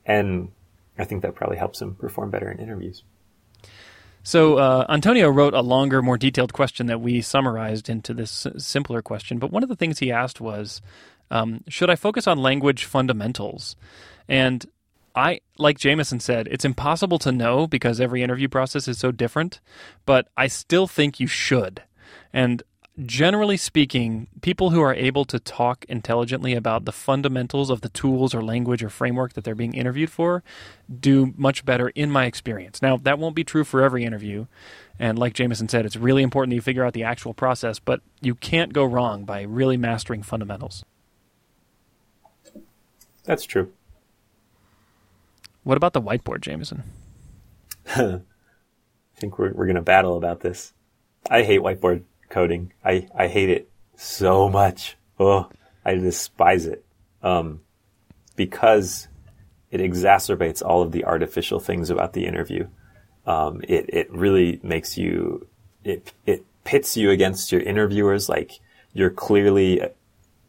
and 0.05 0.49
I 0.99 1.05
think 1.05 1.21
that 1.21 1.33
probably 1.33 1.57
helps 1.57 1.81
him 1.81 1.95
perform 1.95 2.29
better 2.29 2.51
in 2.51 2.59
interviews. 2.59 3.03
So 4.21 4.57
uh, 4.57 4.85
Antonio 4.89 5.29
wrote 5.29 5.53
a 5.53 5.61
longer, 5.61 6.01
more 6.01 6.17
detailed 6.17 6.53
question 6.53 6.85
that 6.87 7.01
we 7.01 7.21
summarized 7.21 7.89
into 7.89 8.13
this 8.13 8.47
simpler 8.57 9.01
question. 9.01 9.37
But 9.39 9.51
one 9.51 9.63
of 9.63 9.69
the 9.69 9.75
things 9.75 9.99
he 9.99 10.11
asked 10.11 10.39
was, 10.39 10.81
um, 11.33 11.63
should 11.67 11.89
I 11.89 11.95
focus 11.95 12.27
on 12.27 12.37
language 12.37 12.85
fundamentals? 12.85 13.75
And 14.29 14.63
I, 15.15 15.41
like 15.57 15.79
Jamison 15.79 16.19
said, 16.19 16.47
it's 16.47 16.63
impossible 16.63 17.17
to 17.19 17.31
know 17.31 17.65
because 17.65 17.99
every 17.99 18.21
interview 18.21 18.47
process 18.47 18.87
is 18.87 18.99
so 18.99 19.11
different. 19.11 19.59
But 20.05 20.27
I 20.37 20.45
still 20.45 20.85
think 20.85 21.19
you 21.19 21.25
should. 21.25 21.81
And 22.31 22.61
generally 23.03 23.57
speaking, 23.57 24.27
people 24.41 24.69
who 24.69 24.81
are 24.81 24.93
able 24.93 25.25
to 25.25 25.39
talk 25.39 25.85
intelligently 25.89 26.53
about 26.53 26.85
the 26.85 26.91
fundamentals 26.91 27.71
of 27.71 27.81
the 27.81 27.89
tools 27.89 28.35
or 28.35 28.43
language 28.43 28.83
or 28.83 28.89
framework 28.89 29.33
that 29.33 29.43
they're 29.43 29.55
being 29.55 29.73
interviewed 29.73 30.11
for 30.11 30.43
do 30.99 31.33
much 31.35 31.65
better 31.65 31.89
in 31.89 32.11
my 32.11 32.25
experience. 32.25 32.79
Now, 32.79 32.97
that 32.97 33.17
won't 33.17 33.35
be 33.35 33.43
true 33.43 33.63
for 33.63 33.81
every 33.81 34.03
interview. 34.03 34.45
And 34.99 35.17
like 35.17 35.33
Jamison 35.33 35.67
said, 35.67 35.87
it's 35.87 35.95
really 35.95 36.21
important 36.21 36.51
that 36.51 36.55
you 36.57 36.61
figure 36.61 36.85
out 36.85 36.93
the 36.93 37.03
actual 37.03 37.33
process, 37.33 37.79
but 37.79 38.01
you 38.21 38.35
can't 38.35 38.71
go 38.71 38.85
wrong 38.85 39.25
by 39.25 39.41
really 39.41 39.77
mastering 39.77 40.21
fundamentals. 40.21 40.85
That's 43.23 43.45
true. 43.45 43.71
What 45.63 45.77
about 45.77 45.93
the 45.93 46.01
whiteboard, 46.01 46.41
Jamison? 46.41 46.83
I 47.95 48.19
think 49.15 49.39
we're 49.39 49.53
we're 49.53 49.67
gonna 49.67 49.81
battle 49.81 50.17
about 50.17 50.41
this. 50.41 50.73
I 51.29 51.43
hate 51.43 51.61
whiteboard 51.61 52.03
coding. 52.29 52.73
I 52.83 53.07
I 53.15 53.27
hate 53.27 53.49
it 53.49 53.69
so 53.95 54.49
much. 54.49 54.97
Oh, 55.19 55.49
I 55.85 55.95
despise 55.95 56.65
it. 56.65 56.83
Um, 57.21 57.61
because 58.35 59.07
it 59.71 59.79
exacerbates 59.79 60.61
all 60.63 60.81
of 60.81 60.91
the 60.91 61.05
artificial 61.05 61.59
things 61.59 61.89
about 61.89 62.13
the 62.13 62.25
interview. 62.25 62.67
Um, 63.25 63.61
it 63.67 63.85
it 63.89 64.11
really 64.11 64.59
makes 64.63 64.97
you 64.97 65.47
it 65.83 66.11
it 66.25 66.45
pits 66.63 66.97
you 66.97 67.09
against 67.09 67.51
your 67.51 67.61
interviewers. 67.61 68.27
Like 68.27 68.59
you're 68.93 69.09
clearly 69.09 69.81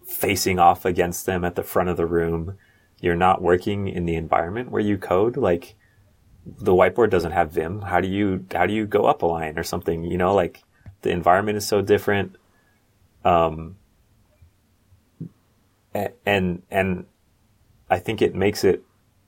facing 0.07 0.59
off 0.59 0.85
against 0.85 1.27
them 1.27 1.45
at 1.45 1.55
the 1.55 1.63
front 1.63 1.89
of 1.89 1.97
the 1.97 2.07
room. 2.07 2.59
You're 3.05 3.15
not 3.15 3.43
working 3.43 3.89
in 3.89 4.07
the 4.07 4.17
environment 4.17 4.71
where 4.71 4.81
you 4.81 4.97
code. 4.97 5.37
Like 5.37 5.75
the 6.47 6.73
whiteboard 6.73 7.11
doesn't 7.11 7.33
have 7.33 7.53
Vim. 7.53 7.83
How 7.83 8.01
do 8.01 8.09
you 8.09 8.47
how 8.53 8.65
do 8.65 8.73
you 8.73 8.87
go 8.87 9.05
up 9.05 9.23
a 9.23 9.27
line 9.27 9.59
or 9.59 9.63
something? 9.63 10.05
You 10.05 10.17
know, 10.17 10.35
like 10.35 10.63
the 11.03 11.11
environment 11.11 11.59
is 11.59 11.67
so 11.67 11.83
different. 11.83 12.37
Um, 13.25 13.77
and 16.25 16.63
and 16.71 17.05
I 17.91 17.99
think 17.99 18.23
it 18.23 18.35
makes 18.35 18.65
it 18.65 18.83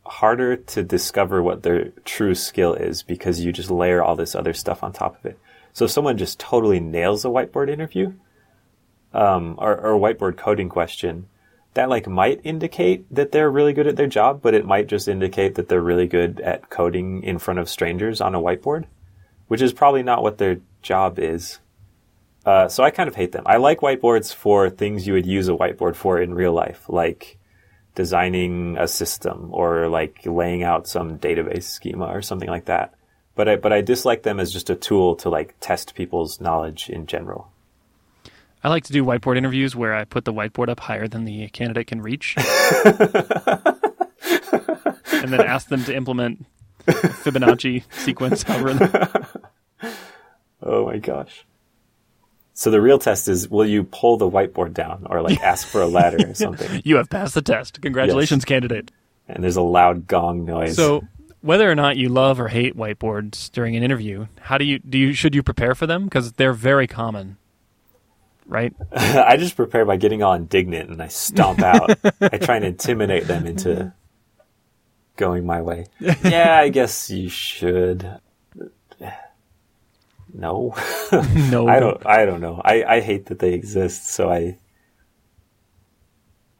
harder 0.06 0.56
to 0.56 0.82
discover 0.82 1.42
what 1.42 1.62
their 1.62 1.90
true 2.04 2.34
skill 2.34 2.74
is 2.74 3.02
because 3.02 3.40
you 3.40 3.52
just 3.52 3.70
layer 3.70 4.02
all 4.02 4.16
this 4.16 4.34
other 4.34 4.54
stuff 4.54 4.82
on 4.82 4.92
top 4.92 5.18
of 5.18 5.26
it. 5.26 5.38
So 5.72 5.84
if 5.84 5.90
someone 5.90 6.16
just 6.16 6.40
totally 6.40 6.80
nails 6.80 7.24
a 7.24 7.28
whiteboard 7.28 7.68
interview, 7.68 8.14
um, 9.12 9.56
or, 9.58 9.76
or 9.78 9.96
a 9.96 9.98
whiteboard 9.98 10.36
coding 10.36 10.68
question, 10.68 11.28
that 11.76 11.88
like 11.88 12.08
might 12.08 12.40
indicate 12.42 13.06
that 13.14 13.32
they're 13.32 13.50
really 13.50 13.72
good 13.72 13.86
at 13.86 13.96
their 13.96 14.06
job, 14.06 14.42
but 14.42 14.54
it 14.54 14.66
might 14.66 14.88
just 14.88 15.08
indicate 15.08 15.54
that 15.54 15.68
they're 15.68 15.80
really 15.80 16.06
good 16.06 16.40
at 16.40 16.68
coding 16.68 17.22
in 17.22 17.38
front 17.38 17.60
of 17.60 17.68
strangers 17.68 18.20
on 18.20 18.34
a 18.34 18.40
whiteboard, 18.40 18.84
which 19.46 19.62
is 19.62 19.72
probably 19.72 20.02
not 20.02 20.22
what 20.22 20.38
their 20.38 20.58
job 20.82 21.18
is. 21.18 21.58
Uh, 22.44 22.68
so 22.68 22.82
I 22.82 22.90
kind 22.90 23.08
of 23.08 23.14
hate 23.14 23.32
them. 23.32 23.44
I 23.46 23.56
like 23.56 23.80
whiteboards 23.80 24.34
for 24.34 24.70
things 24.70 25.06
you 25.06 25.12
would 25.12 25.26
use 25.26 25.48
a 25.48 25.52
whiteboard 25.52 25.96
for 25.96 26.20
in 26.20 26.34
real 26.34 26.52
life, 26.52 26.84
like 26.88 27.38
designing 27.94 28.76
a 28.78 28.88
system 28.88 29.48
or 29.52 29.88
like 29.88 30.20
laying 30.24 30.62
out 30.62 30.86
some 30.86 31.18
database 31.18 31.64
schema 31.64 32.06
or 32.06 32.22
something 32.22 32.48
like 32.48 32.66
that. 32.66 32.94
But 33.34 33.48
I, 33.48 33.56
but 33.56 33.72
I 33.72 33.80
dislike 33.80 34.22
them 34.22 34.40
as 34.40 34.52
just 34.52 34.70
a 34.70 34.76
tool 34.76 35.16
to 35.16 35.28
like 35.28 35.56
test 35.60 35.94
people's 35.94 36.40
knowledge 36.40 36.88
in 36.88 37.06
general. 37.06 37.50
I 38.64 38.68
like 38.68 38.84
to 38.84 38.92
do 38.92 39.04
whiteboard 39.04 39.36
interviews 39.36 39.76
where 39.76 39.94
I 39.94 40.04
put 40.04 40.24
the 40.24 40.32
whiteboard 40.32 40.68
up 40.68 40.80
higher 40.80 41.06
than 41.06 41.24
the 41.24 41.48
candidate 41.48 41.86
can 41.86 42.02
reach. 42.02 42.34
and 42.84 42.96
then 45.32 45.40
ask 45.40 45.68
them 45.68 45.84
to 45.84 45.94
implement 45.94 46.46
Fibonacci 46.86 47.84
sequence 47.92 48.44
algorithm. 48.48 49.26
Oh 50.62 50.86
my 50.86 50.98
gosh. 50.98 51.44
So 52.54 52.70
the 52.70 52.80
real 52.80 52.98
test 52.98 53.28
is 53.28 53.48
will 53.48 53.66
you 53.66 53.84
pull 53.84 54.16
the 54.16 54.28
whiteboard 54.28 54.72
down 54.72 55.06
or 55.08 55.20
like 55.20 55.40
ask 55.42 55.68
for 55.68 55.82
a 55.82 55.86
ladder 55.86 56.30
or 56.30 56.34
something? 56.34 56.82
You 56.84 56.96
have 56.96 57.10
passed 57.10 57.34
the 57.34 57.42
test. 57.42 57.80
Congratulations, 57.82 58.44
candidate. 58.44 58.90
And 59.28 59.44
there's 59.44 59.56
a 59.56 59.62
loud 59.62 60.06
gong 60.06 60.44
noise. 60.44 60.74
So, 60.74 61.02
whether 61.42 61.70
or 61.70 61.74
not 61.74 61.96
you 61.98 62.08
love 62.08 62.40
or 62.40 62.48
hate 62.48 62.76
whiteboards 62.76 63.52
during 63.52 63.76
an 63.76 63.82
interview, 63.82 64.26
how 64.40 64.56
do 64.58 64.64
you 64.64 64.78
do 64.78 64.96
you 64.98 65.12
should 65.12 65.34
you 65.34 65.42
prepare 65.42 65.74
for 65.74 65.86
them 65.86 66.04
because 66.04 66.32
they're 66.32 66.54
very 66.54 66.86
common, 66.86 67.36
right? 68.46 68.74
I 68.92 69.36
just 69.36 69.56
prepare 69.56 69.84
by 69.84 69.96
getting 69.96 70.22
all 70.22 70.34
indignant 70.34 70.90
and 70.90 71.02
I 71.02 71.08
stomp 71.08 71.60
out. 71.60 71.98
I 72.20 72.38
try 72.38 72.56
and 72.56 72.64
intimidate 72.64 73.26
them 73.26 73.46
into 73.46 73.92
going 75.16 75.46
my 75.46 75.62
way. 75.62 75.86
Yeah, 76.00 76.58
I 76.58 76.68
guess 76.68 77.10
you 77.10 77.28
should. 77.28 78.20
No. 80.32 80.74
No, 81.50 81.66
I 81.68 81.80
don't. 81.80 82.04
I 82.04 82.26
don't 82.26 82.40
know. 82.40 82.60
I, 82.62 82.84
I 82.84 83.00
hate 83.00 83.26
that 83.26 83.38
they 83.38 83.54
exist. 83.54 84.08
So 84.08 84.30
I. 84.30 84.58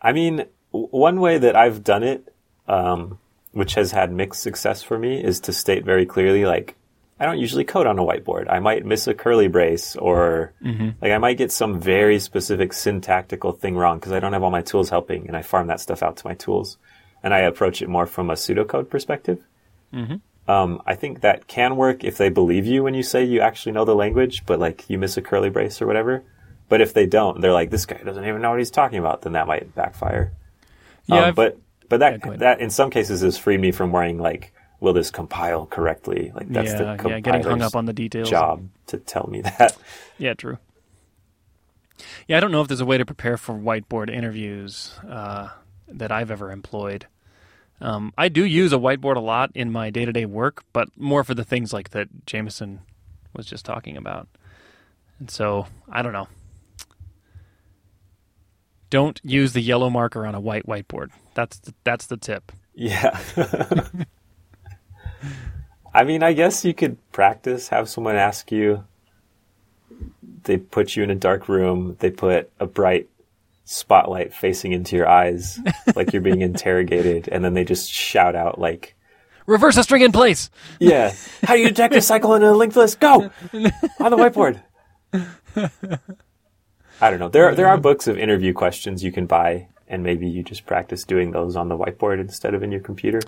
I 0.00 0.12
mean, 0.12 0.46
w- 0.72 0.88
one 0.90 1.20
way 1.20 1.36
that 1.36 1.56
I've 1.56 1.84
done 1.84 2.02
it, 2.02 2.32
um, 2.68 3.18
which 3.52 3.74
has 3.74 3.92
had 3.92 4.12
mixed 4.12 4.42
success 4.42 4.82
for 4.82 4.98
me, 4.98 5.22
is 5.22 5.40
to 5.40 5.52
state 5.52 5.84
very 5.84 6.06
clearly, 6.06 6.46
like, 6.46 6.76
I 7.18 7.24
don't 7.24 7.38
usually 7.38 7.64
code 7.64 7.86
on 7.86 7.98
a 7.98 8.02
whiteboard. 8.02 8.50
I 8.50 8.58
might 8.58 8.84
miss 8.84 9.06
a 9.06 9.14
curly 9.14 9.48
brace, 9.48 9.96
or 9.96 10.52
like 11.00 11.12
I 11.12 11.18
might 11.18 11.38
get 11.38 11.50
some 11.50 11.80
very 11.80 12.18
specific 12.18 12.72
syntactical 12.74 13.52
thing 13.52 13.74
wrong 13.76 13.98
because 13.98 14.12
I 14.12 14.20
don't 14.20 14.34
have 14.34 14.42
all 14.42 14.50
my 14.50 14.62
tools 14.62 14.90
helping, 14.90 15.26
and 15.26 15.36
I 15.36 15.42
farm 15.42 15.68
that 15.68 15.80
stuff 15.80 16.02
out 16.02 16.16
to 16.18 16.26
my 16.26 16.34
tools, 16.34 16.76
and 17.22 17.32
I 17.32 17.38
approach 17.40 17.80
it 17.80 17.88
more 17.88 18.06
from 18.06 18.28
a 18.30 18.34
pseudocode 18.34 18.90
perspective. 18.90 19.42
Um, 20.48 20.82
I 20.86 20.94
think 20.94 21.22
that 21.22 21.46
can 21.48 21.76
work 21.76 22.04
if 22.04 22.18
they 22.18 22.28
believe 22.28 22.66
you 22.66 22.82
when 22.84 22.94
you 22.94 23.02
say 23.02 23.24
you 23.24 23.40
actually 23.40 23.72
know 23.72 23.84
the 23.84 23.94
language, 23.96 24.44
but 24.46 24.60
like 24.60 24.84
you 24.88 24.98
miss 24.98 25.16
a 25.16 25.22
curly 25.22 25.48
brace 25.50 25.80
or 25.82 25.86
whatever. 25.86 26.22
But 26.68 26.80
if 26.80 26.92
they 26.92 27.06
don't, 27.06 27.40
they're 27.40 27.52
like, 27.52 27.70
this 27.70 27.86
guy 27.86 27.96
doesn't 28.04 28.24
even 28.24 28.42
know 28.42 28.50
what 28.50 28.58
he's 28.58 28.70
talking 28.70 28.98
about, 28.98 29.22
then 29.22 29.32
that 29.32 29.46
might 29.46 29.74
backfire. 29.74 30.32
Yeah, 31.06 31.26
Um, 31.26 31.34
but 31.34 31.58
but 31.88 32.00
that 32.00 32.24
ahead. 32.24 32.40
that 32.40 32.60
in 32.60 32.70
some 32.70 32.90
cases 32.90 33.22
has 33.22 33.38
freed 33.38 33.60
me 33.60 33.72
from 33.72 33.90
worrying 33.92 34.18
like, 34.18 34.52
will 34.80 34.92
this 34.92 35.10
compile 35.10 35.66
correctly? 35.66 36.32
Like 36.34 36.48
that's 36.48 36.70
yeah, 36.72 36.96
the 36.96 37.08
yeah, 37.08 37.20
getting 37.20 37.42
hung 37.42 37.62
up 37.62 37.76
on 37.76 37.86
the 37.86 37.92
details. 37.92 38.30
job 38.30 38.68
to 38.86 38.98
tell 38.98 39.28
me 39.30 39.40
that. 39.58 39.76
Yeah, 40.18 40.34
true. 40.34 40.58
Yeah, 42.28 42.36
I 42.36 42.40
don't 42.40 42.52
know 42.52 42.60
if 42.60 42.68
there's 42.68 42.80
a 42.80 42.86
way 42.86 42.98
to 42.98 43.06
prepare 43.06 43.36
for 43.36 43.54
whiteboard 43.54 44.10
interviews 44.10 44.92
uh, 45.08 45.48
that 45.88 46.12
I've 46.12 46.30
ever 46.30 46.50
employed. 46.50 47.06
Um, 47.80 48.12
I 48.16 48.28
do 48.28 48.44
use 48.44 48.72
a 48.72 48.78
whiteboard 48.78 49.16
a 49.16 49.20
lot 49.20 49.50
in 49.54 49.70
my 49.70 49.90
day 49.90 50.04
to 50.04 50.12
day 50.12 50.26
work, 50.26 50.64
but 50.72 50.88
more 50.96 51.24
for 51.24 51.34
the 51.34 51.44
things 51.44 51.72
like 51.72 51.90
that 51.90 52.08
Jamison 52.26 52.80
was 53.34 53.46
just 53.46 53.64
talking 53.64 53.96
about. 53.96 54.28
And 55.18 55.30
so, 55.30 55.66
I 55.88 56.02
don't 56.02 56.12
know. 56.12 56.28
Don't 58.88 59.20
use 59.24 59.52
the 59.52 59.60
yellow 59.60 59.90
marker 59.90 60.26
on 60.26 60.34
a 60.34 60.40
white 60.40 60.66
whiteboard. 60.66 61.10
That's 61.34 61.58
the, 61.58 61.74
that's 61.84 62.06
the 62.06 62.16
tip. 62.16 62.52
Yeah. 62.74 63.18
I 65.94 66.04
mean, 66.04 66.22
I 66.22 66.32
guess 66.32 66.64
you 66.64 66.74
could 66.74 66.98
practice, 67.12 67.68
have 67.68 67.88
someone 67.88 68.16
ask 68.16 68.52
you. 68.52 68.84
They 70.44 70.58
put 70.58 70.94
you 70.94 71.02
in 71.02 71.10
a 71.10 71.14
dark 71.14 71.48
room, 71.48 71.96
they 72.00 72.10
put 72.10 72.50
a 72.60 72.66
bright 72.66 73.08
spotlight 73.64 74.32
facing 74.32 74.72
into 74.72 74.94
your 74.94 75.08
eyes 75.08 75.58
like 75.96 76.12
you're 76.12 76.22
being 76.22 76.42
interrogated, 76.42 77.28
and 77.28 77.44
then 77.44 77.54
they 77.54 77.64
just 77.64 77.90
shout 77.90 78.36
out, 78.36 78.58
like, 78.58 78.96
Reverse 79.46 79.76
a 79.76 79.84
string 79.84 80.02
in 80.02 80.10
place. 80.10 80.50
Yeah. 80.80 81.14
How 81.44 81.54
do 81.54 81.60
you 81.60 81.68
detect 81.68 81.94
a 81.94 82.00
cycle 82.00 82.34
in 82.34 82.42
a 82.42 82.52
linked 82.52 82.74
list? 82.74 82.98
Go 82.98 83.30
on 83.52 84.10
the 84.10 84.16
whiteboard. 84.16 84.60
I 87.00 87.10
don't 87.10 87.20
know. 87.20 87.28
There 87.28 87.54
there 87.54 87.68
are 87.68 87.78
books 87.78 88.08
of 88.08 88.18
interview 88.18 88.52
questions 88.52 89.04
you 89.04 89.12
can 89.12 89.26
buy, 89.26 89.68
and 89.88 90.02
maybe 90.02 90.28
you 90.28 90.42
just 90.42 90.66
practice 90.66 91.04
doing 91.04 91.30
those 91.30 91.56
on 91.56 91.68
the 91.68 91.76
whiteboard 91.76 92.20
instead 92.20 92.54
of 92.54 92.62
in 92.62 92.72
your 92.72 92.80
computer. 92.80 93.20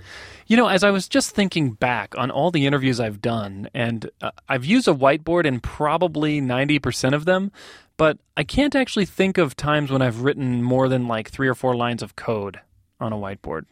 You 0.46 0.56
know, 0.56 0.68
as 0.68 0.82
I 0.82 0.90
was 0.90 1.08
just 1.08 1.34
thinking 1.34 1.72
back 1.72 2.16
on 2.16 2.30
all 2.30 2.50
the 2.50 2.66
interviews 2.66 3.00
I've 3.00 3.20
done, 3.20 3.68
and 3.74 4.10
uh, 4.20 4.30
I've 4.48 4.64
used 4.64 4.88
a 4.88 4.94
whiteboard 4.94 5.44
in 5.44 5.60
probably 5.60 6.40
90% 6.40 7.14
of 7.14 7.24
them, 7.24 7.52
but 7.96 8.18
I 8.36 8.44
can't 8.44 8.74
actually 8.74 9.06
think 9.06 9.38
of 9.38 9.56
times 9.56 9.90
when 9.90 10.02
I've 10.02 10.22
written 10.22 10.62
more 10.62 10.88
than 10.88 11.08
like 11.08 11.30
three 11.30 11.48
or 11.48 11.54
four 11.54 11.76
lines 11.76 12.02
of 12.02 12.16
code 12.16 12.60
on 13.00 13.12
a 13.12 13.16
whiteboard 13.16 13.66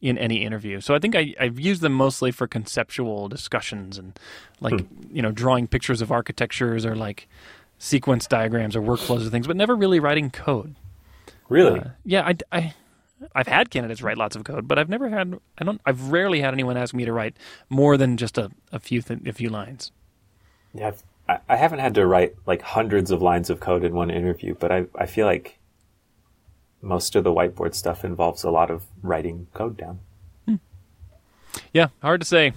in 0.00 0.18
any 0.18 0.44
interview. 0.44 0.80
So 0.80 0.94
I 0.94 0.98
think 0.98 1.16
I, 1.16 1.34
I've 1.40 1.58
used 1.58 1.80
them 1.80 1.92
mostly 1.92 2.30
for 2.30 2.46
conceptual 2.46 3.28
discussions 3.28 3.98
and 3.98 4.18
like, 4.60 4.84
you 5.10 5.22
know, 5.22 5.32
drawing 5.32 5.66
pictures 5.66 6.02
of 6.02 6.12
architectures 6.12 6.84
or 6.84 6.94
like 6.94 7.28
sequence 7.78 8.26
diagrams 8.26 8.76
or 8.76 8.82
workflows 8.82 9.26
or 9.26 9.30
things, 9.30 9.46
but 9.46 9.56
never 9.56 9.74
really 9.74 10.00
writing 10.00 10.30
code. 10.30 10.76
Really? 11.48 11.80
Uh, 11.80 11.88
yeah, 12.04 12.22
I, 12.26 12.36
I, 12.52 12.74
I've 13.34 13.46
had 13.48 13.70
candidates 13.70 14.02
write 14.02 14.18
lots 14.18 14.36
of 14.36 14.44
code, 14.44 14.66
but 14.66 14.78
I've 14.78 14.88
never 14.88 15.08
had. 15.08 15.38
I 15.58 15.64
don't. 15.64 15.80
I've 15.86 16.10
rarely 16.10 16.40
had 16.40 16.52
anyone 16.54 16.76
ask 16.76 16.94
me 16.94 17.04
to 17.04 17.12
write 17.12 17.36
more 17.68 17.96
than 17.96 18.16
just 18.16 18.36
a, 18.38 18.50
a 18.72 18.78
few 18.80 19.02
th- 19.02 19.20
a 19.26 19.32
few 19.32 19.48
lines. 19.48 19.92
yeah. 20.74 20.88
I've, 20.88 21.02
I, 21.28 21.38
I 21.48 21.56
haven't 21.56 21.80
had 21.80 21.94
to 21.94 22.06
write 22.06 22.34
like 22.46 22.62
hundreds 22.62 23.10
of 23.10 23.22
lines 23.22 23.50
of 23.50 23.60
code 23.60 23.84
in 23.84 23.94
one 23.94 24.10
interview, 24.10 24.54
but 24.58 24.70
I 24.72 24.86
I 24.96 25.06
feel 25.06 25.26
like 25.26 25.58
most 26.82 27.16
of 27.16 27.24
the 27.24 27.32
whiteboard 27.32 27.74
stuff 27.74 28.04
involves 28.04 28.44
a 28.44 28.50
lot 28.50 28.70
of 28.70 28.84
writing 29.02 29.46
code 29.54 29.76
down. 29.76 30.00
Yeah, 31.72 31.88
hard 32.02 32.20
to 32.20 32.26
say. 32.26 32.52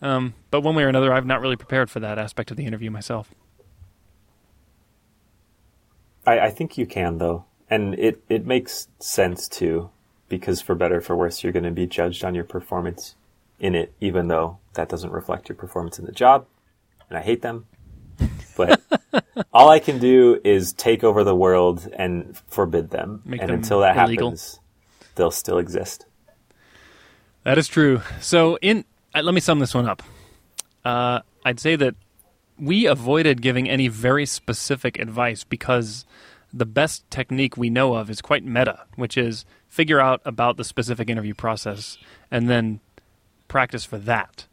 Um, 0.00 0.34
but 0.50 0.62
one 0.62 0.74
way 0.74 0.84
or 0.84 0.88
another, 0.88 1.12
I've 1.12 1.26
not 1.26 1.40
really 1.40 1.56
prepared 1.56 1.90
for 1.90 2.00
that 2.00 2.18
aspect 2.18 2.50
of 2.50 2.56
the 2.56 2.64
interview 2.64 2.90
myself. 2.90 3.30
I, 6.26 6.40
I 6.40 6.50
think 6.50 6.76
you 6.78 6.86
can 6.86 7.18
though, 7.18 7.44
and 7.70 7.94
it 7.98 8.22
it 8.28 8.46
makes 8.46 8.88
sense 8.98 9.48
too, 9.48 9.90
because 10.28 10.60
for 10.60 10.74
better 10.74 10.96
or 10.96 11.00
for 11.00 11.16
worse, 11.16 11.42
you're 11.42 11.52
going 11.52 11.64
to 11.64 11.70
be 11.70 11.86
judged 11.86 12.24
on 12.24 12.34
your 12.34 12.44
performance 12.44 13.14
in 13.58 13.74
it, 13.74 13.92
even 14.00 14.28
though 14.28 14.58
that 14.74 14.88
doesn't 14.88 15.10
reflect 15.10 15.48
your 15.48 15.56
performance 15.56 15.98
in 15.98 16.04
the 16.04 16.12
job. 16.12 16.46
And 17.08 17.18
I 17.18 17.22
hate 17.22 17.42
them, 17.42 17.66
but 18.56 18.80
all 19.52 19.68
I 19.68 19.78
can 19.78 19.98
do 19.98 20.40
is 20.44 20.72
take 20.72 21.04
over 21.04 21.24
the 21.24 21.34
world 21.34 21.88
and 21.96 22.36
forbid 22.48 22.90
them. 22.90 23.22
Make 23.24 23.40
and 23.40 23.50
them 23.50 23.56
until 23.56 23.80
that 23.80 23.96
illegal. 23.96 24.30
happens, 24.30 24.60
they'll 25.14 25.30
still 25.30 25.58
exist. 25.58 26.06
That 27.44 27.58
is 27.58 27.68
true. 27.68 28.02
So, 28.20 28.58
in 28.60 28.84
uh, 29.14 29.22
let 29.22 29.34
me 29.34 29.40
sum 29.40 29.60
this 29.60 29.74
one 29.74 29.88
up. 29.88 30.02
Uh, 30.84 31.20
I'd 31.44 31.60
say 31.60 31.76
that 31.76 31.94
we 32.58 32.86
avoided 32.86 33.42
giving 33.42 33.68
any 33.68 33.88
very 33.88 34.26
specific 34.26 34.98
advice 34.98 35.44
because 35.44 36.04
the 36.52 36.66
best 36.66 37.08
technique 37.10 37.56
we 37.56 37.70
know 37.70 37.94
of 37.94 38.10
is 38.10 38.20
quite 38.20 38.44
meta, 38.44 38.84
which 38.96 39.16
is 39.16 39.44
figure 39.68 40.00
out 40.00 40.20
about 40.24 40.56
the 40.56 40.64
specific 40.64 41.10
interview 41.10 41.34
process 41.34 41.98
and 42.30 42.48
then 42.48 42.80
practice 43.48 43.84
for 43.84 43.98
that. 43.98 44.46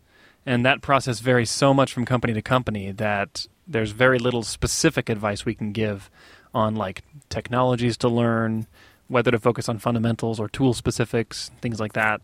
And 0.45 0.65
that 0.65 0.81
process 0.81 1.19
varies 1.19 1.49
so 1.49 1.73
much 1.73 1.93
from 1.93 2.05
company 2.05 2.33
to 2.33 2.41
company 2.41 2.91
that 2.91 3.47
there's 3.65 3.91
very 3.91 4.19
little 4.19 4.43
specific 4.43 5.09
advice 5.09 5.45
we 5.45 5.55
can 5.55 5.71
give 5.71 6.09
on 6.53 6.75
like 6.75 7.03
technologies 7.29 7.97
to 7.97 8.09
learn, 8.09 8.67
whether 9.07 9.31
to 9.31 9.39
focus 9.39 9.69
on 9.69 9.79
fundamentals 9.79 10.39
or 10.39 10.49
tool 10.49 10.73
specifics, 10.73 11.49
things 11.61 11.79
like 11.79 11.93
that. 11.93 12.21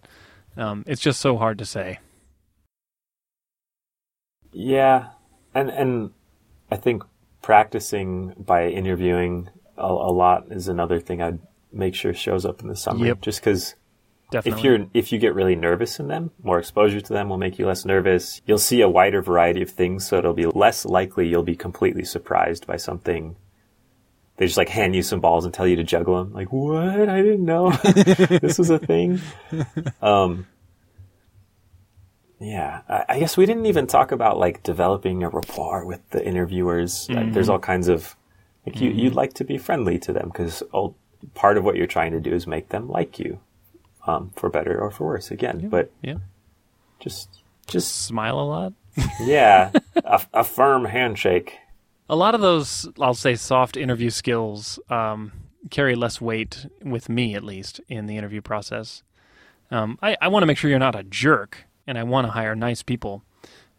Um, 0.57 0.83
it's 0.85 1.01
just 1.01 1.21
so 1.21 1.37
hard 1.37 1.57
to 1.59 1.65
say. 1.65 1.99
Yeah, 4.51 5.09
and 5.53 5.69
and 5.69 6.11
I 6.71 6.75
think 6.75 7.03
practicing 7.41 8.33
by 8.37 8.67
interviewing 8.67 9.49
a, 9.79 9.87
a 9.87 10.11
lot 10.11 10.51
is 10.51 10.67
another 10.67 10.99
thing 10.99 11.21
I'd 11.21 11.39
make 11.71 11.95
sure 11.95 12.13
shows 12.13 12.45
up 12.45 12.61
in 12.61 12.67
the 12.67 12.75
summary. 12.75 13.07
Yep. 13.09 13.21
Just 13.21 13.39
because 13.39 13.75
if 14.31 14.63
you're 14.63 14.85
if 14.93 15.11
you 15.11 15.17
get 15.17 15.33
really 15.33 15.55
nervous 15.55 15.99
in 15.99 16.07
them, 16.07 16.31
more 16.43 16.59
exposure 16.59 17.01
to 17.01 17.13
them 17.13 17.29
will 17.29 17.37
make 17.37 17.57
you 17.57 17.65
less 17.65 17.85
nervous. 17.85 18.41
You'll 18.45 18.59
see 18.59 18.81
a 18.81 18.89
wider 18.89 19.21
variety 19.21 19.61
of 19.61 19.71
things, 19.71 20.07
so 20.07 20.17
it'll 20.17 20.33
be 20.33 20.45
less 20.45 20.85
likely 20.85 21.27
you'll 21.27 21.43
be 21.43 21.55
completely 21.55 22.03
surprised 22.03 22.67
by 22.67 22.77
something. 22.77 23.35
They 24.37 24.45
just 24.45 24.57
like 24.57 24.69
hand 24.69 24.95
you 24.95 25.01
some 25.01 25.19
balls 25.19 25.45
and 25.45 25.53
tell 25.53 25.67
you 25.67 25.75
to 25.77 25.83
juggle 25.83 26.17
them. 26.23 26.33
Like 26.33 26.51
what? 26.51 27.09
I 27.09 27.21
didn't 27.21 27.45
know 27.45 27.71
this 28.41 28.57
was 28.57 28.69
a 28.69 28.79
thing. 28.79 29.21
Um, 30.01 30.47
yeah, 32.39 32.81
I, 32.87 33.05
I 33.09 33.19
guess 33.19 33.35
we 33.35 33.45
didn't 33.45 33.65
even 33.65 33.85
talk 33.85 34.13
about 34.13 34.37
like 34.37 34.63
developing 34.63 35.23
a 35.23 35.29
rapport 35.29 35.85
with 35.85 36.09
the 36.11 36.25
interviewers. 36.25 37.09
Like, 37.09 37.33
there's 37.33 37.49
all 37.49 37.59
kinds 37.59 37.89
of 37.89 38.15
like 38.69 38.81
you 38.81 38.91
you'd 38.91 39.15
like 39.15 39.33
to 39.33 39.43
be 39.43 39.57
friendly 39.57 39.99
to 39.99 40.13
them 40.13 40.29
because 40.29 40.63
part 41.33 41.57
of 41.57 41.63
what 41.63 41.75
you're 41.75 41.87
trying 41.87 42.11
to 42.11 42.19
do 42.19 42.33
is 42.33 42.47
make 42.47 42.69
them 42.69 42.87
like 42.87 43.19
you, 43.19 43.39
um, 44.07 44.31
for 44.35 44.49
better 44.49 44.79
or 44.79 44.91
for 44.91 45.05
worse. 45.05 45.31
Again, 45.31 45.69
but 45.69 45.91
yeah. 46.01 46.17
just 46.99 47.29
just 47.67 48.03
Smile 48.03 48.39
a 48.39 48.41
lot. 48.41 48.73
yeah, 49.21 49.71
a, 49.95 50.21
a 50.33 50.43
firm 50.43 50.85
handshake. 50.85 51.57
A 52.09 52.15
lot 52.15 52.33
of 52.33 52.41
those, 52.41 52.89
I'll 52.99 53.13
say, 53.13 53.35
soft 53.35 53.77
interview 53.77 54.09
skills 54.09 54.79
um, 54.89 55.31
carry 55.69 55.95
less 55.95 56.19
weight 56.19 56.65
with 56.81 57.07
me, 57.07 57.35
at 57.35 57.43
least, 57.43 57.79
in 57.87 58.07
the 58.07 58.17
interview 58.17 58.41
process. 58.41 59.03
Um, 59.69 59.99
I, 60.01 60.17
I 60.19 60.27
want 60.29 60.41
to 60.41 60.47
make 60.47 60.57
sure 60.57 60.71
you're 60.71 60.79
not 60.79 60.95
a 60.95 61.03
jerk, 61.03 61.65
and 61.85 61.99
I 61.99 62.03
want 62.03 62.25
to 62.25 62.31
hire 62.31 62.55
nice 62.55 62.81
people. 62.81 63.23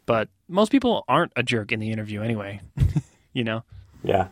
But 0.07 0.28
most 0.49 0.70
people 0.70 1.05
aren't 1.09 1.32
a 1.34 1.43
jerk 1.43 1.72
in 1.72 1.80
the 1.80 1.91
interview 1.91 2.22
anyway. 2.22 2.61
you 3.32 3.45
know, 3.45 3.64
Yeah. 4.05 4.28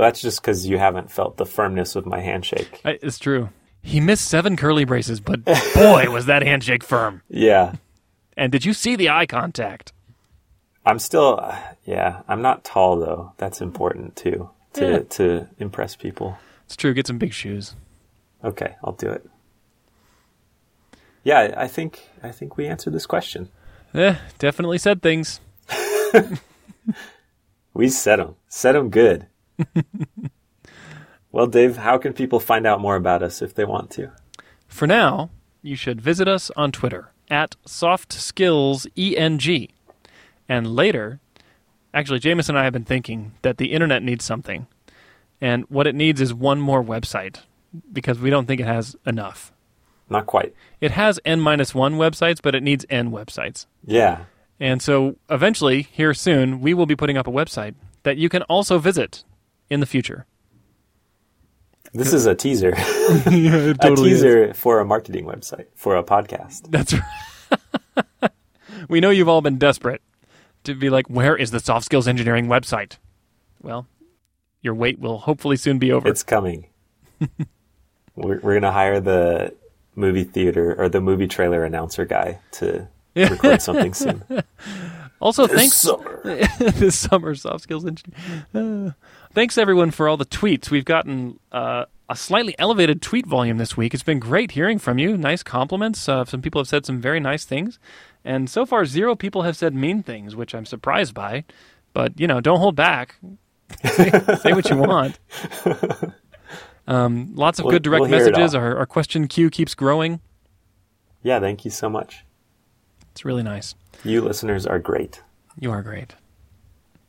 Well, 0.00 0.08
that's 0.08 0.22
just 0.22 0.40
because 0.40 0.66
you 0.66 0.78
haven't 0.78 1.10
felt 1.10 1.36
the 1.36 1.44
firmness 1.44 1.94
of 1.94 2.06
my 2.06 2.20
handshake. 2.20 2.80
I, 2.86 2.98
it's 3.02 3.18
true. 3.18 3.50
He 3.82 4.00
missed 4.00 4.26
seven 4.28 4.56
curly 4.56 4.86
braces, 4.86 5.20
but 5.20 5.44
boy, 5.74 6.08
was 6.08 6.24
that 6.24 6.40
handshake 6.40 6.82
firm. 6.82 7.20
Yeah. 7.28 7.74
And 8.34 8.50
did 8.50 8.64
you 8.64 8.72
see 8.72 8.96
the 8.96 9.10
eye 9.10 9.26
contact? 9.26 9.92
I'm 10.86 10.98
still, 10.98 11.38
uh, 11.42 11.54
yeah, 11.84 12.22
I'm 12.28 12.40
not 12.40 12.64
tall 12.64 12.98
though. 12.98 13.34
That's 13.36 13.60
important 13.60 14.16
too 14.16 14.48
to 14.72 14.90
Yeah. 14.90 14.98
to 15.18 15.48
impress 15.58 15.96
people. 15.96 16.38
It's 16.64 16.76
true. 16.76 16.94
Get 16.94 17.06
some 17.06 17.18
big 17.18 17.34
shoes. 17.34 17.76
Okay, 18.42 18.76
I'll 18.82 18.94
do 18.94 19.10
it. 19.10 19.28
Yeah, 21.24 21.52
I 21.58 21.68
think 21.68 22.08
I 22.22 22.30
think 22.32 22.56
we 22.56 22.66
answered 22.66 22.94
this 22.94 23.04
question. 23.04 23.50
Yeah, 23.92 24.16
definitely 24.38 24.78
said 24.78 25.02
things. 25.02 25.40
We 27.72 27.88
said 27.88 28.18
them, 28.18 28.34
said 28.48 28.72
them 28.74 28.90
good. 28.90 29.26
well, 31.32 31.46
Dave, 31.46 31.76
how 31.76 31.98
can 31.98 32.12
people 32.12 32.40
find 32.40 32.66
out 32.66 32.80
more 32.80 32.96
about 32.96 33.22
us 33.22 33.42
if 33.42 33.54
they 33.54 33.64
want 33.64 33.90
to? 33.92 34.10
For 34.66 34.86
now, 34.86 35.30
you 35.62 35.76
should 35.76 36.00
visit 36.00 36.28
us 36.28 36.50
on 36.56 36.72
Twitter 36.72 37.10
at 37.30 37.56
SoftSkillsENG. 37.66 39.70
And 40.48 40.74
later, 40.74 41.20
actually, 41.94 42.18
Jamison 42.18 42.56
and 42.56 42.60
I 42.60 42.64
have 42.64 42.72
been 42.72 42.84
thinking 42.84 43.32
that 43.42 43.58
the 43.58 43.72
internet 43.72 44.02
needs 44.02 44.24
something. 44.24 44.66
And 45.40 45.64
what 45.68 45.86
it 45.86 45.94
needs 45.94 46.20
is 46.20 46.34
one 46.34 46.60
more 46.60 46.82
website 46.82 47.40
because 47.92 48.18
we 48.18 48.30
don't 48.30 48.46
think 48.46 48.60
it 48.60 48.66
has 48.66 48.96
enough. 49.06 49.52
Not 50.08 50.26
quite. 50.26 50.54
It 50.80 50.90
has 50.90 51.20
N 51.24 51.40
minus 51.40 51.74
one 51.74 51.94
websites, 51.94 52.40
but 52.42 52.54
it 52.54 52.62
needs 52.62 52.84
N 52.90 53.12
websites. 53.12 53.66
Yeah. 53.84 54.24
And 54.58 54.82
so 54.82 55.16
eventually, 55.30 55.82
here 55.82 56.12
soon, 56.12 56.60
we 56.60 56.74
will 56.74 56.86
be 56.86 56.96
putting 56.96 57.16
up 57.16 57.28
a 57.28 57.30
website 57.30 57.74
that 58.02 58.16
you 58.16 58.28
can 58.28 58.42
also 58.42 58.78
visit 58.78 59.24
in 59.70 59.80
the 59.80 59.86
future. 59.86 60.26
This 61.92 62.12
is 62.12 62.26
a 62.26 62.34
teaser. 62.34 62.70
yeah, 62.76 63.56
it 63.56 63.78
a 63.84 63.96
teaser 63.96 64.54
for 64.54 64.80
a 64.80 64.84
marketing 64.84 65.24
website, 65.24 65.66
for 65.74 65.96
a 65.96 66.04
podcast. 66.04 66.70
That's 66.70 66.94
right. 66.94 68.30
we 68.88 69.00
know 69.00 69.10
you've 69.10 69.28
all 69.28 69.40
been 69.40 69.58
desperate 69.58 70.02
to 70.64 70.74
be 70.74 70.90
like, 70.90 71.08
where 71.08 71.36
is 71.36 71.50
the 71.50 71.58
soft 71.58 71.84
skills 71.84 72.06
engineering 72.06 72.46
website? 72.46 72.98
Well, 73.60 73.88
your 74.62 74.74
wait 74.74 75.00
will 75.00 75.18
hopefully 75.18 75.56
soon 75.56 75.78
be 75.78 75.90
over. 75.90 76.08
It's 76.08 76.22
coming. 76.22 76.66
we're 78.14 78.38
we're 78.40 78.54
gonna 78.54 78.72
hire 78.72 79.00
the 79.00 79.54
movie 79.96 80.24
theater 80.24 80.74
or 80.80 80.88
the 80.88 81.00
movie 81.00 81.26
trailer 81.26 81.64
announcer 81.64 82.04
guy 82.04 82.38
to 82.52 82.86
record 83.16 83.60
something 83.62 83.94
soon. 83.94 84.22
Also, 85.20 85.46
thanks 85.46 85.76
summer. 85.76 86.20
this 86.58 86.98
summer 86.98 87.34
soft 87.34 87.62
skills 87.62 87.84
engineer. 87.84 88.16
Uh, 88.54 88.90
thanks 89.32 89.58
everyone 89.58 89.90
for 89.90 90.08
all 90.08 90.16
the 90.16 90.24
tweets. 90.24 90.70
We've 90.70 90.84
gotten 90.84 91.38
uh, 91.52 91.84
a 92.08 92.16
slightly 92.16 92.54
elevated 92.58 93.02
tweet 93.02 93.26
volume 93.26 93.58
this 93.58 93.76
week. 93.76 93.92
It's 93.92 94.02
been 94.02 94.18
great 94.18 94.52
hearing 94.52 94.78
from 94.78 94.98
you. 94.98 95.16
Nice 95.16 95.42
compliments. 95.42 96.08
Uh, 96.08 96.24
some 96.24 96.40
people 96.40 96.60
have 96.60 96.68
said 96.68 96.86
some 96.86 97.00
very 97.00 97.20
nice 97.20 97.44
things, 97.44 97.78
and 98.24 98.48
so 98.48 98.64
far 98.64 98.84
zero 98.84 99.14
people 99.14 99.42
have 99.42 99.56
said 99.56 99.74
mean 99.74 100.02
things, 100.02 100.34
which 100.34 100.54
I'm 100.54 100.66
surprised 100.66 101.14
by. 101.14 101.44
But 101.92 102.18
you 102.18 102.26
know, 102.26 102.40
don't 102.40 102.58
hold 102.58 102.76
back. 102.76 103.16
say, 103.84 104.10
say 104.42 104.52
what 104.52 104.68
you 104.70 104.76
want. 104.76 105.18
Um, 106.86 107.30
lots 107.36 107.60
of 107.60 107.66
We'll- 107.66 107.72
good 107.72 107.82
direct 107.84 108.00
we'll 108.02 108.10
messages. 108.10 108.54
Our, 108.54 108.76
our 108.76 108.86
question 108.86 109.28
queue 109.28 109.48
keeps 109.48 109.74
growing. 109.76 110.20
Yeah, 111.22 111.38
thank 111.38 111.64
you 111.64 111.70
so 111.70 111.88
much. 111.88 112.24
It's 113.20 113.24
really 113.26 113.42
nice. 113.42 113.74
You 114.02 114.22
listeners 114.22 114.64
are 114.66 114.78
great. 114.78 115.22
You 115.58 115.72
are 115.72 115.82
great. 115.82 116.14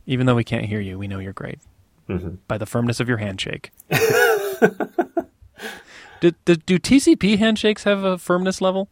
Even 0.06 0.26
though 0.26 0.36
we 0.36 0.44
can't 0.44 0.66
hear 0.66 0.82
you, 0.82 1.00
we 1.00 1.08
know 1.08 1.20
you're 1.20 1.32
great 1.32 1.60
hmm 2.08 2.32
by 2.50 2.58
the 2.58 2.66
firmness 2.66 3.00
of 3.00 3.08
your 3.08 3.16
handshake. 3.16 3.72
do, 6.20 6.32
do, 6.44 6.58
do 6.58 6.78
TCP 6.78 7.38
handshakes 7.38 7.86
have 7.86 8.04
a 8.04 8.18
firmness 8.18 8.60
level? 8.60 8.90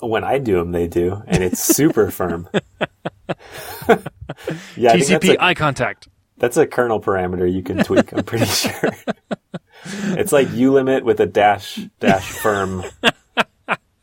When 0.00 0.24
I 0.24 0.38
do 0.38 0.56
them, 0.56 0.72
they 0.72 0.88
do, 0.88 1.22
and 1.28 1.44
it's 1.44 1.62
super 1.62 2.10
firm. 2.18 2.48
yeah, 2.52 2.58
I 3.88 3.94
think 3.94 4.02
that's 4.76 5.24
TCP 5.24 5.34
a, 5.36 5.44
eye 5.44 5.54
contact. 5.54 6.08
that's 6.38 6.56
a 6.56 6.66
kernel 6.66 7.00
parameter 7.00 7.48
you 7.48 7.62
can 7.62 7.84
tweak. 7.84 8.10
I'm 8.12 8.24
pretty 8.24 8.46
sure. 8.46 8.90
it's 10.18 10.32
like 10.32 10.48
ulimit 10.48 11.04
with 11.04 11.20
a 11.20 11.26
dash 11.26 11.78
dash 12.00 12.28
firm, 12.28 12.82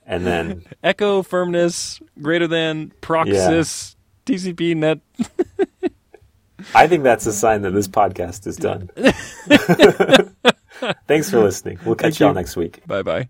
and 0.10 0.26
then 0.26 0.66
Echo 0.84 1.24
firmness 1.24 2.01
greater 2.22 2.47
than 2.47 2.91
proxys 3.01 3.95
TCP 4.26 4.76
net. 4.76 4.99
I 6.76 6.88
think 6.88 7.03
that's 7.03 7.26
a 7.26 7.32
sign 7.32 7.62
that 7.62 7.72
this 7.72 7.88
podcast 7.88 8.45
is 8.47 8.57
done. 8.57 8.89
Thanks 11.07 11.30
for 11.30 11.39
listening. 11.39 11.80
We'll 11.86 11.95
catch 11.95 12.18
Thank 12.18 12.20
you. 12.20 12.34
next 12.34 12.57
week. 12.57 12.86
Bye 12.86 13.03
bye. 13.03 13.30